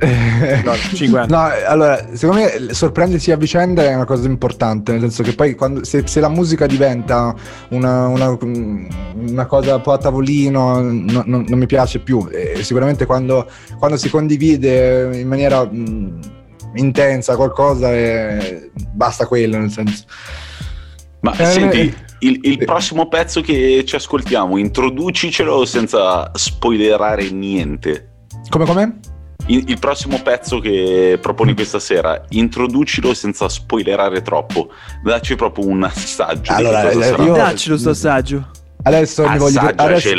5 0.96 1.20
anni. 1.20 1.32
No, 1.32 1.50
allora, 1.68 2.06
secondo 2.14 2.42
me 2.44 2.74
sorprendersi 2.74 3.32
a 3.32 3.38
vicenda 3.38 3.84
è 3.84 3.94
una 3.94 4.06
cosa 4.06 4.28
importante, 4.28 4.92
nel 4.92 5.02
senso 5.02 5.24
che 5.24 5.34
poi 5.34 5.56
quando, 5.56 5.84
se, 5.84 6.04
se 6.06 6.20
la 6.20 6.30
musica 6.30 6.66
diventa 6.66 7.34
una, 7.70 8.08
una- 8.08 8.38
una 8.40 9.46
cosa 9.46 9.76
un 9.76 9.82
po' 9.82 9.92
a 9.94 9.98
tavolino, 9.98 10.82
no- 10.82 11.24
non- 11.26 11.46
non 11.48 11.60
mi 11.60 11.66
piace 11.66 12.00
più. 12.00 12.28
E 12.32 12.64
sicuramente 12.64 13.06
quando, 13.06 13.48
quando 13.78 13.98
si 13.98 14.10
condivide 14.10 15.10
in 15.14 15.28
maniera 15.28 15.64
mh, 15.64 16.20
intensa 16.76 17.36
qualcosa, 17.36 17.94
eh, 17.94 18.70
basta 18.92 19.26
quello, 19.28 19.58
nel 19.58 19.70
senso. 19.72 20.04
Ma 21.22 21.34
Eh, 21.38 21.46
senti, 21.46 21.80
eh, 21.80 21.94
il, 22.20 22.40
il 22.44 22.58
prossimo 22.66 23.08
pezzo 23.08 23.42
che 23.42 23.84
ci 23.86 23.96
ascoltiamo, 23.96 24.58
introducicelo 24.58 25.66
senza 25.66 26.32
spoilerare 26.34 27.30
niente. 27.30 28.10
Come 28.50 28.66
come? 28.66 29.00
Il, 29.48 29.64
il 29.68 29.80
prossimo 29.80 30.20
pezzo 30.24 30.60
che 30.60 31.20
proponi 31.22 31.54
questa 31.54 31.80
sera, 31.80 32.24
introducilo 32.30 33.14
senza 33.14 33.48
spoilerare 33.48 34.22
troppo. 34.22 34.70
Dacci 35.04 35.36
proprio 35.36 35.68
un 35.68 35.84
assaggio. 35.84 36.52
Allora, 36.54 36.82
cosa 36.82 37.00
eh, 37.00 37.04
sarà. 37.04 37.24
io- 37.24 37.34
Dacci 37.34 37.70
lo 37.70 37.78
sto 37.78 37.90
assaggio. 37.92 38.48
Adesso 38.88 39.28
mi, 39.28 39.40
voglio, 39.40 39.62
adesso, 39.76 40.10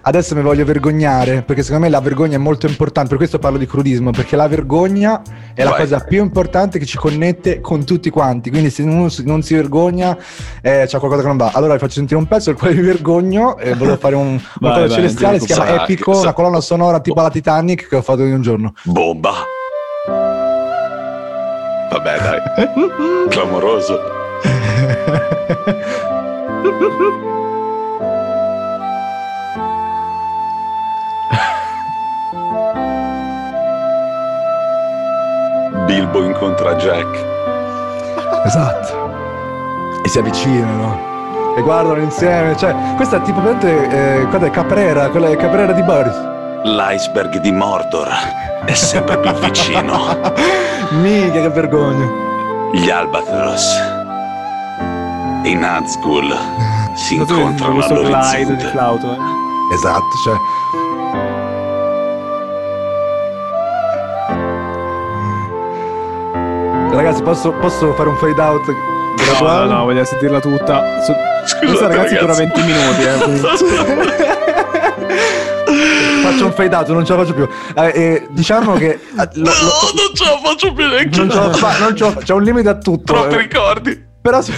adesso 0.00 0.34
mi 0.34 0.40
voglio 0.40 0.64
vergognare 0.64 1.42
perché 1.42 1.62
secondo 1.62 1.84
me 1.84 1.90
la 1.90 2.00
vergogna 2.00 2.36
è 2.36 2.38
molto 2.38 2.66
importante. 2.66 3.10
Per 3.10 3.18
questo 3.18 3.38
parlo 3.38 3.58
di 3.58 3.66
crudismo 3.66 4.12
perché 4.12 4.34
la 4.34 4.48
vergogna 4.48 5.20
è 5.52 5.62
la 5.62 5.70
Vai. 5.70 5.80
cosa 5.80 6.00
più 6.00 6.22
importante 6.22 6.78
che 6.78 6.86
ci 6.86 6.96
connette 6.96 7.60
con 7.60 7.84
tutti 7.84 8.08
quanti. 8.08 8.48
Quindi, 8.48 8.70
se 8.70 8.80
uno 8.80 9.10
non 9.24 9.42
si 9.42 9.54
vergogna, 9.54 10.16
eh, 10.62 10.84
c'è 10.86 10.98
qualcosa 10.98 11.20
che 11.20 11.28
non 11.28 11.36
va. 11.36 11.50
Allora, 11.52 11.74
vi 11.74 11.78
faccio 11.78 11.96
sentire 11.96 12.18
un 12.18 12.26
pezzo 12.26 12.48
del 12.48 12.58
quale 12.58 12.74
mi 12.74 12.80
vergogno. 12.80 13.58
E 13.58 13.74
volevo 13.74 13.98
fare 13.98 14.14
un, 14.14 14.40
vai, 14.58 14.88
celestiale. 14.88 15.38
Si 15.38 15.44
chiama 15.44 15.66
sa- 15.66 15.82
Epico, 15.82 16.14
sa- 16.14 16.20
una 16.20 16.32
colonna 16.32 16.60
sonora 16.62 17.00
tipo 17.00 17.20
la 17.20 17.28
Titanic 17.30 17.88
che 17.88 17.96
ho 17.96 18.02
fatto 18.02 18.22
in 18.22 18.32
un 18.32 18.40
giorno. 18.40 18.72
Bomba. 18.84 19.32
Vabbè, 21.90 22.18
dai. 22.18 22.40
Clamoroso. 23.28 24.00
Bilbo 36.14 36.22
incontra 36.22 36.76
Jack. 36.76 37.24
Esatto. 38.46 39.10
E 40.04 40.08
si 40.08 40.18
avvicinano. 40.20 41.12
E 41.56 41.62
guardano 41.62 42.00
insieme. 42.00 42.56
Cioè, 42.56 42.72
questa 42.94 43.16
è 43.16 43.22
tipo. 43.22 43.40
Eh, 43.60 44.24
guarda, 44.28 44.46
è 44.46 44.50
Caprera, 44.50 45.08
quella 45.08 45.28
è 45.28 45.36
Caprera 45.36 45.72
di 45.72 45.82
Boris. 45.82 46.14
L'iceberg 46.62 47.38
di 47.38 47.50
Mordor 47.50 48.08
è 48.64 48.72
sempre 48.74 49.18
più 49.18 49.32
vicino. 49.32 49.98
Mica 51.02 51.40
che 51.40 51.48
vergogna. 51.48 52.08
Gli 52.72 52.90
Albatros 52.90 53.72
e 55.44 55.48
i 55.48 55.54
Nazgul 55.54 56.34
si 56.94 57.16
incontrano 57.16 57.80
glide 57.80 57.86
di 57.88 58.12
all'orizzonte. 58.12 58.64
flauto. 58.68 59.06
eh. 59.12 59.74
Esatto, 59.74 60.16
cioè. 60.24 60.36
Ragazzi, 67.14 67.22
posso, 67.22 67.52
posso 67.52 67.94
fare 67.94 68.08
un 68.08 68.16
fade 68.16 68.40
out 68.40 68.66
No, 69.40 69.48
no, 69.48 69.64
no, 69.66 69.84
voglio 69.84 70.04
sentirla 70.04 70.40
tutta. 70.40 71.00
So- 71.02 71.14
questa 71.64 71.86
ragazzi 71.86 72.16
dura 72.16 72.34
20 72.34 72.60
minuti, 72.62 73.02
eh. 73.02 73.18
quindi- 73.22 73.40
Faccio 76.24 76.46
un 76.46 76.52
fade 76.52 76.74
out, 76.74 76.88
non 76.88 77.04
ce 77.04 77.14
la 77.14 77.18
faccio 77.22 77.34
più. 77.34 77.48
Eh, 77.76 77.92
eh, 77.94 78.26
diciamo 78.30 78.72
che. 78.74 78.88
eh, 78.94 78.98
lo- 79.34 79.44
lo- 79.44 79.46
non 79.94 80.14
ce 80.14 80.24
la 80.24 80.40
faccio 80.42 80.72
più 80.72 80.88
neanche 80.88 81.16
non 81.18 81.30
ce 81.30 81.36
la 81.36 81.52
fa- 81.52 81.78
non 81.78 81.94
ce 81.96 82.02
la 82.04 82.10
fa- 82.10 82.20
c'è 82.20 82.32
un 82.32 82.42
limite 82.42 82.68
a 82.68 82.76
tutto. 82.78 83.12
Troppi 83.12 83.34
eh. 83.34 83.38
ricordi. 83.38 84.04
Però 84.20 84.40
se- 84.42 84.52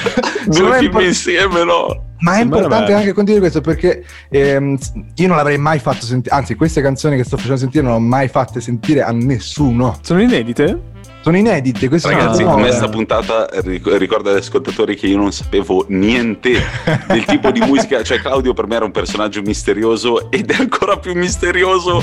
Due 0.47 0.55
film 0.55 0.75
impor- 0.85 1.03
insieme, 1.03 1.63
no? 1.65 2.05
Ma 2.21 2.37
è 2.37 2.41
importante 2.41 2.95
anche 2.95 3.13
condividere 3.13 3.51
questo 3.51 3.61
perché 3.61 4.03
ehm, 4.31 4.79
io 5.17 5.27
non 5.29 5.37
l'avrei 5.37 5.59
mai 5.59 5.79
fatto 5.81 6.07
sentire, 6.07 6.35
anzi 6.35 6.55
queste 6.55 6.81
canzoni 6.81 7.17
che 7.17 7.25
sto 7.25 7.37
facendo 7.37 7.59
sentire 7.59 7.83
non 7.83 7.93
le 7.93 7.99
ho 7.99 8.01
mai 8.01 8.29
fatte 8.29 8.61
sentire 8.61 9.03
a 9.03 9.11
nessuno. 9.11 9.99
Sono 10.01 10.23
inedite? 10.23 10.95
Sono 11.27 11.39
inedite, 11.39 11.89
queste 11.89 12.09
Ragazzi, 12.11 12.43
sono 12.43 12.53
a 12.53 12.55
me 12.55 12.61
nuove. 12.61 12.77
sta 12.77 12.89
puntata 12.89 13.49
ric- 13.65 13.97
ricorda 13.97 14.31
agli 14.31 14.37
ascoltatori 14.37 14.95
che 14.95 15.09
io 15.09 15.17
non 15.17 15.33
sapevo 15.33 15.85
niente 15.89 16.63
del 17.09 17.25
tipo 17.25 17.51
di 17.51 17.59
musica. 17.63 18.01
Cioè, 18.07 18.21
Claudio 18.21 18.55
per 18.55 18.69
me 18.69 18.77
era 18.77 18.85
un 18.85 18.93
personaggio 18.93 19.43
misterioso 19.43 20.31
ed 20.31 20.53
è 20.53 20.57
ancora 20.61 20.99
più 20.99 21.15
misterioso 21.17 22.01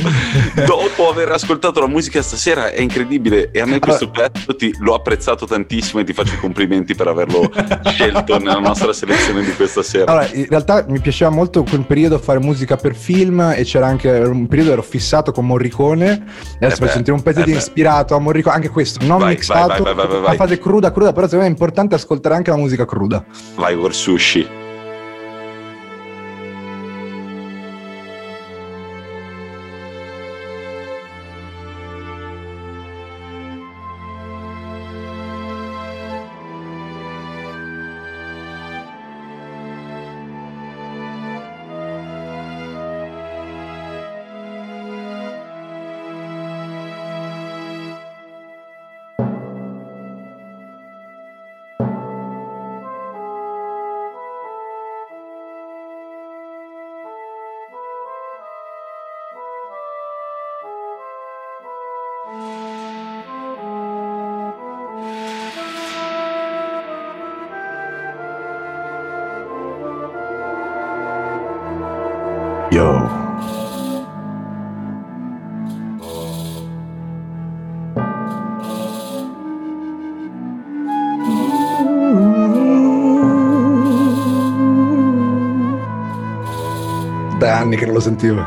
dopo 0.65 1.09
aver 1.09 1.32
ascoltato 1.32 1.80
la 1.80 1.88
musica 1.88 2.21
stasera. 2.21 2.69
È 2.71 2.82
incredibile. 2.82 3.49
E 3.51 3.61
a 3.61 3.65
me 3.65 3.80
questo 3.80 4.09
pezzo 4.09 4.57
ti- 4.57 4.76
l'ho 4.80 4.93
apprezzato 4.93 5.45
tantissimo 5.45 6.01
e 6.01 6.03
ti 6.03 6.11
faccio 6.11 6.34
i 6.34 6.39
complimenti 6.39 6.93
per 6.93 7.07
averlo 7.07 7.49
scelto 7.86 8.38
nella 8.39 8.59
nostra 8.59 8.91
selezione 8.91 9.41
di 9.43 9.53
questa 9.53 9.84
sera. 9.84 10.11
Allora, 10.11 10.28
in 10.34 10.47
realtà 10.49 10.84
mi 10.89 10.99
piaceva 10.99 11.30
molto 11.32 11.63
quel 11.63 11.86
periodo 11.86 12.19
fare 12.19 12.39
musica 12.39 12.76
per 12.76 12.93
film 12.93 13.39
e 13.55 13.63
c'era 13.63 13.88
anche 13.88 14.09
un 14.09 14.47
periodo 14.47 14.74
ero 14.74 14.82
fissato 14.84 15.32
con 15.32 15.45
Morricone. 15.45 16.26
Adesso 16.59 16.84
Eh 16.84 16.86
beh, 16.88 16.91
sentire 16.91 17.11
un 17.13 17.19
eh 17.19 17.24
pezzo 17.24 17.41
di 17.43 17.51
beh. 17.53 17.57
ispirato 17.57 18.15
a 18.15 18.19
Morricone, 18.19 18.55
anche 18.55 18.67
questo, 18.69 19.05
non 19.14 19.28
Vai, 19.28 19.36
mixato, 19.36 19.68
vai, 19.68 19.82
vai, 19.82 19.93
vai, 19.93 20.07
vai, 20.07 20.22
vai. 20.22 20.34
a 20.34 20.38
fase 20.38 20.59
cruda, 20.59 20.91
cruda, 20.91 21.14
però 21.14 21.26
secondo 21.26 21.43
me 21.45 21.49
è 21.49 21.53
importante 21.53 21.95
ascoltare 21.95 22.36
anche 22.36 22.49
la 22.49 22.57
musica 22.57 22.86
cruda. 22.86 23.24
Vai, 23.55 23.76
War 23.76 23.93
Sushi. 23.93 24.61
Anni 87.74 87.76
che 87.76 87.86
non 87.86 87.93
lo 87.95 87.99
sentivo. 87.99 88.45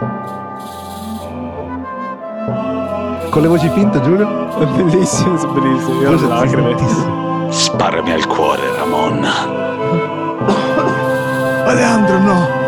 Con 3.31 3.43
le 3.43 3.49
voci 3.49 3.69
finte, 3.71 4.01
Giulio? 4.01 4.57
È 4.59 4.65
bellissimo, 4.65 5.37
sono 5.37 5.53
bellissimo. 5.53 6.01
Io 6.01 6.11
ho 6.11 6.15
le 6.15 6.27
lacrime. 6.27 7.51
Sparami 7.51 8.13
al 8.13 8.27
cuore, 8.27 8.63
Ramon. 8.77 9.29
Alejandro, 11.65 12.19
no! 12.19 12.66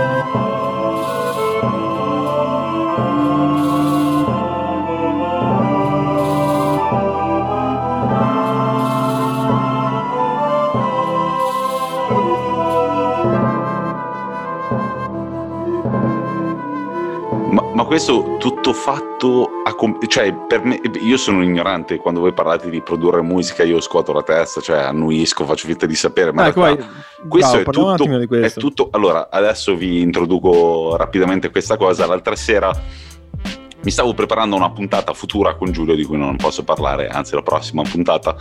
Questo 17.89 18.37
tutto 18.39 18.75
fatto 18.75 19.49
a 19.65 19.73
com- 19.75 19.99
cioè 20.09 20.35
per 20.47 20.63
me 20.63 20.79
io 21.01 21.17
sono 21.17 21.43
ignorante 21.43 21.97
quando 21.97 22.21
voi 22.21 22.35
parlate 22.35 22.69
di 22.69 22.83
produrre 22.83 23.23
musica 23.23 23.63
io 23.63 23.81
scuoto 23.81 24.13
la 24.13 24.23
testa 24.23 24.61
cioè 24.61 24.81
annuisco 24.81 25.47
faccio 25.47 25.67
finta 25.67 25.87
di 25.87 25.95
sapere 25.95 26.31
ma 26.31 26.43
in 26.43 26.49
ecco, 26.49 26.65
realtà 26.65 26.85
vai. 26.85 27.29
questo 27.31 27.63
Bravo, 27.63 27.73
è, 27.73 27.83
un 27.87 27.97
tutto, 27.97 28.19
di 28.19 28.25
è 28.25 28.27
questo. 28.27 28.61
tutto 28.61 28.89
allora 28.93 29.31
adesso 29.31 29.75
vi 29.75 30.03
introduco 30.03 30.97
rapidamente 30.99 31.49
questa 31.49 31.79
cosa 31.79 32.05
l'altra 32.05 32.37
sera 32.37 32.71
mi 33.81 33.91
stavo 33.91 34.13
preparando 34.13 34.57
una 34.57 34.71
puntata 34.71 35.15
futura 35.15 35.55
con 35.55 35.71
Giulio 35.71 35.95
di 35.95 36.05
cui 36.05 36.19
non 36.19 36.37
posso 36.37 36.65
parlare, 36.65 37.07
anzi 37.07 37.35
la 37.35 37.43
prossima 37.43 37.83
puntata, 37.83 38.37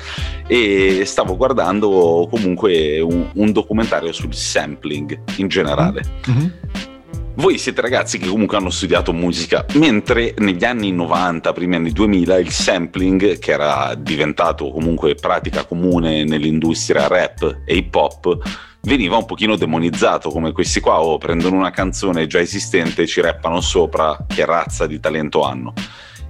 e 0.47 1.03
stavo 1.05 1.37
guardando 1.37 2.27
comunque 2.29 2.99
un, 2.99 3.29
un 3.33 3.51
documentario 3.51 4.11
sul 4.11 4.33
sampling 4.33 5.17
in 5.37 5.47
generale. 5.47 6.03
Mhm. 6.25 6.53
Voi 7.37 7.59
siete 7.59 7.81
ragazzi 7.81 8.17
che 8.17 8.29
comunque 8.29 8.57
hanno 8.57 8.71
studiato 8.71 9.13
musica, 9.13 9.63
mentre 9.75 10.33
negli 10.39 10.65
anni 10.65 10.91
90, 10.91 11.53
primi 11.53 11.75
anni 11.75 11.91
2000, 11.91 12.39
il 12.39 12.49
sampling, 12.49 13.37
che 13.37 13.51
era 13.51 13.93
diventato 13.93 14.71
comunque 14.71 15.13
pratica 15.13 15.63
comune 15.63 16.23
nell'industria 16.23 17.07
rap 17.07 17.59
e 17.63 17.75
hip 17.75 17.93
hop, 17.93 18.39
veniva 18.81 19.17
un 19.17 19.25
pochino 19.25 19.55
demonizzato, 19.55 20.31
come 20.31 20.51
questi 20.51 20.79
qua, 20.79 20.99
o 20.99 21.19
prendono 21.19 21.57
una 21.57 21.69
canzone 21.69 22.25
già 22.25 22.39
esistente 22.39 23.03
e 23.03 23.07
ci 23.07 23.21
rappano 23.21 23.61
sopra, 23.61 24.17
che 24.27 24.43
razza 24.43 24.87
di 24.87 24.99
talento 24.99 25.43
hanno. 25.43 25.73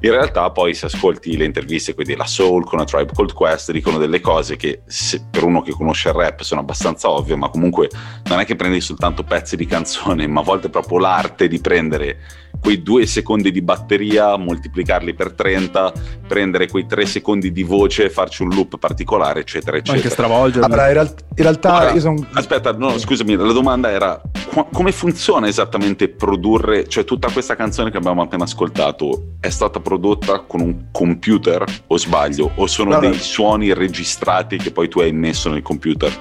In 0.01 0.11
realtà 0.11 0.51
poi 0.51 0.75
se 0.75 0.85
ascolti 0.85 1.35
le 1.35 1.45
interviste, 1.45 1.95
quindi 1.95 2.15
la 2.15 2.25
Soul 2.25 2.65
con 2.65 2.77
la 2.77 2.85
Tribe 2.85 3.11
Called 3.13 3.33
Quest, 3.33 3.71
dicono 3.71 3.97
delle 3.97 4.21
cose 4.21 4.55
che 4.55 4.81
se- 4.85 5.25
per 5.29 5.43
uno 5.43 5.63
che 5.63 5.71
conosce 5.71 6.09
il 6.09 6.13
rap 6.13 6.41
sono 6.41 6.61
abbastanza 6.61 7.09
ovvie, 7.09 7.35
ma 7.35 7.49
comunque 7.49 7.89
non 8.25 8.39
è 8.39 8.45
che 8.45 8.55
prendi 8.55 8.79
soltanto 8.79 9.23
pezzi 9.23 9.55
di 9.55 9.65
canzone, 9.65 10.27
ma 10.27 10.41
a 10.41 10.43
volte 10.43 10.69
proprio 10.69 10.99
l'arte 10.99 11.47
di 11.47 11.59
prendere 11.59 12.19
quei 12.61 12.81
due 12.81 13.05
secondi 13.05 13.51
di 13.51 13.61
batteria, 13.61 14.35
moltiplicarli 14.37 15.13
per 15.13 15.33
30, 15.33 15.93
prendere 16.27 16.67
quei 16.67 16.85
tre 16.85 17.05
secondi 17.05 17.51
di 17.51 17.63
voce, 17.63 18.09
farci 18.09 18.41
un 18.43 18.49
loop 18.49 18.77
particolare, 18.77 19.41
eccetera, 19.41 19.77
Anche 19.77 19.91
eccetera. 19.91 20.09
stravolgerli. 20.13 20.65
Allora, 20.65 20.87
in, 20.87 20.93
real- 20.93 21.15
in 21.35 21.43
realtà 21.43 21.75
Ora, 21.75 21.91
io 21.93 21.99
sono... 21.99 22.27
Aspetta, 22.33 22.71
no, 22.73 22.97
scusami, 22.97 23.35
la 23.35 23.53
domanda 23.53 23.89
era 23.89 24.19
qua- 24.51 24.67
come 24.71 24.91
funziona 24.91 25.47
esattamente 25.47 26.09
produrre, 26.09 26.87
cioè 26.87 27.03
tutta 27.05 27.29
questa 27.31 27.55
canzone 27.55 27.91
che 27.91 27.97
abbiamo 27.97 28.21
appena 28.21 28.43
ascoltato 28.43 29.35
è 29.39 29.49
stata 29.49 29.79
prodotta 29.79 30.39
con 30.41 30.61
un 30.61 30.85
computer 30.91 31.63
o 31.87 31.97
sbaglio 31.97 32.51
o 32.55 32.67
sono 32.67 32.89
No, 32.89 32.95
no. 32.95 33.01
dei 33.01 33.19
suoni 33.19 33.73
registrati 33.73 34.57
che 34.57 34.71
poi 34.71 34.87
tu 34.87 34.99
hai 34.99 35.11
messo 35.11 35.49
nel 35.49 35.61
computer? 35.61 36.11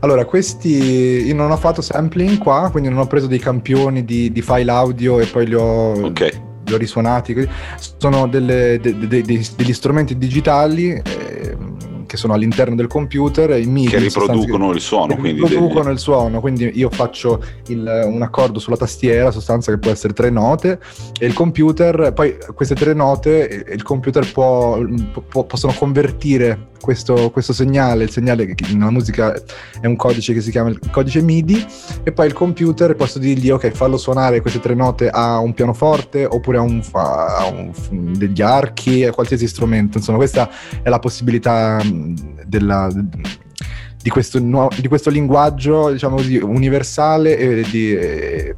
Allora, 0.00 0.24
questi 0.24 0.68
io 1.26 1.34
non 1.34 1.50
ho 1.50 1.56
fatto 1.56 1.82
sampling 1.82 2.38
qua, 2.38 2.68
quindi 2.70 2.88
non 2.88 2.98
ho 2.98 3.06
preso 3.06 3.26
dei 3.26 3.38
campioni 3.38 4.04
di, 4.04 4.32
di 4.32 4.40
file 4.40 4.70
audio 4.70 5.20
e 5.20 5.26
poi 5.26 5.46
li 5.46 5.54
ho, 5.54 5.75
Ok. 5.76 6.38
li 6.66 6.74
ho 6.74 6.76
risuonati. 6.76 7.48
Sono 7.98 8.26
delle- 8.26 8.78
de- 8.80 8.98
de- 8.98 9.06
de- 9.22 9.46
degli 9.56 9.72
strumenti 9.72 10.16
digitali 10.18 10.90
ehm, 10.90 11.95
che 12.16 12.22
sono 12.22 12.32
all'interno 12.32 12.74
del 12.74 12.86
computer, 12.88 13.50
i 13.60 13.66
MIDI, 13.66 13.88
Che 13.88 13.98
riproducono 13.98 14.72
il 14.72 14.80
suono, 14.80 15.06
che 15.14 15.20
quindi 15.20 15.40
riproducono 15.42 15.84
degli- 15.84 15.92
il 15.92 15.98
suono, 15.98 16.40
quindi 16.40 16.70
io 16.74 16.90
faccio 16.90 17.42
il- 17.68 18.02
un 18.06 18.22
accordo 18.22 18.58
sulla 18.58 18.76
tastiera, 18.76 19.30
sostanza 19.30 19.70
che 19.70 19.78
può 19.78 19.90
essere 19.90 20.12
tre 20.14 20.30
note, 20.30 20.80
e 21.20 21.26
il 21.26 21.34
computer, 21.34 22.12
poi 22.14 22.36
queste 22.54 22.74
tre 22.74 22.94
note, 22.94 23.64
il 23.72 23.82
computer 23.82 24.30
può, 24.32 24.80
può- 25.28 25.44
possono 25.44 25.72
convertire 25.78 26.68
questo, 26.80 27.30
questo 27.30 27.52
segnale, 27.52 28.04
il 28.04 28.10
segnale 28.10 28.46
che 28.54 28.54
nella 28.72 28.90
musica 28.90 29.34
è 29.80 29.86
un 29.86 29.96
codice 29.96 30.32
che 30.32 30.40
si 30.40 30.50
chiama 30.50 30.68
il 30.68 30.78
codice 30.90 31.20
MIDI, 31.20 31.64
e 32.04 32.12
poi 32.12 32.26
il 32.26 32.32
computer 32.32 32.94
posso 32.94 33.18
dirgli 33.18 33.50
ok, 33.50 33.70
fallo 33.70 33.96
suonare 33.96 34.40
queste 34.40 34.60
tre 34.60 34.74
note 34.74 35.08
a 35.08 35.38
un 35.38 35.52
pianoforte 35.52 36.24
oppure 36.24 36.58
a, 36.58 36.60
un, 36.60 36.80
a 36.92 37.46
un- 37.52 37.72
degli 38.16 38.40
archi, 38.40 39.04
a 39.04 39.10
qualsiasi 39.12 39.48
strumento, 39.48 39.98
insomma 39.98 40.18
questa 40.18 40.48
è 40.82 40.88
la 40.88 40.98
possibilità 41.00 41.80
della 42.44 42.88
di 44.02 44.10
questo, 44.10 44.38
nuovo- 44.38 44.70
di 44.78 44.86
questo 44.86 45.10
linguaggio, 45.10 45.90
diciamo 45.90 46.14
così, 46.16 46.36
universale 46.36 47.36
e 47.36 47.64
di... 47.68 47.92
eh, 47.92 48.54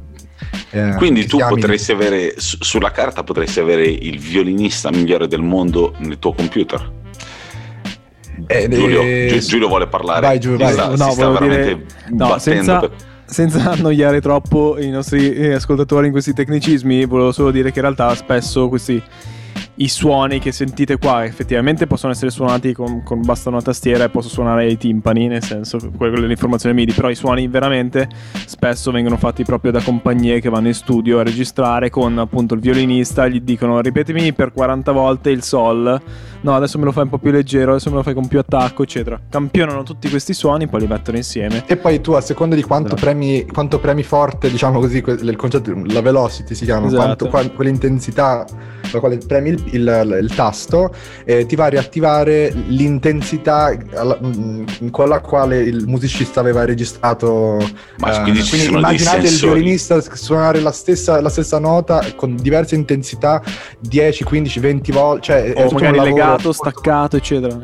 eh, 0.71 0.93
Quindi 0.97 1.25
tu 1.25 1.39
potresti 1.39 1.91
avere, 1.91 2.35
su- 2.37 2.57
sulla 2.59 2.91
carta 2.91 3.23
potresti 3.23 3.59
avere 3.59 3.87
il 3.87 4.19
violinista 4.19 4.91
migliore 4.91 5.27
del 5.27 5.41
mondo 5.41 5.95
nel 5.99 6.19
tuo 6.19 6.33
computer. 6.33 6.91
Eh, 8.45 8.69
Giulio, 8.69 9.01
eh, 9.01 9.27
Gi- 9.31 9.39
Giulio 9.39 9.67
vuole 9.67 9.87
parlare. 9.87 10.21
Vai, 10.21 10.39
Giulio, 10.39 10.57
vai. 10.59 10.73
sta- 10.73 10.87
no, 10.89 10.95
sta 10.95 11.13
dire, 11.13 11.31
veramente 11.31 11.85
no, 12.09 12.27
battendo 12.27 12.39
senza, 12.39 12.79
per- 12.79 12.91
senza 13.25 13.71
annoiare 13.71 14.21
troppo 14.21 14.79
i 14.79 14.89
nostri 14.89 15.33
eh, 15.33 15.53
ascoltatori 15.53 16.05
in 16.05 16.11
questi 16.11 16.33
tecnicismi, 16.33 17.05
volevo 17.05 17.31
solo 17.31 17.49
dire 17.49 17.71
che 17.71 17.79
in 17.79 17.85
realtà 17.85 18.13
spesso 18.13 18.69
questi 18.69 19.01
i 19.81 19.87
suoni 19.87 20.39
che 20.39 20.51
sentite 20.51 20.97
qua 20.97 21.23
effettivamente 21.23 21.87
possono 21.87 22.11
essere 22.11 22.31
suonati 22.31 22.73
con, 22.73 23.01
con 23.01 23.21
basta 23.21 23.47
una 23.47 23.61
tastiera 23.61 24.03
e 24.03 24.09
posso 24.09 24.27
suonare 24.27 24.67
i 24.69 24.77
timpani, 24.77 25.27
nel 25.27 25.41
senso 25.41 25.77
che 25.77 25.89
quella 25.95 26.17
è 26.17 26.19
l'informazione 26.27 26.75
MIDI, 26.75 26.91
però 26.91 27.09
i 27.09 27.15
suoni 27.15 27.47
veramente 27.47 28.09
spesso 28.45 28.91
vengono 28.91 29.15
fatti 29.15 29.45
proprio 29.45 29.71
da 29.71 29.81
compagnie 29.81 30.41
che 30.41 30.49
vanno 30.49 30.67
in 30.67 30.73
studio 30.73 31.19
a 31.19 31.23
registrare 31.23 31.89
con 31.89 32.17
appunto 32.17 32.55
il 32.55 32.59
violinista, 32.59 33.27
gli 33.29 33.39
dicono 33.39 33.79
ripetimi 33.79 34.33
per 34.33 34.51
40 34.51 34.91
volte 34.91 35.29
il 35.29 35.43
sol, 35.43 36.01
no 36.41 36.55
adesso 36.55 36.77
me 36.77 36.83
lo 36.83 36.91
fai 36.91 37.03
un 37.03 37.09
po' 37.09 37.17
più 37.17 37.31
leggero, 37.31 37.71
adesso 37.71 37.89
me 37.89 37.95
lo 37.95 38.03
fai 38.03 38.13
con 38.13 38.27
più 38.27 38.39
attacco, 38.39 38.83
eccetera. 38.83 39.17
Campionano 39.29 39.83
tutti 39.83 40.09
questi 40.09 40.33
suoni, 40.33 40.67
poi 40.67 40.81
li 40.81 40.87
mettono 40.87 41.15
insieme. 41.15 41.63
E 41.67 41.77
poi 41.77 42.01
tu, 42.01 42.11
a 42.11 42.21
seconda 42.21 42.53
di 42.53 42.63
quanto, 42.63 42.95
Esatto. 42.95 43.01
premi, 43.01 43.45
quanto 43.45 43.79
premi 43.79 44.03
forte, 44.03 44.51
diciamo 44.51 44.79
così, 44.79 44.97
il 44.97 45.35
concetto, 45.37 45.73
la 45.85 46.01
velocity 46.01 46.53
si 46.53 46.65
chiama, 46.65 46.87
Esatto. 46.87 47.01
quanto, 47.01 47.27
qua- 47.29 47.49
quell'intensità 47.55 48.45
con 48.81 48.89
la 48.91 48.99
quale 48.99 49.17
premi 49.25 49.49
il, 49.49 49.63
il- 49.73 50.19
il 50.21 50.33
tasto, 50.35 50.93
eh, 51.25 51.45
ti 51.45 51.55
va 51.55 51.65
a 51.65 51.69
riattivare 51.69 52.51
l'intensità 52.67 53.75
alla- 53.95 54.17
mm, 54.23 54.89
con 54.91 55.07
la 55.09 55.19
quale 55.19 55.59
il 55.61 55.85
musicista 55.87 56.39
aveva 56.39 56.65
registrato. 56.65 57.57
Ma 57.97 58.19
eh, 58.19 58.21
quindi 58.21 58.41
dei 58.49 58.65
immaginate 58.67 59.27
il 59.27 59.37
violinista 59.39 60.01
suonare 60.01 60.59
la 60.59 60.71
stessa, 60.71 61.21
la 61.21 61.29
stessa 61.29 61.59
nota 61.59 62.03
con 62.15 62.35
diverse 62.35 62.75
intensità, 62.75 63.41
10, 63.79 64.23
15, 64.23 64.59
20 64.59 64.91
volte. 64.91 65.21
Cioè, 65.21 65.53
O 65.55 65.71
magari 65.71 65.99
legato, 65.99 66.29
molto- 66.29 66.51
staccato, 66.53 67.17
eccetera. 67.17 67.57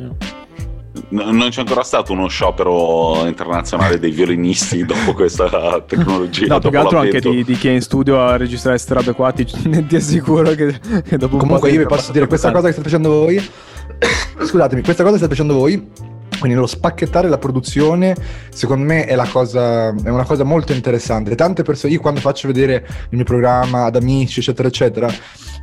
No- 1.10 1.32
non 1.32 1.50
c'è 1.50 1.62
ancora 1.62 1.84
stato 1.84 2.14
uno 2.14 2.28
sciopero 2.28 3.26
internazionale 3.26 4.00
dei 4.00 4.12
violinisti 4.12 4.84
dopo 4.86 5.14
questa 5.14 5.82
tecnologia. 5.86 6.48
No, 6.48 6.60
più 6.60 6.70
che 6.70 6.78
altro 6.78 7.00
anche 7.00 7.20
di, 7.20 7.44
di 7.44 7.56
chi 7.56 7.68
è 7.68 7.72
in 7.72 7.82
studio 7.82 8.22
a 8.22 8.38
registrare 8.38 8.78
queste 8.78 8.94
robe 8.94 9.14
qua, 9.14 9.32
ti, 9.32 9.46
ti 9.88 9.96
assicuro 9.96 10.52
che, 10.52 10.80
che 11.04 11.18
dopo 11.18 11.36
un 11.36 11.42
Comunque 11.42 11.70
po' 11.70 11.76
io 11.76 11.82
vi 11.82 11.88
posso 11.88 12.12
dire 12.12 12.28
questa 12.28 12.52
cosa 12.52 12.68
che 12.68 12.74
state 12.74 12.88
facendo 12.90 13.10
voi. 13.10 13.36
Scusatemi, 14.40 14.82
questa 14.84 15.04
cosa 15.04 15.18
che 15.18 15.26
state 15.26 15.36
facendo 15.36 15.54
voi. 15.56 16.14
Quindi 16.38 16.58
lo 16.58 16.68
spacchettare 16.68 17.30
la 17.30 17.38
produzione, 17.38 18.16
secondo 18.50 18.84
me 18.86 19.06
è, 19.06 19.16
cosa, 19.30 19.88
è 19.96 20.10
una 20.10 20.26
cosa 20.26 20.44
molto 20.44 20.74
interessante. 20.74 21.34
Tante 21.34 21.64
persone, 21.64 21.94
io 21.94 22.02
quando 22.02 22.20
faccio 22.20 22.48
vedere 22.48 22.86
il 23.10 23.16
mio 23.16 23.24
programma 23.24 23.86
ad 23.86 23.96
amici, 23.96 24.42
eccetera, 24.42 24.68
eccetera, 24.68 25.10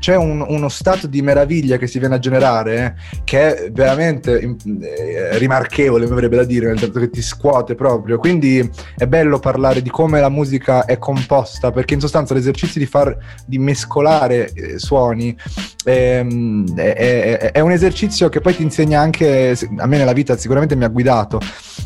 c'è 0.01 0.17
un- 0.17 0.45
uno 0.49 0.69
stato 0.69 1.07
di 1.07 1.23
meraviglia 1.23 1.77
che 1.77 1.87
si 1.87 2.01
viene 2.01 2.17
a 2.17 2.19
generare 2.19 2.97
eh, 3.13 3.21
che 3.23 3.55
è 3.67 3.71
veramente 3.71 4.41
eh, 4.41 5.39
rimarchevole, 5.39 6.07
mi 6.09 6.15
verrebbe 6.15 6.37
da 6.37 6.45
dire, 6.45 6.67
nel 6.67 6.79
senso 6.79 6.99
che 6.99 7.11
ti 7.11 7.23
scuote 7.23 7.75
proprio. 7.77 8.19
Quindi 8.19 8.69
è 8.97 9.07
bello 9.07 9.39
parlare 9.39 9.83
di 9.83 9.91
come 9.91 10.21
la 10.21 10.31
musica 10.31 10.85
è 10.87 10.99
composta, 10.99 11.71
perché 11.71 11.95
in 11.95 12.01
sostanza 12.01 12.35
l'esercizio 12.35 12.81
di 12.81 12.87
far 12.87 13.17
di 13.47 13.59
mescolare 13.59 14.51
eh, 14.53 14.79
suoni 14.79 15.37
ehm, 15.85 16.75
è, 16.77 16.95
è- 16.95 17.53
è 17.53 17.61
un 17.61 17.71
esercizio 17.71 18.29
che 18.29 18.41
poi 18.41 18.57
ti 18.57 18.63
insegna 18.63 19.01
anche, 19.01 19.57
a 19.77 19.87
me 19.87 19.99
nella 19.99 20.13
vita 20.13 20.33
sicuramente 20.37 20.52
mi 20.61 20.85
ha 20.85 20.89
guidato. 20.89 21.41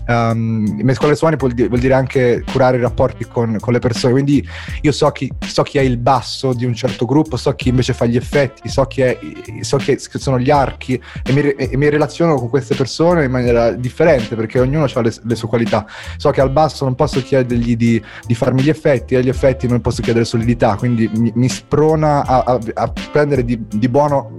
Um, 0.08 0.80
mescolare 0.82 1.16
suoni 1.16 1.36
vuol 1.36 1.52
dire, 1.52 1.68
vuol 1.68 1.80
dire 1.80 1.94
anche 1.94 2.44
curare 2.50 2.76
i 2.76 2.80
rapporti 2.80 3.26
con, 3.26 3.56
con 3.60 3.72
le 3.72 3.78
persone. 3.78 4.12
Quindi 4.12 4.46
io 4.82 4.92
so 4.92 5.10
chi, 5.10 5.30
so 5.46 5.62
chi 5.62 5.78
è 5.78 5.82
il 5.82 5.96
basso 5.98 6.52
di 6.52 6.64
un 6.64 6.74
certo 6.74 7.06
gruppo, 7.06 7.36
so 7.36 7.52
chi 7.54 7.70
invece 7.70 7.92
fa 7.92 8.06
gli 8.06 8.16
effetti, 8.16 8.68
so 8.68 8.84
chi, 8.84 9.00
è, 9.02 9.18
so 9.60 9.76
chi 9.78 9.96
sono 9.98 10.38
gli 10.38 10.50
archi 10.50 11.00
e 11.24 11.32
mi, 11.32 11.40
e 11.50 11.76
mi 11.76 11.88
relaziono 11.88 12.36
con 12.36 12.48
queste 12.48 12.74
persone 12.74 13.24
in 13.24 13.30
maniera 13.30 13.72
differente 13.72 14.36
perché 14.36 14.60
ognuno 14.60 14.84
ha 14.84 15.00
le, 15.00 15.12
le 15.22 15.34
sue 15.34 15.48
qualità. 15.48 15.86
So 16.16 16.30
che 16.30 16.40
al 16.40 16.50
basso 16.50 16.84
non 16.84 16.94
posso 16.94 17.20
chiedergli 17.22 17.76
di, 17.76 18.02
di 18.26 18.34
farmi 18.34 18.62
gli 18.62 18.68
effetti, 18.68 19.14
agli 19.16 19.28
effetti 19.28 19.66
non 19.66 19.80
posso 19.80 20.02
chiedere 20.02 20.24
solidità, 20.24 20.76
quindi 20.76 21.10
mi, 21.14 21.32
mi 21.34 21.48
sprona 21.48 22.24
a, 22.24 22.44
a- 22.46 22.60
a 22.74 22.92
prendere 23.10 23.44
di, 23.44 23.60
di 23.68 23.88
buono 23.88 24.38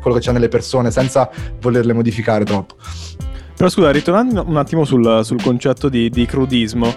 quello 0.00 0.16
che 0.16 0.24
c'è 0.24 0.32
nelle 0.32 0.48
persone 0.48 0.90
senza 0.90 1.28
volerle 1.60 1.92
modificare 1.92 2.44
troppo. 2.44 2.76
Però 3.56 3.70
scusa, 3.70 3.90
ritornando 3.90 4.44
un 4.46 4.56
attimo 4.58 4.84
sul, 4.84 5.20
sul 5.24 5.42
concetto 5.42 5.88
di, 5.88 6.10
di 6.10 6.26
crudismo. 6.26 6.92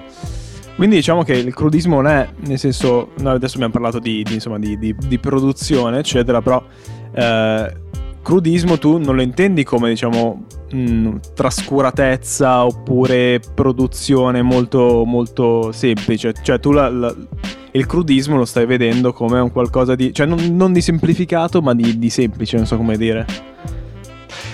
Quindi 0.76 0.98
diciamo 0.98 1.24
che 1.24 1.34
il 1.34 1.54
crudismo 1.54 1.96
non 1.96 2.08
è, 2.08 2.28
nel 2.46 2.60
senso, 2.60 3.12
noi 3.20 3.36
adesso 3.36 3.56
abbiamo 3.56 3.74
parlato 3.74 4.00
di, 4.00 4.24
di, 4.24 4.36
insomma, 4.36 4.60
di, 4.60 4.96
produzione, 5.20 6.00
eccetera, 6.00 6.42
però 6.42 6.64
eh, 7.14 7.74
crudismo 8.22 8.78
tu 8.78 8.98
non 8.98 9.16
lo 9.16 9.22
intendi 9.22 9.64
come, 9.64 9.90
diciamo, 9.90 10.46
mh, 10.72 11.16
trascuratezza 11.34 12.66
oppure 12.66 13.42
produzione 13.54 14.42
molto, 14.42 15.04
molto 15.06 15.72
semplice. 15.72 16.34
Cioè 16.42 16.60
tu 16.60 16.72
la- 16.72 16.90
la- 16.90 17.16
il 17.72 17.86
crudismo 17.86 18.38
lo 18.38 18.46
stai 18.46 18.66
vedendo 18.66 19.14
come 19.14 19.40
un 19.40 19.52
qualcosa 19.52 19.96
di... 19.96 20.14
cioè 20.14 20.26
non, 20.26 20.40
non 20.56 20.74
di 20.74 20.82
semplificato 20.82 21.62
ma 21.62 21.74
di 21.74 22.10
semplice, 22.10 22.58
non 22.58 22.66
so 22.66 22.78
come 22.78 22.98
dire. 22.98 23.26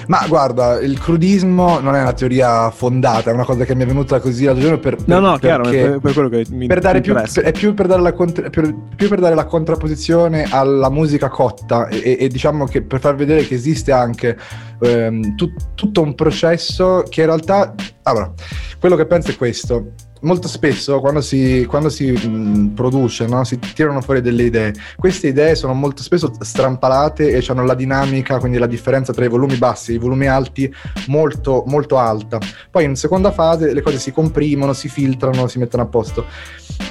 Ma 0.07 0.25
guarda, 0.27 0.79
il 0.79 0.99
crudismo 0.99 1.79
non 1.79 1.95
è 1.95 2.01
una 2.01 2.13
teoria 2.13 2.69
fondata, 2.71 3.31
è 3.31 3.33
una 3.33 3.43
cosa 3.45 3.65
che 3.65 3.73
mi 3.75 3.83
è 3.83 3.85
venuta 3.85 4.19
così 4.19 4.45
l'altro 4.45 4.61
giorno 4.63 4.79
per, 4.79 4.97
No, 4.99 5.03
per- 5.05 5.21
no, 5.21 5.37
chiaro, 5.37 5.63
perché- 5.63 5.89
per, 5.89 5.99
per 5.99 6.13
quello 6.13 6.29
che 6.29 6.45
mi 6.51 6.67
per 6.67 6.79
dare 6.79 7.01
più, 7.01 7.11
interessa. 7.13 7.41
è 7.41 7.51
più 7.51 7.73
per 7.73 7.87
dare, 7.87 8.01
la 8.01 8.13
contra- 8.13 8.49
per- 8.49 8.75
più 8.95 9.07
per 9.09 9.19
dare 9.19 9.35
la 9.35 9.45
contrapposizione 9.45 10.45
alla 10.49 10.89
musica 10.89 11.29
cotta 11.29 11.87
e, 11.87 12.17
e- 12.19 12.27
diciamo 12.27 12.65
che 12.65 12.81
per 12.81 12.99
far 12.99 13.15
vedere 13.15 13.45
che 13.47 13.55
esiste 13.55 13.91
anche 13.91 14.37
ehm, 14.81 15.35
tut- 15.35 15.69
tutto 15.75 16.01
un 16.01 16.15
processo 16.15 17.03
che 17.09 17.21
in 17.21 17.27
realtà 17.27 17.73
allora 18.03 18.31
quello 18.79 18.95
che 18.95 19.05
penso 19.05 19.31
è 19.31 19.35
questo 19.35 19.91
molto 20.21 20.47
spesso 20.47 20.99
quando 20.99 21.21
si, 21.21 21.65
quando 21.67 21.89
si 21.89 22.11
mh, 22.11 22.73
produce 22.73 23.27
no, 23.27 23.43
si 23.43 23.59
tirano 23.59 24.01
fuori 24.01 24.21
delle 24.21 24.43
idee 24.43 24.73
queste 24.97 25.27
idee 25.27 25.55
sono 25.55 25.73
molto 25.73 26.01
spesso 26.01 26.31
strampalate 26.39 27.29
e 27.29 27.43
hanno 27.47 27.65
la 27.65 27.75
dinamica 27.75 28.39
quindi 28.39 28.57
la 28.57 28.67
differenza 28.67 29.13
tra 29.13 29.25
i 29.25 29.29
volumi 29.29 29.55
bassi 29.55 29.91
e 29.91 29.95
i 29.95 29.99
volumi 29.99 30.27
alti 30.27 30.73
molto 31.07 31.63
molto 31.67 31.97
alta. 31.97 32.39
Poi 32.69 32.85
in 32.85 32.95
seconda 32.95 33.31
fase 33.31 33.73
le 33.73 33.81
cose 33.81 33.97
si 33.97 34.11
comprimono 34.11 34.73
si 34.73 34.89
filtrano 34.89 35.47
si 35.47 35.59
mettono 35.59 35.83
a 35.83 35.87
posto. 35.87 36.25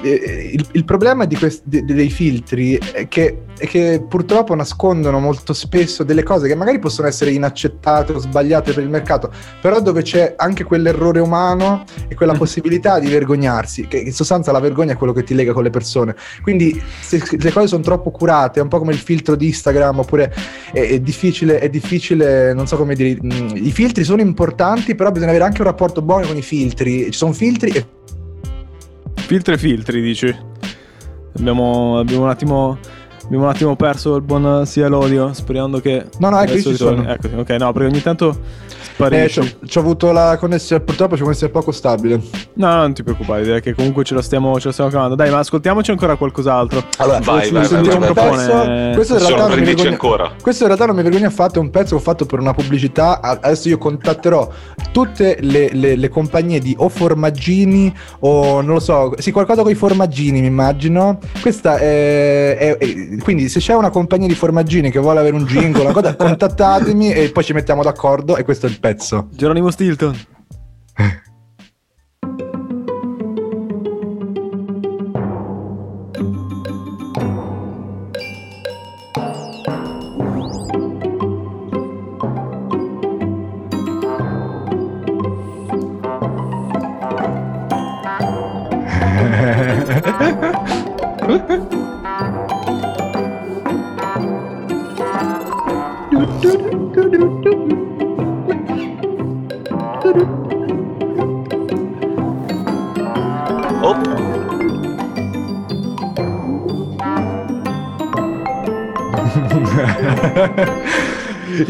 Eh, 0.02 0.50
il, 0.52 0.66
il 0.72 0.84
problema 0.84 1.24
di 1.24 1.36
questi, 1.36 1.62
de- 1.64 1.84
dei 1.84 2.10
filtri 2.10 2.76
è 2.76 3.06
che, 3.08 3.42
è 3.56 3.66
che 3.66 4.04
purtroppo 4.06 4.54
nascondono 4.54 5.18
molto 5.18 5.52
spesso 5.52 6.04
delle 6.04 6.22
cose 6.22 6.48
che 6.48 6.54
magari 6.54 6.78
possono 6.78 7.08
essere 7.08 7.32
inaccettate 7.32 8.12
o 8.12 8.18
sbagliate 8.18 8.72
per 8.72 8.82
il 8.82 8.88
mercato, 8.88 9.30
però 9.60 9.80
dove 9.80 10.02
c'è 10.02 10.34
anche 10.36 10.64
quell'errore 10.64 11.20
umano 11.20 11.84
e 12.08 12.14
quella 12.14 12.34
possibilità 12.34 12.98
di 12.98 13.08
vergognarsi, 13.14 13.86
che 13.86 13.98
in 13.98 14.12
sostanza 14.12 14.52
la 14.52 14.60
vergogna 14.60 14.92
è 14.92 14.96
quello 14.96 15.12
che 15.12 15.24
ti 15.24 15.34
lega 15.34 15.52
con 15.52 15.62
le 15.62 15.70
persone. 15.70 16.14
Quindi 16.42 16.80
se 17.00 17.22
le 17.38 17.52
cose 17.52 17.66
sono 17.66 17.82
troppo 17.82 18.10
curate, 18.10 18.60
è 18.60 18.62
un 18.62 18.68
po' 18.68 18.78
come 18.78 18.92
il 18.92 18.98
filtro 18.98 19.34
di 19.36 19.46
Instagram, 19.46 20.00
oppure 20.00 20.34
è, 20.72 20.80
è 20.80 21.00
difficile, 21.00 21.58
è 21.58 21.68
difficile, 21.68 22.52
non 22.52 22.66
so 22.66 22.76
come 22.76 22.94
dire, 22.94 23.18
i 23.54 23.72
filtri 23.72 24.04
sono 24.04 24.20
importanti, 24.20 24.94
però 24.94 25.10
bisogna 25.10 25.30
avere 25.30 25.44
anche 25.44 25.62
un 25.62 25.68
rapporto 25.68 26.02
buono 26.02 26.26
con 26.26 26.36
i 26.36 26.42
filtri. 26.42 27.04
Ci 27.10 27.18
sono 27.18 27.32
filtri 27.32 27.70
e 27.70 27.86
Filtri 29.26 29.54
e 29.54 29.58
filtri, 29.58 30.02
dici. 30.02 30.36
Abbiamo, 31.38 31.98
abbiamo 31.98 32.24
un 32.24 32.28
attimo. 32.28 32.78
Abbiamo 33.24 33.44
un 33.44 33.50
attimo 33.50 33.74
perso 33.74 34.16
il 34.16 34.22
buon 34.22 34.66
sia 34.66 34.86
l'odio, 34.86 35.32
sperando 35.32 35.80
che. 35.80 36.04
No, 36.18 36.28
no, 36.28 36.40
ecco, 36.40 36.52
adesso 36.52 36.68
io 36.68 36.76
ci 36.76 36.82
sono. 36.82 37.08
Ecco, 37.08 37.28
sì, 37.28 37.34
ok, 37.34 37.50
no, 37.52 37.72
perché 37.72 37.88
ogni 37.88 38.02
tanto 38.02 38.38
Eh, 38.96 39.28
ci 39.28 39.78
ho 39.78 39.80
avuto 39.80 40.12
la 40.12 40.36
connessione, 40.38 40.82
purtroppo 40.82 41.14
c'è 41.16 41.22
connessione 41.22 41.52
poco 41.52 41.72
stabile. 41.72 42.20
No, 42.54 42.68
no, 42.68 42.76
non 42.76 42.94
ti 42.94 43.02
preoccupare, 43.02 43.42
direi 43.42 43.60
che 43.60 43.74
comunque 43.74 44.04
ce 44.04 44.14
la 44.14 44.22
stiamo, 44.22 44.58
ce 44.60 44.66
la 44.68 44.72
stiamo 44.72 44.90
cavando. 44.90 45.14
Dai, 45.16 45.30
ma 45.30 45.38
ascoltiamoci 45.38 45.90
ancora 45.90 46.14
qualcos'altro. 46.16 46.82
Allora, 46.98 47.18
Vai, 47.18 47.50
vai, 47.50 47.64
sentite 47.66 47.96
vai, 47.96 48.08
un 48.08 48.12
vai, 48.14 48.14
vai. 48.14 48.36
pezzo, 48.36 48.94
questo 48.94 49.12
in 49.14 49.18
realtà 49.20 49.46
non 49.48 49.58
mi 49.58 49.64
vergogno- 49.64 49.88
ancora. 49.90 50.30
Questo 50.40 50.62
in 50.62 50.68
realtà 50.68 50.86
non 50.86 50.96
mi 50.96 51.02
vergogno 51.02 51.26
affatto, 51.26 51.58
è 51.58 51.62
un 51.62 51.70
pezzo 51.70 51.88
che 51.90 52.00
ho 52.00 52.04
fatto 52.04 52.24
per 52.26 52.38
una 52.38 52.52
pubblicità. 52.54 53.20
Adesso 53.20 53.68
io 53.68 53.78
contatterò 53.78 54.48
tutte 54.92 55.38
le, 55.40 55.70
le- 55.72 55.96
le 55.96 56.08
compagnie 56.08 56.60
di 56.60 56.74
o 56.78 56.88
formaggini 56.88 57.92
o 58.20 58.60
non 58.60 58.74
lo 58.74 58.80
so, 58.80 59.14
sì, 59.18 59.32
qualcosa 59.32 59.62
con 59.62 59.70
i 59.70 59.74
formaggini, 59.74 60.40
mi 60.40 60.46
immagino. 60.46 61.18
Questa 61.40 61.76
è, 61.78 62.56
è- 62.56 62.76
è- 62.78 63.16
quindi 63.22 63.48
se 63.48 63.58
c'è 63.58 63.74
una 63.74 63.90
compagnia 63.90 64.28
di 64.28 64.34
formaggini 64.34 64.90
che 64.90 64.98
vuole 65.00 65.18
avere 65.20 65.34
un 65.34 65.44
jingle, 65.44 65.82
una 65.82 65.92
cosa, 65.92 66.14
contattatemi 66.14 67.12
e 67.12 67.30
poi 67.30 67.42
ci 67.44 67.52
mettiamo 67.52 67.82
d'accordo 67.82 68.36
e 68.36 68.44
questo 68.44 68.66
è 68.66 68.68
il 68.68 68.78
pezzo. 68.84 69.30
Geronimo 69.32 69.70
Stilton. 69.70 70.14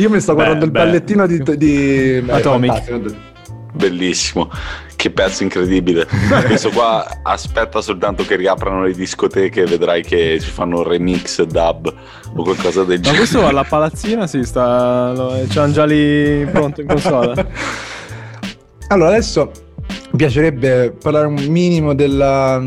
Io 0.05 0.11
mi 0.11 0.21
sto 0.21 0.35
guardando 0.35 0.67
il 0.67 0.71
beh. 0.71 0.79
ballettino 0.81 1.27
di, 1.27 1.43
di 1.57 2.17
è 2.17 2.25
Atomic. 2.29 3.15
Bellissimo, 3.73 4.51
che 4.97 5.11
pezzo 5.11 5.43
incredibile. 5.45 6.07
Questo 6.45 6.69
qua 6.69 7.21
aspetta 7.23 7.81
soltanto 7.81 8.23
che 8.25 8.37
riaprano 8.37 8.85
le 8.85 8.93
discoteche 8.93 9.63
e 9.63 9.65
vedrai 9.65 10.03
che 10.03 10.39
ci 10.39 10.51
fanno 10.51 10.81
un 10.81 10.85
remix 10.85 11.43
dub 11.45 11.93
o 12.37 12.43
qualcosa 12.43 12.85
del 12.85 12.99
Ma 12.99 13.03
genere. 13.03 13.17
questo 13.17 13.47
alla 13.47 13.65
palazzina 13.65 14.27
si 14.27 14.45
sta. 14.45 15.13
Lo, 15.13 15.43
c'hanno 15.49 15.73
già 15.73 15.87
lì 15.87 16.47
pronto 16.53 16.83
in 16.83 16.87
console. 16.87 17.47
Allora, 18.89 19.09
adesso 19.09 19.51
mi 20.11 20.17
piacerebbe 20.19 20.95
parlare 21.03 21.29
un 21.29 21.43
minimo 21.49 21.95
della. 21.95 22.63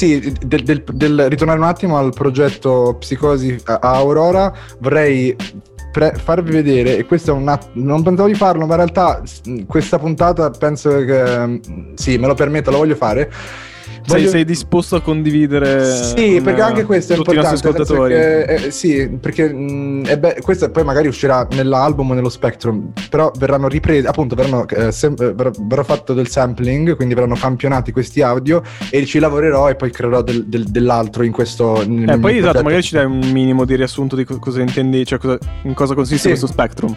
Sì, 0.00 0.18
del, 0.42 0.62
del- 0.62 0.82
del- 0.94 1.26
ritornare 1.28 1.58
un 1.58 1.66
attimo 1.66 1.98
al 1.98 2.14
progetto 2.14 2.96
Psicosi 2.98 3.60
a 3.64 3.78
Aurora. 3.82 4.50
Vorrei 4.78 5.36
pre- 5.92 6.14
farvi 6.14 6.52
vedere, 6.52 6.96
e 6.96 7.04
questo 7.04 7.32
è 7.32 7.34
un 7.34 7.46
att- 7.46 7.68
non 7.74 8.02
pensavo 8.02 8.26
di 8.26 8.34
farlo, 8.34 8.64
ma 8.64 8.76
in 8.76 8.80
realtà 8.80 9.20
questa 9.66 9.98
puntata 9.98 10.48
penso 10.48 11.04
che 11.04 11.46
mm, 11.46 11.56
sì, 11.96 12.16
me 12.16 12.28
lo 12.28 12.32
permetto, 12.34 12.70
lo 12.70 12.78
voglio 12.78 12.94
fare. 12.94 13.30
Sei, 14.02 14.18
Voglio- 14.18 14.30
sei 14.30 14.44
disposto 14.44 14.96
a 14.96 15.00
condividere. 15.02 15.84
Sì, 15.94 16.34
con, 16.36 16.42
perché 16.44 16.60
anche 16.62 16.84
questo 16.84 17.12
è 17.12 17.16
importante. 17.16 17.54
ascoltatori. 17.54 18.14
che, 18.14 18.42
eh, 18.44 18.70
sì, 18.70 19.08
perché 19.20 19.52
mh, 19.52 20.04
è 20.06 20.18
be- 20.18 20.38
questo 20.42 20.70
poi 20.70 20.84
magari 20.84 21.06
uscirà 21.08 21.46
nell'album 21.52 22.10
o 22.10 22.14
nello 22.14 22.28
Spectrum, 22.30 22.92
però 23.10 23.30
verranno 23.38 23.68
ripresi, 23.68 24.06
appunto, 24.06 24.34
verranno, 24.34 24.66
eh, 24.68 24.90
sem- 24.90 25.14
eh, 25.20 25.32
ver- 25.34 25.54
verrà 25.66 25.82
fatto 25.84 26.14
del 26.14 26.28
sampling, 26.28 26.96
quindi 26.96 27.14
verranno 27.14 27.36
campionati 27.36 27.92
questi 27.92 28.22
audio 28.22 28.62
e 28.90 29.04
ci 29.06 29.18
lavorerò 29.18 29.68
e 29.68 29.76
poi 29.76 29.90
creerò 29.90 30.22
del- 30.22 30.46
del- 30.46 30.64
dell'altro 30.64 31.22
in 31.22 31.32
questo. 31.32 31.84
nel 31.86 32.08
Eh, 32.08 32.18
poi 32.18 32.38
esatto, 32.38 32.62
magari 32.62 32.82
ci 32.82 32.94
dai 32.94 33.04
un 33.04 33.18
minimo 33.32 33.64
di 33.64 33.76
riassunto 33.76 34.16
di 34.16 34.24
co- 34.24 34.38
cosa 34.38 34.60
intendi, 34.60 35.04
cioè 35.04 35.18
cosa- 35.18 35.38
in 35.64 35.74
cosa 35.74 35.94
consiste 35.94 36.22
Sì. 36.22 36.28
questo 36.28 36.46
Spectrum. 36.46 36.96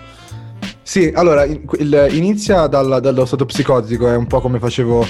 Sì, 0.81 1.11
allora 1.13 1.45
in- 1.45 1.61
il- 1.79 2.07
inizia 2.11 2.67
dal- 2.67 2.99
dallo 3.01 3.25
stato 3.25 3.45
psicotico, 3.45 4.07
è 4.09 4.15
un 4.15 4.27
po' 4.27 4.39
come 4.41 4.59
facevo, 4.59 5.05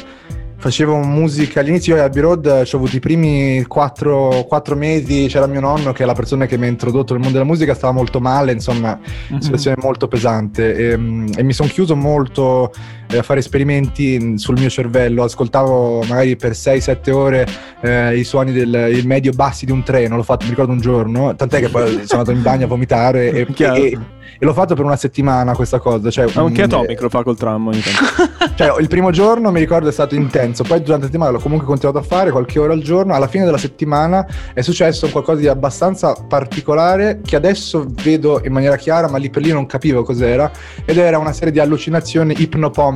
facevo 0.63 0.97
musica. 0.99 1.59
All'inizio 1.59 1.95
io 1.97 2.01
a 2.01 2.05
Abbey 2.05 2.21
Road 2.21 2.45
eh, 2.45 2.65
ci 2.65 2.73
ho 2.73 2.77
avuto 2.77 2.95
i 2.95 2.99
primi 3.01 3.65
quattro, 3.67 4.45
quattro 4.47 4.75
mesi, 4.77 5.25
c'era 5.27 5.45
mio 5.45 5.59
nonno 5.59 5.91
che 5.91 6.03
è 6.03 6.05
la 6.05 6.13
persona 6.13 6.45
che 6.45 6.57
mi 6.57 6.65
ha 6.67 6.69
introdotto 6.69 7.11
nel 7.11 7.21
mondo 7.21 7.37
della 7.37 7.49
musica, 7.49 7.73
stava 7.73 7.91
molto 7.91 8.21
male, 8.21 8.53
insomma, 8.53 8.97
Mhm. 9.29 9.39
situazione 9.39 9.75
molto 9.81 10.07
pesante 10.07 10.73
e, 10.73 10.97
mm, 10.97 11.27
e 11.35 11.43
mi 11.43 11.51
sono 11.51 11.67
chiuso 11.67 11.97
molto 11.97 12.71
a 13.17 13.23
fare 13.23 13.39
esperimenti 13.39 14.37
sul 14.37 14.57
mio 14.57 14.69
cervello, 14.69 15.23
ascoltavo 15.23 16.03
magari 16.03 16.35
per 16.35 16.51
6-7 16.51 17.11
ore 17.11 17.47
eh, 17.81 18.17
i 18.17 18.23
suoni 18.23 18.51
del 18.51 18.91
il 18.91 19.07
medio 19.07 19.31
bassi 19.31 19.65
di 19.65 19.71
un 19.71 19.83
treno, 19.83 20.15
l'ho 20.15 20.23
fatto 20.23 20.45
mi 20.45 20.51
ricordo 20.51 20.71
un 20.71 20.79
giorno, 20.79 21.35
tant'è 21.35 21.59
che 21.59 21.69
poi 21.69 22.05
sono 22.05 22.21
andato 22.21 22.31
in 22.31 22.41
bagno 22.41 22.65
a 22.65 22.67
vomitare 22.67 23.31
e, 23.31 23.47
e- 23.57 23.99
e 24.43 24.45
l'ho 24.45 24.53
fatto 24.53 24.75
per 24.75 24.83
una 24.83 24.95
settimana 24.95 25.53
questa 25.53 25.79
cosa. 25.79 26.09
Cioè, 26.09 26.25
Anche 26.33 26.61
mm, 26.61 26.65
Atomic 26.65 27.01
lo 27.01 27.09
fa 27.09 27.23
col 27.23 27.37
tram 27.37 27.67
ogni 27.67 27.81
tanto. 27.81 28.53
cioè, 28.55 28.81
il 28.81 28.87
primo 28.87 29.11
giorno 29.11 29.51
mi 29.51 29.59
ricordo 29.59 29.89
è 29.89 29.91
stato 29.91 30.15
intenso, 30.15 30.63
poi 30.63 30.81
durante 30.81 31.05
la 31.05 31.05
settimana 31.05 31.31
l'ho 31.31 31.39
comunque 31.39 31.65
continuato 31.67 31.99
a 31.99 32.03
fare 32.03 32.31
qualche 32.31 32.59
ora 32.59 32.73
al 32.73 32.81
giorno. 32.81 33.13
Alla 33.13 33.27
fine 33.27 33.45
della 33.45 33.57
settimana 33.57 34.27
è 34.53 34.61
successo 34.61 35.09
qualcosa 35.09 35.39
di 35.39 35.47
abbastanza 35.47 36.13
particolare 36.27 37.21
che 37.23 37.35
adesso 37.35 37.85
vedo 38.03 38.41
in 38.43 38.51
maniera 38.51 38.75
chiara, 38.75 39.09
ma 39.09 39.17
lì 39.17 39.29
per 39.29 39.41
lì 39.41 39.51
non 39.51 39.65
capivo 39.65 40.03
cos'era. 40.03 40.51
Ed 40.85 40.97
era 40.97 41.17
una 41.17 41.33
serie 41.33 41.51
di 41.51 41.59
allucinazioni 41.59 42.33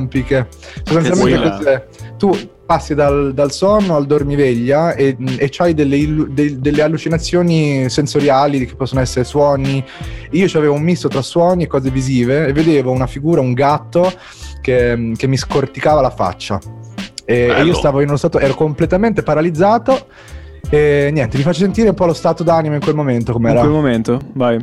ipnopompiche. 0.08 0.48
Sostanzialmente 0.84 1.50
cos'è? 1.50 1.86
Tu 2.16 2.36
passi 2.66 2.94
dal, 2.94 3.32
dal 3.32 3.50
sonno 3.52 3.96
al 3.96 4.06
dormiveglia 4.06 4.94
e, 4.94 5.16
e 5.38 5.50
hai 5.58 5.72
delle, 5.74 6.26
de- 6.30 6.58
delle 6.58 6.82
allucinazioni 6.82 7.88
sensoriali 7.88 8.66
che 8.66 8.74
possono 8.74 9.00
essere 9.00 9.24
suoni. 9.24 9.82
Io 10.32 10.46
avevo 10.54 10.74
un 10.74 10.82
misto 10.82 11.08
tra 11.08 11.22
suoni 11.22 11.64
e 11.64 11.66
cose 11.66 11.90
visive 11.90 12.46
e 12.46 12.52
vedevo 12.52 12.90
una 12.90 13.06
figura, 13.06 13.40
un 13.40 13.52
gatto 13.52 14.12
che, 14.60 15.12
che 15.16 15.26
mi 15.26 15.36
scorticava 15.36 16.00
la 16.00 16.10
faccia. 16.10 16.58
E, 17.24 17.48
e 17.48 17.62
io 17.62 17.74
stavo 17.74 18.00
in 18.00 18.08
uno 18.08 18.16
stato, 18.16 18.38
ero 18.38 18.54
completamente 18.54 19.22
paralizzato. 19.22 20.06
E 20.70 21.08
niente, 21.12 21.38
vi 21.38 21.42
faccio 21.42 21.60
sentire 21.60 21.88
un 21.88 21.94
po' 21.94 22.04
lo 22.04 22.12
stato 22.12 22.42
d'animo 22.42 22.74
in 22.74 22.80
quel 22.80 22.94
momento 22.94 23.30
In 23.30 23.36
com'era. 23.38 23.60
quel 23.60 23.72
momento, 23.72 24.20
vai. 24.34 24.58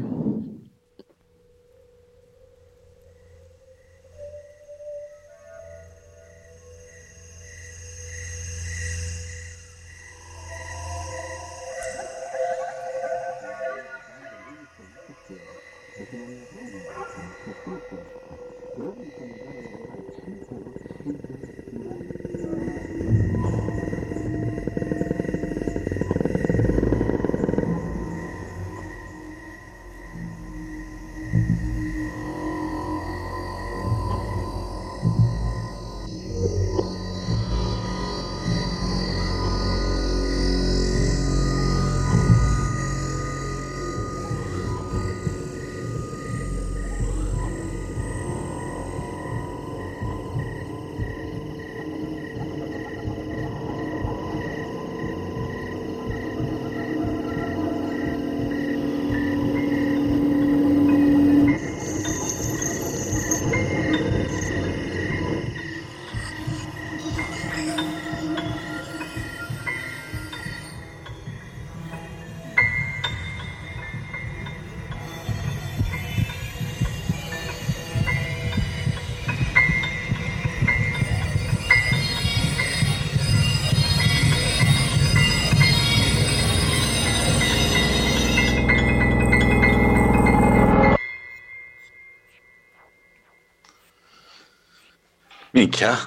Minchia. 95.66 95.97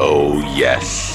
Oh 0.00 0.42
yes. 0.56 1.13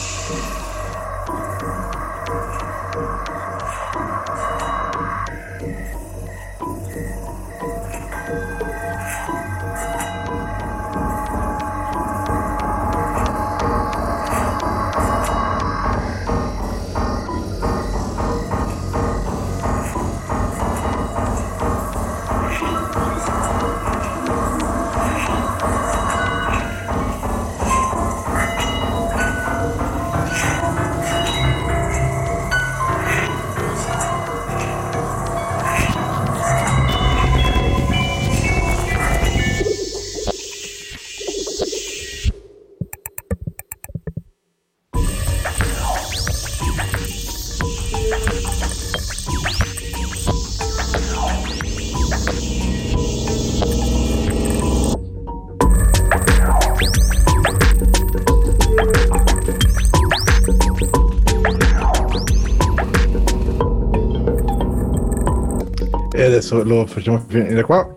Adesso 66.50 66.64
lo 66.64 66.86
facciamo 66.86 67.24
finire 67.28 67.64
qua. 67.64 67.88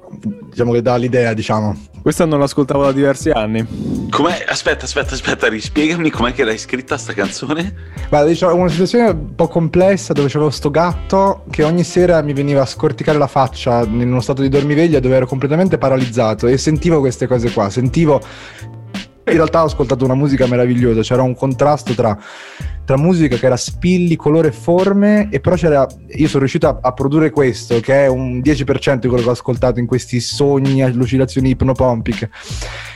Diciamo 0.50 0.72
che 0.72 0.82
dà 0.82 0.96
l'idea, 0.96 1.32
diciamo. 1.32 1.88
Questa 2.02 2.24
non 2.24 2.40
l'ascoltavo 2.40 2.84
da 2.84 2.92
diversi 2.92 3.30
anni. 3.30 3.64
Com'è? 4.10 4.44
Aspetta, 4.46 4.84
aspetta, 4.84 5.14
aspetta, 5.14 5.48
rispiegami 5.48 6.10
com'è 6.10 6.32
che 6.32 6.44
l'hai 6.44 6.58
scritta 6.58 6.98
sta 6.98 7.12
canzone? 7.12 7.74
Guarda, 8.08 8.28
diciamo, 8.28 8.54
una 8.54 8.68
situazione 8.68 9.10
un 9.10 9.34
po' 9.34 9.48
complessa 9.48 10.12
dove 10.12 10.28
c'avevo 10.28 10.50
sto 10.50 10.70
gatto 10.70 11.44
che 11.50 11.62
ogni 11.62 11.84
sera 11.84 12.20
mi 12.20 12.32
veniva 12.32 12.62
a 12.62 12.66
scorticare 12.66 13.18
la 13.18 13.28
faccia 13.28 13.82
in 13.82 14.08
uno 14.08 14.20
stato 14.20 14.42
di 14.42 14.48
dormiveglia 14.48 15.00
dove 15.00 15.14
ero 15.14 15.26
completamente 15.26 15.78
paralizzato 15.78 16.46
e 16.46 16.58
sentivo 16.58 17.00
queste 17.00 17.26
cose 17.26 17.50
qua, 17.52 17.70
sentivo... 17.70 18.20
In 19.24 19.34
realtà 19.34 19.62
ho 19.62 19.66
ascoltato 19.66 20.04
una 20.04 20.16
musica 20.16 20.46
meravigliosa, 20.48 21.00
c'era 21.00 21.22
un 21.22 21.36
contrasto 21.36 21.94
tra, 21.94 22.18
tra 22.84 22.96
musica 22.98 23.36
che 23.36 23.46
era 23.46 23.56
spilli, 23.56 24.16
colore 24.16 24.48
e 24.48 24.52
forme 24.52 25.28
e 25.30 25.38
però 25.38 25.54
c'era... 25.54 25.86
Io 26.14 26.26
sono 26.26 26.40
riuscito 26.40 26.66
a, 26.66 26.78
a 26.80 26.92
produrre 26.92 27.30
questo 27.30 27.78
che 27.78 28.04
è 28.04 28.08
un 28.08 28.40
10% 28.40 28.96
di 28.96 29.06
quello 29.06 29.22
che 29.22 29.28
ho 29.28 29.32
ascoltato 29.32 29.78
in 29.78 29.86
questi 29.86 30.18
sogni, 30.18 30.82
allucinazioni 30.82 31.50
ipnopompiche. 31.50 32.30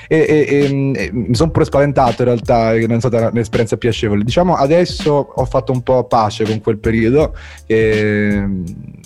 E, 0.09 0.19
e- 0.19 0.47
e- 0.49 0.93
e 1.05 1.11
mi 1.13 1.35
sono 1.35 1.51
pure 1.51 1.65
spaventato 1.65 2.23
in 2.23 2.29
realtà 2.29 2.77
non 2.77 2.97
è 2.97 2.99
stata 2.99 3.29
un'esperienza 3.31 3.77
piacevole. 3.77 4.25
Diciamo 4.25 4.55
adesso 4.55 5.13
ho 5.13 5.45
fatto 5.45 5.71
un 5.71 5.83
po' 5.83 6.05
pace 6.05 6.45
con 6.45 6.61
quel 6.61 6.79
periodo 6.79 7.35
e 7.67 8.45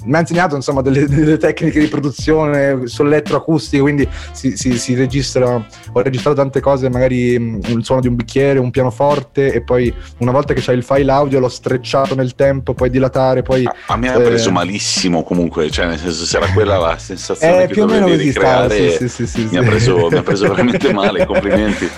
mi 0.04 0.14
ha 0.14 0.20
insegnato 0.20 0.56
insomma 0.56 0.80
delle, 0.82 1.06
delle 1.06 1.36
tecniche 1.36 1.80
di 1.80 1.86
produzione 1.86 2.86
sull'elettroacustica 2.86 3.82
quindi 3.82 4.08
si, 4.32 4.56
si, 4.56 4.78
si 4.78 4.94
registra 4.94 5.54
ho 5.92 6.00
registrato 6.00 6.36
tante 6.36 6.60
cose 6.60 6.88
magari 6.88 7.38
mh, 7.38 7.60
il 7.66 7.84
suono 7.84 8.00
di 8.00 8.08
un 8.08 8.16
bicchiere 8.16 8.58
un 8.58 8.70
pianoforte 8.70 9.52
e 9.52 9.62
poi 9.62 9.92
una 10.18 10.30
volta 10.32 10.54
che 10.54 10.60
c'hai 10.62 10.76
il 10.76 10.82
file 10.84 11.10
audio 11.10 11.38
l'ho 11.38 11.48
strecciato 11.48 12.14
nel 12.14 12.34
tempo 12.34 12.74
poi 12.74 12.90
dilatare 12.90 13.42
poi 13.42 13.64
A, 13.66 13.74
a 13.88 13.96
me 13.96 14.08
ha 14.10 14.18
eh, 14.18 14.22
preso 14.22 14.50
malissimo 14.50 15.22
comunque, 15.22 15.70
cioè 15.70 15.86
nel 15.86 15.98
senso 15.98 16.24
se 16.24 16.36
era 16.36 16.50
quella 16.52 16.78
la 16.78 16.96
sensazione 16.98 17.64
eh, 17.64 17.66
che 17.66 17.72
più 17.74 17.82
o 17.82 17.86
meno 17.86 18.06
così 18.06 18.30
stava 18.30 18.70
sì, 18.70 18.90
sì, 18.90 19.08
sì, 19.08 19.26
sì, 19.26 19.48
mi, 19.50 19.56
ha 19.56 19.62
sì. 19.62 19.68
preso, 19.68 20.08
mi 20.10 20.16
ha 20.16 20.22
preso 20.22 20.48
veramente 20.50 20.92
male, 20.92 21.26
complimenti. 21.26 21.88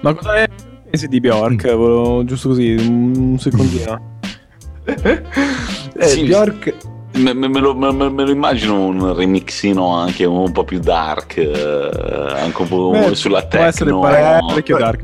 Ma 0.00 0.14
cosa 0.14 0.46
pensi 0.88 1.08
di 1.08 1.20
Bjork? 1.20 1.74
Volevo- 1.74 2.24
giusto 2.24 2.48
così, 2.48 2.74
un 2.78 3.38
secondino. 3.38 4.18
eh, 4.84 6.06
Sì, 6.06 6.24
Bjork 6.24 6.74
Me, 7.16 7.32
me- 7.32 7.48
me 7.48 7.60
lo, 7.60 7.74
me- 7.74 7.92
me 8.10 8.24
lo 8.24 8.30
immagino 8.30 8.86
un 8.86 9.14
remixino 9.14 9.94
anche 9.96 10.24
un 10.24 10.52
po' 10.52 10.64
più 10.64 10.78
dark, 10.78 11.36
eh, 11.38 12.32
anche 12.40 12.62
un 12.62 12.68
po' 12.68 12.90
Beh, 12.90 13.14
sulla 13.14 13.42
Può 13.42 13.58
essere 13.60 13.86
techno. 13.90 14.00
pare- 14.00 14.38
parecchio 14.46 14.76
dark 14.76 15.02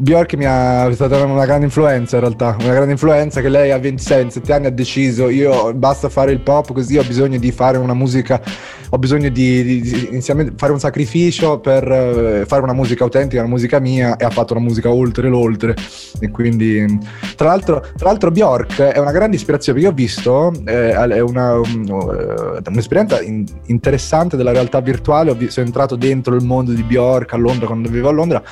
Bjork. 0.00 0.34
Mi 0.34 0.46
ha 0.46 0.88
è 0.88 0.94
stata 0.94 1.22
una 1.24 1.44
grande 1.44 1.66
influenza 1.66 2.16
in 2.16 2.22
realtà, 2.22 2.56
una 2.58 2.72
grande 2.72 2.92
influenza 2.92 3.42
che 3.42 3.50
lei 3.50 3.70
a 3.70 3.78
26, 3.78 4.16
27 4.16 4.52
anni 4.52 4.66
ha 4.66 4.70
deciso 4.70 5.28
io 5.28 5.74
basta 5.74 6.08
fare 6.08 6.32
il 6.32 6.40
pop 6.40 6.72
così 6.72 6.96
ho 6.96 7.04
bisogno 7.04 7.38
di 7.38 7.52
fare 7.52 7.76
una 7.76 7.92
musica, 7.92 8.40
ho 8.88 8.98
bisogno 8.98 9.28
di, 9.28 9.62
di- 9.62 9.80
di 9.80 10.52
fare 10.56 10.72
un 10.72 10.78
sacrificio 10.78 11.60
per 11.60 11.90
eh, 11.90 12.44
fare 12.46 12.62
una 12.62 12.72
musica 12.72 13.04
autentica, 13.04 13.42
una 13.42 13.50
musica 13.50 13.78
mia 13.78 14.16
e 14.16 14.24
ha 14.24 14.30
fatto 14.30 14.54
una 14.54 14.62
musica 14.62 14.90
oltre 14.90 15.28
l'oltre 15.28 15.76
e 16.18 16.30
quindi 16.30 16.98
tra 17.36 17.48
l'altro, 17.48 17.80
tra 17.96 18.08
l'altro 18.08 18.30
Bjork 18.30 18.80
è 18.80 18.98
una 18.98 19.12
grande 19.12 19.36
ispirazione 19.36 19.80
perché 19.80 19.92
ho 19.94 19.96
visto 19.96 20.52
eh, 20.64 20.92
è 20.92 21.20
una, 21.20 21.58
um, 21.58 22.62
un'esperienza 22.66 23.20
in- 23.20 23.44
interessante 23.66 24.36
della 24.38 24.52
realtà 24.52 24.80
virtuale, 24.80 25.30
ho 25.30 25.34
vi- 25.34 25.50
sono 25.50 25.66
entrato 25.66 25.96
dentro 25.96 26.34
il 26.34 26.44
mondo 26.44 26.72
di 26.72 26.82
Bjork 26.82 27.34
a 27.34 27.36
Londra 27.36 27.66
quando 27.66 27.88
vivevo 27.88 28.08
a 28.08 28.12
Londra 28.12 28.42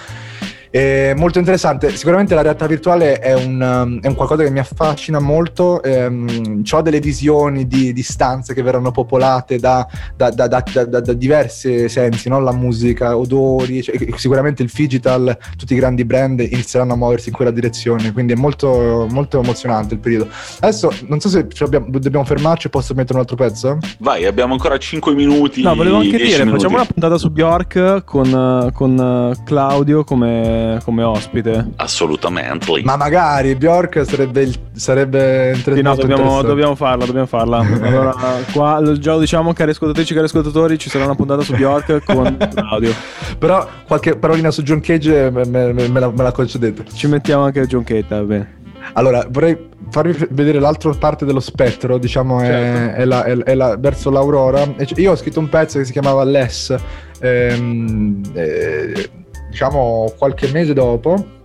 è 0.71 1.15
molto 1.17 1.39
interessante. 1.39 1.95
Sicuramente 1.97 2.35
la 2.35 2.43
realtà 2.43 2.67
virtuale 2.67 3.19
è 3.19 3.35
un, 3.35 3.61
um, 3.61 4.01
è 4.01 4.07
un 4.07 4.15
qualcosa 4.15 4.43
che 4.43 4.51
mi 4.51 4.59
affascina 4.59 5.19
molto. 5.19 5.83
Ehm, 5.83 6.63
ho 6.71 6.83
delle 6.83 7.01
visioni 7.01 7.67
di, 7.67 7.93
di 7.93 8.03
stanze 8.03 8.55
che 8.55 8.63
verranno 8.63 8.91
popolate 8.91 9.59
da, 9.59 9.87
da, 10.17 10.31
da, 10.31 10.47
da, 10.49 10.65
da- 10.73 10.85
da- 10.85 11.01
da 11.01 11.13
diversi 11.13 11.89
sensi, 11.89 12.29
no? 12.29 12.41
la 12.41 12.53
musica, 12.53 13.17
odori. 13.17 13.83
cioè, 13.83 13.97
sicuramente 14.17 14.63
il 14.63 14.71
digital, 14.89 15.37
tutti 15.57 15.75
i 15.75 15.77
grandi 15.77 16.05
brand 16.05 16.41
inizieranno 16.41 16.95
a 16.95 16.97
muoversi 16.97 17.29
in 17.29 17.35
quella 17.35 17.51
direzione. 17.51 18.13
Quindi 18.13 18.33
è 18.33 18.37
molto, 18.37 19.07
molto 19.11 19.41
emozionante 19.41 19.95
il 19.95 20.01
periodo. 20.01 20.29
Adesso 20.61 20.93
non 21.07 21.21
so 21.21 21.29
se 21.29 21.47
abbiamo- 21.61 21.87
dobbiamo 21.91 22.25
fermarci. 22.25 22.69
Posso 22.71 22.95
mettere 22.95 23.15
un 23.15 23.21
altro 23.21 23.37
pezzo? 23.37 23.79
Vai, 23.99 24.25
abbiamo 24.25 24.55
ancora 24.55 24.79
5 24.79 25.15
minuti. 25.15 25.63
No, 25.63 25.75
volevo 25.75 25.97
anche 25.97 26.17
10 26.17 26.25
dire, 26.25 26.45
minuti. 26.45 26.63
facciamo 26.63 26.77
una 26.77 26.87
puntata 26.87 27.19
su 27.19 27.31
Bjork 27.31 28.05
con, 28.05 28.71
con 28.73 29.37
Claudio 29.45 30.05
come, 30.05 30.58
come 30.85 31.03
ospite. 31.03 31.69
Assolutamente. 31.77 32.81
Ma 32.85 32.97
magari 32.97 33.55
Bjork 33.55 34.05
sarebbe, 34.07 34.43
il- 34.43 34.55
sarebbe 34.73 35.55
Sì, 35.63 35.81
no, 35.83 35.95
dobbiamo, 35.95 36.43
dobbiamo 36.43 36.75
farla, 36.75 37.05
dobbiamo 37.05 37.27
farla. 37.27 37.59
Allora, 37.83 38.15
qua 38.53 38.81
già 38.99 39.13
lo 39.15 39.21
diciamo, 39.21 39.53
cari 39.53 39.71
ascoltatrici, 39.71 40.13
cari 40.15 40.27
ascoltatori, 40.27 40.79
ci 40.79 40.89
sarà 40.91 41.05
una 41.05 41.15
puntata 41.15 41.43
su 41.43 41.53
Bjork 41.55 42.05
con 42.05 42.37
Claudio. 42.55 42.93
Però 43.39 43.67
qualche 43.87 44.17
parolina 44.17 44.51
su 44.51 44.63
John 44.63 44.81
Cage 44.81 45.31
me, 45.31 45.45
me- 45.47 45.73
me- 45.73 45.89
me 45.89 46.01
la, 46.01 46.11
me 46.11 46.23
la 46.23 46.33
concedete. 46.33 46.85
Ci 46.93 47.07
mettiamo 47.09 47.45
anche 47.45 47.67
John 47.67 47.85
Cate, 47.85 48.07
va 48.09 48.23
bene. 48.23 48.57
Allora, 48.95 49.27
vorrei 49.29 49.67
farvi 49.91 50.17
vedere 50.31 50.59
l'altra 50.61 50.91
parte 50.99 51.25
dello 51.27 51.41
spettro, 51.41 51.99
diciamo, 51.99 52.41
è, 52.41 52.47
Certo. 52.47 53.01
è 53.01 53.05
la- 53.05 53.25
è- 53.25 53.37
è 53.37 53.55
la- 53.55 53.77
verso 53.77 54.11
l'Aurora. 54.11 54.67
Io 54.97 55.13
ho 55.13 55.17
scritto 55.17 55.41
un 55.41 55.49
pezzo 55.49 55.79
che 55.79 55.85
si 55.85 55.93
chiamava 55.93 56.25
Less, 56.25 56.75
ehm, 57.21 58.21
eh, 58.35 59.11
diciamo 59.49 60.13
qualche 60.17 60.51
mese 60.53 60.73
dopo. 60.73 61.37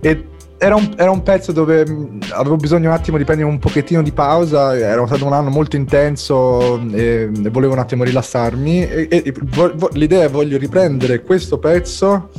E 0.00 0.24
era 0.60 0.74
un, 0.74 0.92
era 0.96 1.10
un 1.10 1.22
pezzo 1.22 1.52
dove 1.52 1.88
mh, 1.88 2.18
avevo 2.32 2.56
bisogno 2.56 2.88
un 2.88 2.94
attimo 2.94 3.16
di 3.16 3.24
prendere 3.24 3.48
un 3.48 3.58
pochettino 3.60 4.02
di 4.02 4.10
pausa, 4.10 4.76
era 4.76 5.06
stato 5.06 5.24
un 5.24 5.32
anno 5.32 5.50
molto 5.50 5.76
intenso 5.76 6.80
e 6.92 7.30
volevo 7.32 7.74
un 7.74 7.78
attimo 7.78 8.02
rilassarmi. 8.02 8.88
E, 8.88 9.08
e- 9.08 9.34
vo- 9.42 9.72
vo- 9.74 9.90
l'idea 9.92 10.24
è 10.24 10.28
voglio 10.28 10.58
riprendere 10.58 11.22
questo 11.22 11.58
pezzo. 11.58 12.30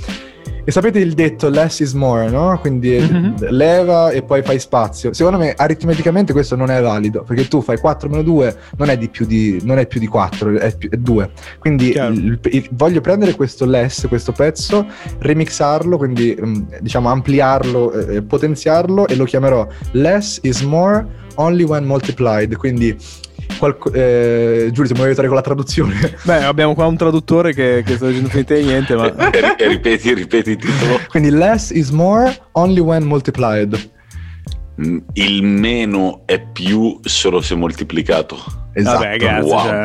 E 0.64 0.72
sapete 0.72 1.00
il 1.00 1.14
detto 1.14 1.50
less 1.50 1.80
is 1.80 1.94
more, 1.94 2.30
no? 2.30 2.58
Quindi 2.60 2.98
Mhm. 3.00 3.50
leva 3.50 4.12
e 4.12 4.22
poi 4.22 4.44
fai 4.44 4.60
spazio. 4.60 5.14
Secondo 5.14 5.40
me 5.40 5.54
aritmeticamente 5.56 6.32
questo 6.34 6.56
non 6.56 6.70
è 6.70 6.80
valido, 6.82 7.24
perché 7.24 7.48
tu 7.48 7.62
fai 7.62 7.78
4 7.80 8.08
meno 8.10 8.22
2, 8.22 8.56
non 8.78 8.90
è 8.90 8.98
di 8.98 9.10
più 9.10 9.26
di, 9.26 9.60
non 9.64 9.80
è 9.80 9.88
più 9.88 10.00
di 10.00 10.06
4, 10.08 10.58
è, 10.60 10.76
più- 10.76 10.90
è 10.90 10.98
2. 10.98 11.32
Quindi 11.58 11.90
il- 11.92 12.40
il- 12.52 12.68
voglio 12.74 13.02
prendere 13.02 13.36
questo 13.36 13.66
less, 13.66 14.08
questo 14.08 14.32
pezzo, 14.32 14.86
remixarlo, 15.20 15.98
quindi 15.98 16.38
mm, 16.40 16.62
diciamo 16.82 17.10
ampliarlo, 17.10 17.92
eh, 17.94 18.16
eh, 18.18 18.22
potenziarlo 18.22 19.08
e 19.08 19.16
lo 19.16 19.24
chiamerò 19.26 19.68
less 19.92 20.40
is 20.44 20.62
more 20.62 21.06
only 21.36 21.64
when 21.64 21.86
multiplied. 21.86 22.56
Quindi 22.58 22.96
qualco- 23.58 23.92
eh, 23.92 24.70
Giulio, 24.72 24.86
se 24.86 24.92
mi 24.92 24.98
vuoi 24.98 25.08
aiutare 25.08 25.28
con 25.28 25.36
la 25.36 25.42
traduzione. 25.42 26.18
Beh, 26.24 26.44
abbiamo 26.44 26.74
qua 26.74 26.86
un 26.86 26.98
traduttore 26.98 27.54
che, 27.54 27.84
che 27.86 27.96
sta 27.96 28.08
dicendo 28.08 28.30
finite 28.30 28.60
di 28.60 28.66
niente, 28.66 28.96
ma... 28.96 29.14
Ripeti, 29.58 30.14
ripeti 30.14 30.52
il 30.52 30.58
titolo. 30.58 31.00
Quindi 31.10 31.30
less 31.30 31.70
is 31.72 31.90
more 31.90 32.36
only 32.54 32.80
when 32.80 33.04
multiplied. 33.04 33.92
Mm, 34.82 34.98
Il 35.14 35.44
meno 35.44 36.22
è 36.26 36.40
più 36.40 37.00
solo 37.02 37.42
se 37.42 37.56
moltiplicato. 37.56 38.38
Esatto. 38.72 39.00
Vabbè, 39.00 39.18
grazie. 39.18 39.52
Wow, 39.52 39.64
cioè, 39.64 39.84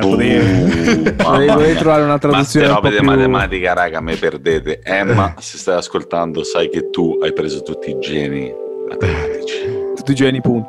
potevi, 1.17 1.75
trovare 1.79 2.03
una 2.03 2.19
traduzione 2.19 2.69
Ma 2.69 2.75
robe 2.75 2.91
più... 2.91 2.99
di 3.01 3.05
matematica, 3.05 3.73
raga, 3.73 4.01
me 4.01 4.15
perdete. 4.15 4.81
Emma, 4.85 5.35
se 5.39 5.59
stai 5.59 5.77
ascoltando, 5.77 6.45
sai 6.45 6.69
che 6.69 6.91
tu 6.91 7.19
hai 7.23 7.33
preso 7.33 7.62
tutti 7.62 7.91
i 7.91 7.99
geni 7.99 8.53
matematici. 8.89 9.93
Tutti 9.97 10.12
i 10.12 10.15
geni, 10.15 10.41
punto. 10.41 10.69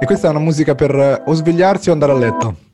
E 0.00 0.06
questa 0.06 0.28
è 0.28 0.30
una 0.30 0.38
musica 0.38 0.74
per 0.74 0.94
eh, 0.94 1.22
o 1.24 1.32
svegliarsi 1.34 1.90
o 1.90 1.92
andare 1.92 2.12
a 2.12 2.16
letto. 2.16 2.67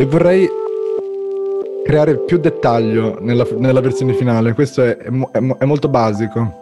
E 0.00 0.06
vorrei 0.06 0.48
creare 1.84 2.16
più 2.20 2.38
dettaglio 2.38 3.18
nella, 3.20 3.46
nella 3.58 3.82
versione 3.82 4.14
finale. 4.14 4.54
Questo 4.54 4.82
è, 4.82 4.96
è 4.96 5.10
è 5.32 5.40
mo- 5.40 5.58
è 5.58 5.64
molto 5.66 5.88
basico. 5.90 6.54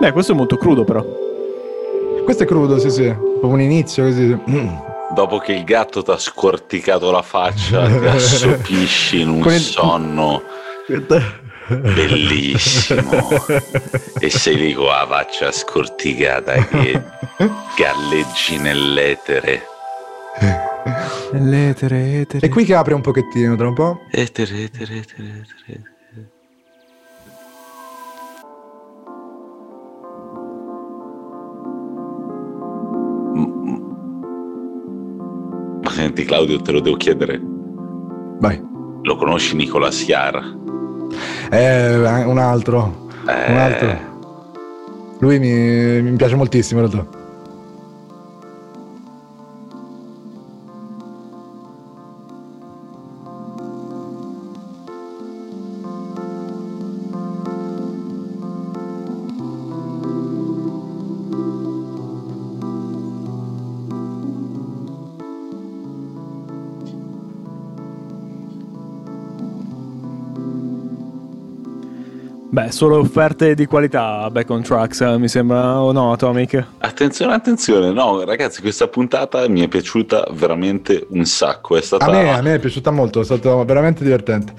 Beh, 0.00 0.10
questo 0.10 0.32
è 0.32 0.34
molto 0.34 0.56
crudo 0.56 0.82
però. 0.82 1.00
Questo 2.24 2.42
è 2.42 2.46
crudo, 2.46 2.80
sì, 2.80 2.90
sì. 2.90 3.04
Proprio 3.04 3.50
un 3.50 3.60
inizio 3.60 4.02
così. 4.02 4.36
Dopo 5.14 5.38
che 5.38 5.52
il 5.52 5.62
gatto 5.62 6.02
ti 6.02 6.10
ha 6.10 6.18
scorticato 6.18 7.12
la 7.12 7.22
faccia, 7.22 7.86
ti 7.86 7.94
assopisci 8.08 9.20
in 9.20 9.28
un 9.28 9.42
il- 9.44 9.60
sonno 9.60 10.42
Bellissimo. 11.68 13.28
e 14.20 14.30
sei 14.30 14.56
lì 14.56 14.72
con 14.72 14.86
la 14.86 15.06
faccia 15.08 15.50
scorticata 15.50 16.54
che 16.64 17.02
galleggi 17.76 18.58
nell'etere. 18.58 19.62
L'etere, 21.32 22.20
etere. 22.20 22.46
E 22.46 22.48
qui 22.48 22.64
che 22.64 22.74
apre 22.74 22.94
un 22.94 23.00
pochettino 23.00 23.56
tra 23.56 23.66
un 23.66 23.74
po'. 23.74 24.00
Etere, 24.10 24.62
etere, 24.62 24.96
etere, 24.98 25.44
etere. 25.66 25.94
Ma 35.82 35.90
senti 35.90 36.24
Claudio, 36.24 36.60
te 36.62 36.72
lo 36.72 36.80
devo 36.80 36.96
chiedere. 36.96 37.40
Vai. 38.38 38.62
Lo 39.02 39.16
conosci 39.16 39.56
Nicola 39.56 39.90
Siar? 39.90 40.64
Eh, 41.50 42.24
un 42.24 42.38
altro. 42.38 43.08
Eh, 43.28 43.52
Un 43.52 43.58
altro. 43.58 44.14
Lui 45.18 45.38
mi, 45.38 46.02
mi 46.02 46.16
piace 46.16 46.34
moltissimo 46.34 46.82
in 46.82 46.90
realtà. 46.90 47.18
Beh, 72.66 72.72
solo 72.72 72.98
offerte 72.98 73.54
di 73.54 73.64
qualità 73.66 74.28
back 74.28 74.50
on 74.50 74.62
tracks, 74.62 75.00
eh, 75.00 75.18
mi 75.18 75.28
sembra, 75.28 75.80
o 75.80 75.92
no, 75.92 76.12
Atomic? 76.12 76.66
Attenzione, 76.78 77.32
attenzione, 77.34 77.92
no 77.92 78.24
ragazzi, 78.24 78.60
questa 78.60 78.88
puntata 78.88 79.48
mi 79.48 79.60
è 79.60 79.68
piaciuta 79.68 80.26
veramente 80.32 81.06
un 81.10 81.24
sacco. 81.24 81.76
È 81.76 81.80
stata 81.80 82.04
A 82.06 82.10
me, 82.10 82.32
a 82.32 82.42
me 82.42 82.54
è 82.54 82.58
piaciuta 82.58 82.90
molto, 82.90 83.20
è 83.20 83.24
stato 83.24 83.64
veramente 83.64 84.02
divertente. 84.02 84.52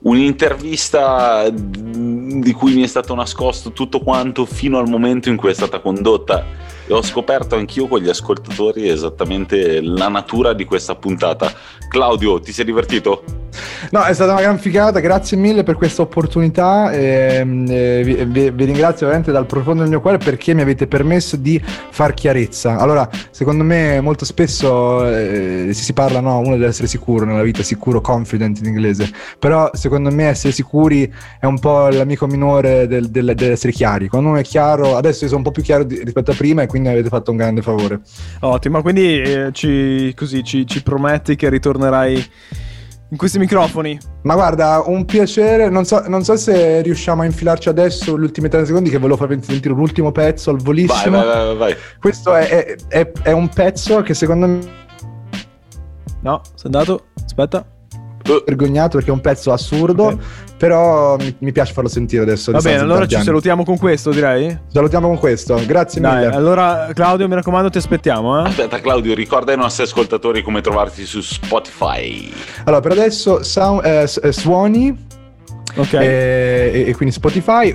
un'intervista 0.00 1.48
di 1.50 2.52
cui 2.52 2.74
mi 2.74 2.82
è 2.82 2.88
stato 2.88 3.14
nascosto 3.14 3.70
tutto 3.70 4.00
quanto 4.00 4.44
fino 4.44 4.78
al 4.78 4.88
momento 4.88 5.28
in 5.28 5.36
cui 5.36 5.50
è 5.50 5.54
stata 5.54 5.78
condotta 5.78 6.44
e 6.84 6.92
ho 6.92 7.02
scoperto 7.02 7.54
anch'io 7.54 7.86
con 7.86 8.00
gli 8.00 8.08
ascoltatori 8.08 8.88
esattamente 8.88 9.80
la 9.80 10.08
natura 10.08 10.52
di 10.52 10.64
questa 10.64 10.96
puntata. 10.96 11.52
Claudio, 11.88 12.40
ti 12.40 12.52
sei 12.52 12.64
divertito? 12.64 13.41
No, 13.90 14.02
è 14.04 14.14
stata 14.14 14.32
una 14.32 14.40
gran 14.40 14.58
figata, 14.58 15.00
grazie 15.00 15.36
mille 15.36 15.62
per 15.64 15.76
questa 15.76 16.02
opportunità. 16.02 16.92
ehm, 16.92 17.66
eh, 17.68 18.02
vi, 18.04 18.50
vi- 18.50 18.64
ringrazio 18.64 19.06
veramente 19.06 19.32
dal 19.32 19.46
profondo 19.46 19.80
del 19.82 19.90
mio 19.90 20.00
cuore 20.00 20.18
perché 20.18 20.54
mi 20.54 20.62
avete 20.62 20.86
permesso 20.86 21.36
di 21.36 21.60
far 21.62 22.14
chiarezza. 22.14 22.76
Allora, 22.78 23.08
secondo 23.30 23.64
me 23.64 24.00
molto 24.00 24.24
spesso 24.24 25.06
eh, 25.06 25.68
si, 25.72 25.82
si 25.82 25.92
parla, 25.92 26.20
no, 26.20 26.38
uno 26.38 26.52
deve 26.52 26.66
essere 26.68 26.86
sicuro 26.86 27.24
nella 27.24 27.42
vita, 27.42 27.62
sicuro, 27.62 28.00
confident 28.00 28.58
in 28.60 28.66
inglese, 28.66 29.10
però 29.38 29.70
secondo 29.74 30.10
me 30.10 30.26
essere 30.28 30.52
sicuri 30.52 31.12
è 31.40 31.46
un 31.46 31.58
po' 31.58 31.88
l'amico 31.88 32.26
minore 32.26 32.86
del- 32.86 33.10
del- 33.10 33.34
dell'essere 33.34 33.72
chiari. 33.72 34.08
Quando 34.08 34.28
uno 34.30 34.38
è 34.38 34.42
chiaro, 34.42 34.96
adesso 34.96 35.22
io 35.24 35.28
sono 35.28 35.38
un 35.40 35.44
po' 35.46 35.50
più 35.52 35.62
chiaro 35.62 35.84
di- 35.84 36.02
rispetto 36.02 36.30
a 36.30 36.34
prima 36.34 36.62
e 36.62 36.66
quindi 36.66 36.88
avete 36.88 37.08
fatto 37.08 37.30
un 37.30 37.36
grande 37.36 37.62
favore. 37.62 38.00
Ottimo, 38.40 38.80
quindi 38.82 39.20
eh, 39.20 39.48
ci, 39.52 40.12
così, 40.16 40.42
ci, 40.44 40.66
ci 40.66 40.82
prometti 40.82 41.36
che 41.36 41.48
ritornerai 41.48 42.30
in 43.12 43.18
questi 43.18 43.38
microfoni? 43.38 43.98
Ma 44.22 44.32
guarda, 44.34 44.82
un 44.86 45.04
piacere. 45.04 45.68
Non 45.68 45.84
so, 45.84 46.02
non 46.08 46.24
so 46.24 46.34
se 46.36 46.80
riusciamo 46.80 47.20
a 47.22 47.24
infilarci 47.26 47.68
adesso 47.68 48.18
gli 48.18 48.22
ultimi 48.22 48.48
30 48.48 48.66
secondi 48.66 48.88
che 48.88 48.96
volevo 48.96 49.18
farvi 49.18 49.38
sentire 49.42 49.74
un 49.74 49.80
ultimo 49.80 50.10
pezzo 50.12 50.48
al 50.48 50.56
Vai, 50.56 50.64
volissimo. 50.64 51.18
vai, 51.18 51.26
vai, 51.46 51.56
vai. 51.56 51.76
Questo 52.00 52.34
è, 52.34 52.48
è- 52.48 52.76
è- 52.88 53.12
è 53.24 53.32
un 53.32 53.48
pezzo 53.50 54.00
che 54.00 54.14
secondo 54.14 54.46
me 54.46 54.58
No, 56.22 56.40
sei 56.54 56.70
andato? 56.72 57.06
Aspetta. 57.22 57.66
Vergognato 58.44 58.96
perché 58.96 59.10
è 59.10 59.14
un 59.14 59.20
pezzo 59.20 59.52
assurdo, 59.52 60.04
Ok. 60.04 60.18
però 60.56 61.16
mi, 61.16 61.34
mi 61.40 61.52
piace 61.52 61.72
farlo 61.72 61.88
sentire 61.88 62.22
adesso. 62.22 62.52
Va 62.52 62.60
bene, 62.60 62.78
allora 62.80 63.06
ci 63.06 63.14
anni. 63.14 63.24
salutiamo 63.24 63.64
con 63.64 63.78
questo, 63.78 64.10
direi. 64.10 64.56
Salutiamo 64.72 65.08
con 65.08 65.18
questo. 65.18 65.60
Grazie 65.66 66.00
Dai, 66.00 66.24
mille. 66.24 66.34
allora 66.36 66.88
Claudio, 66.94 67.28
mi 67.28 67.34
raccomando, 67.34 67.70
ti 67.70 67.78
aspettiamo, 67.78 68.40
eh? 68.40 68.48
Aspetta 68.48 68.80
Claudio, 68.80 69.14
ricorda 69.14 69.52
ai 69.52 69.58
nostri 69.58 69.82
ascoltatori 69.84 70.42
come 70.42 70.60
trovarti 70.60 71.04
su 71.04 71.20
Spotify. 71.20 72.32
Allora, 72.64 72.80
per 72.80 72.92
adesso 72.92 73.42
Sound- 73.42 73.84
eh, 73.84 74.08
eh, 74.22 74.32
Suoni 74.32 75.10
Ok. 75.74 75.92
eh, 75.94 76.70
e, 76.74 76.84
e 76.88 76.94
quindi 76.94 77.14
Spotify. 77.14 77.74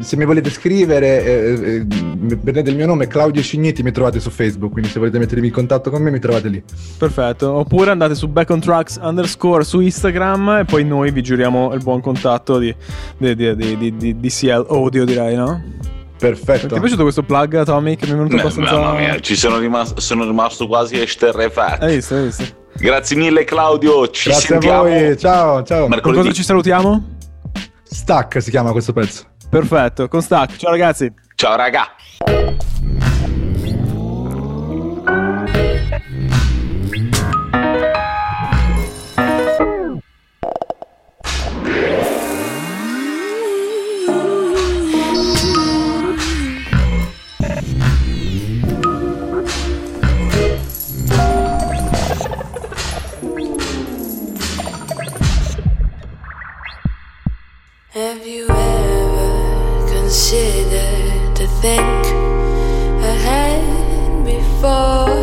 Se, 0.00 0.16
mi 0.16 0.24
volete 0.24 0.48
scrivere, 0.50 1.24
eh, 1.24 1.74
eh, 1.76 2.36
prendete 2.36 2.70
il 2.70 2.76
mio 2.76 2.86
nome, 2.86 3.06
Claudio 3.08 3.42
Cignetti, 3.42 3.82
mi 3.82 3.90
trovate 3.92 4.20
su 4.20 4.30
Facebook. 4.30 4.72
Quindi 4.72 4.90
se 4.90 4.98
volete 4.98 5.18
mettervi 5.18 5.46
in 5.46 5.52
contatto 5.52 5.90
con 5.90 6.02
me, 6.02 6.10
mi 6.10 6.18
trovate 6.20 6.48
lì. 6.48 6.62
Perfetto. 6.98 7.50
Oppure 7.52 7.90
andate 7.90 8.14
su 8.14 8.28
back 8.28 8.50
on 8.50 8.60
tracks 8.60 8.98
underscore 9.02 9.64
su 9.64 9.80
Instagram 9.80 10.58
e 10.60 10.64
poi 10.64 10.84
noi 10.84 11.10
vi 11.10 11.22
giuriamo 11.22 11.72
il 11.74 11.82
buon 11.82 12.00
contatto 12.00 12.58
di, 12.58 12.74
di, 13.16 13.34
di, 13.34 13.56
di, 13.56 13.76
di- 13.76 13.96
di 13.96 14.20
DCL 14.20 14.66
Audio, 14.68 15.04
direi, 15.04 15.34
no? 15.34 15.62
Perfetto. 16.18 16.68
Ti 16.68 16.74
è 16.76 16.78
piaciuto 16.80 17.02
questo 17.02 17.24
plug, 17.24 17.54
Atomic? 17.54 18.04
Mi 18.04 18.10
è 18.10 18.14
venuto 18.14 18.36
Eh, 18.36 18.40
abbastanza... 18.40 18.72
Mamma 18.78 18.98
mia, 18.98 19.18
ci 19.18 19.34
sono 19.34 19.58
rimasto, 19.58 20.00
sono 20.00 20.24
rimasto 20.24 20.68
quasi 20.68 21.00
esterrefatto. 21.00 21.84
Hai 21.84 21.96
visto, 21.96 22.14
hai 22.14 22.22
visto? 22.26 22.44
Grazie 22.74 23.16
mille 23.16 23.44
Claudio, 23.44 24.08
ci 24.10 24.28
Grazie 24.30 24.46
sentiamo 24.48 24.78
a 24.78 24.82
voi. 24.82 25.18
Ciao, 25.18 25.62
ciao. 25.64 25.80
Con 25.80 25.90
mercoledì. 25.90 26.20
cosa 26.22 26.32
ci 26.32 26.42
salutiamo? 26.44 27.04
Stack 27.92 28.42
si 28.42 28.50
chiama 28.50 28.72
questo 28.72 28.92
pezzo. 28.92 29.24
Perfetto, 29.48 30.08
con 30.08 30.22
Stack. 30.22 30.56
Ciao 30.56 30.70
ragazzi. 30.70 31.12
Ciao 31.34 31.56
raga. 31.56 31.88
Think 61.62 62.06
ahead 63.12 63.62
before 64.24 65.14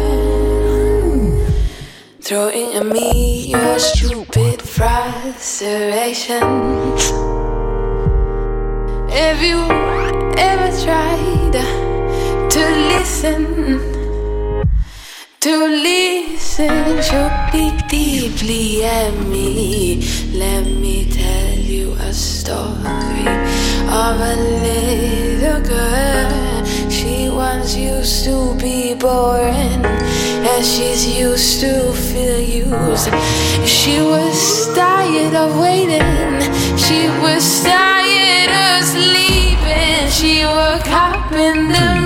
throwing 2.22 2.76
at 2.76 2.86
me 2.86 3.48
your 3.48 3.78
stupid 3.78 4.62
frustrations? 4.62 7.12
Have 9.12 9.44
you 9.44 9.60
ever 10.38 10.72
tried 10.86 11.56
to 12.54 12.62
listen? 12.94 13.44
To 15.42 15.68
listen 15.68 17.02
truly 17.08 17.70
deeply 17.90 18.86
at 18.86 19.14
me. 19.28 20.02
Let 20.32 20.66
me 20.66 21.06
tell 21.12 21.58
you 21.58 21.98
a 22.00 22.14
story 22.14 23.28
of 24.02 24.22
a 24.32 24.36
little 24.64 25.29
She 26.90 27.30
once 27.30 27.76
used 27.76 28.26
to 28.26 28.56
be 28.56 28.96
boring, 28.96 29.86
and 29.86 30.66
she's 30.66 31.06
used 31.08 31.62
to 31.62 31.94
feel 31.94 32.40
used. 32.40 33.10
She 33.66 34.02
was 34.02 34.74
tired 34.76 35.36
of 35.36 35.60
waiting, 35.60 36.42
she 36.78 37.08
was 37.22 37.64
tired 37.64 38.50
of 38.50 38.84
sleeping. 38.84 40.10
She 40.10 40.44
woke 40.44 40.88
up 40.88 41.32
in 41.32 41.70
the 41.70 41.99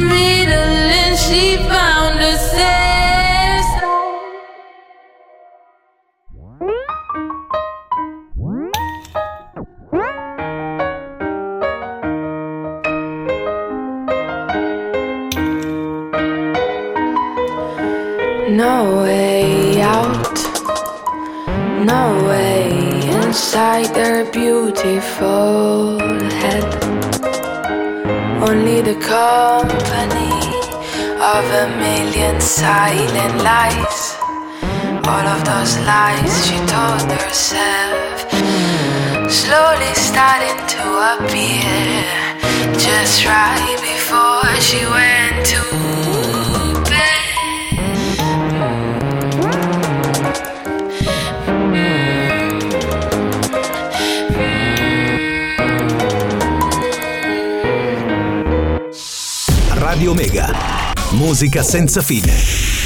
Musica 61.23 61.63
senza 61.63 62.01
fine. 62.01 62.82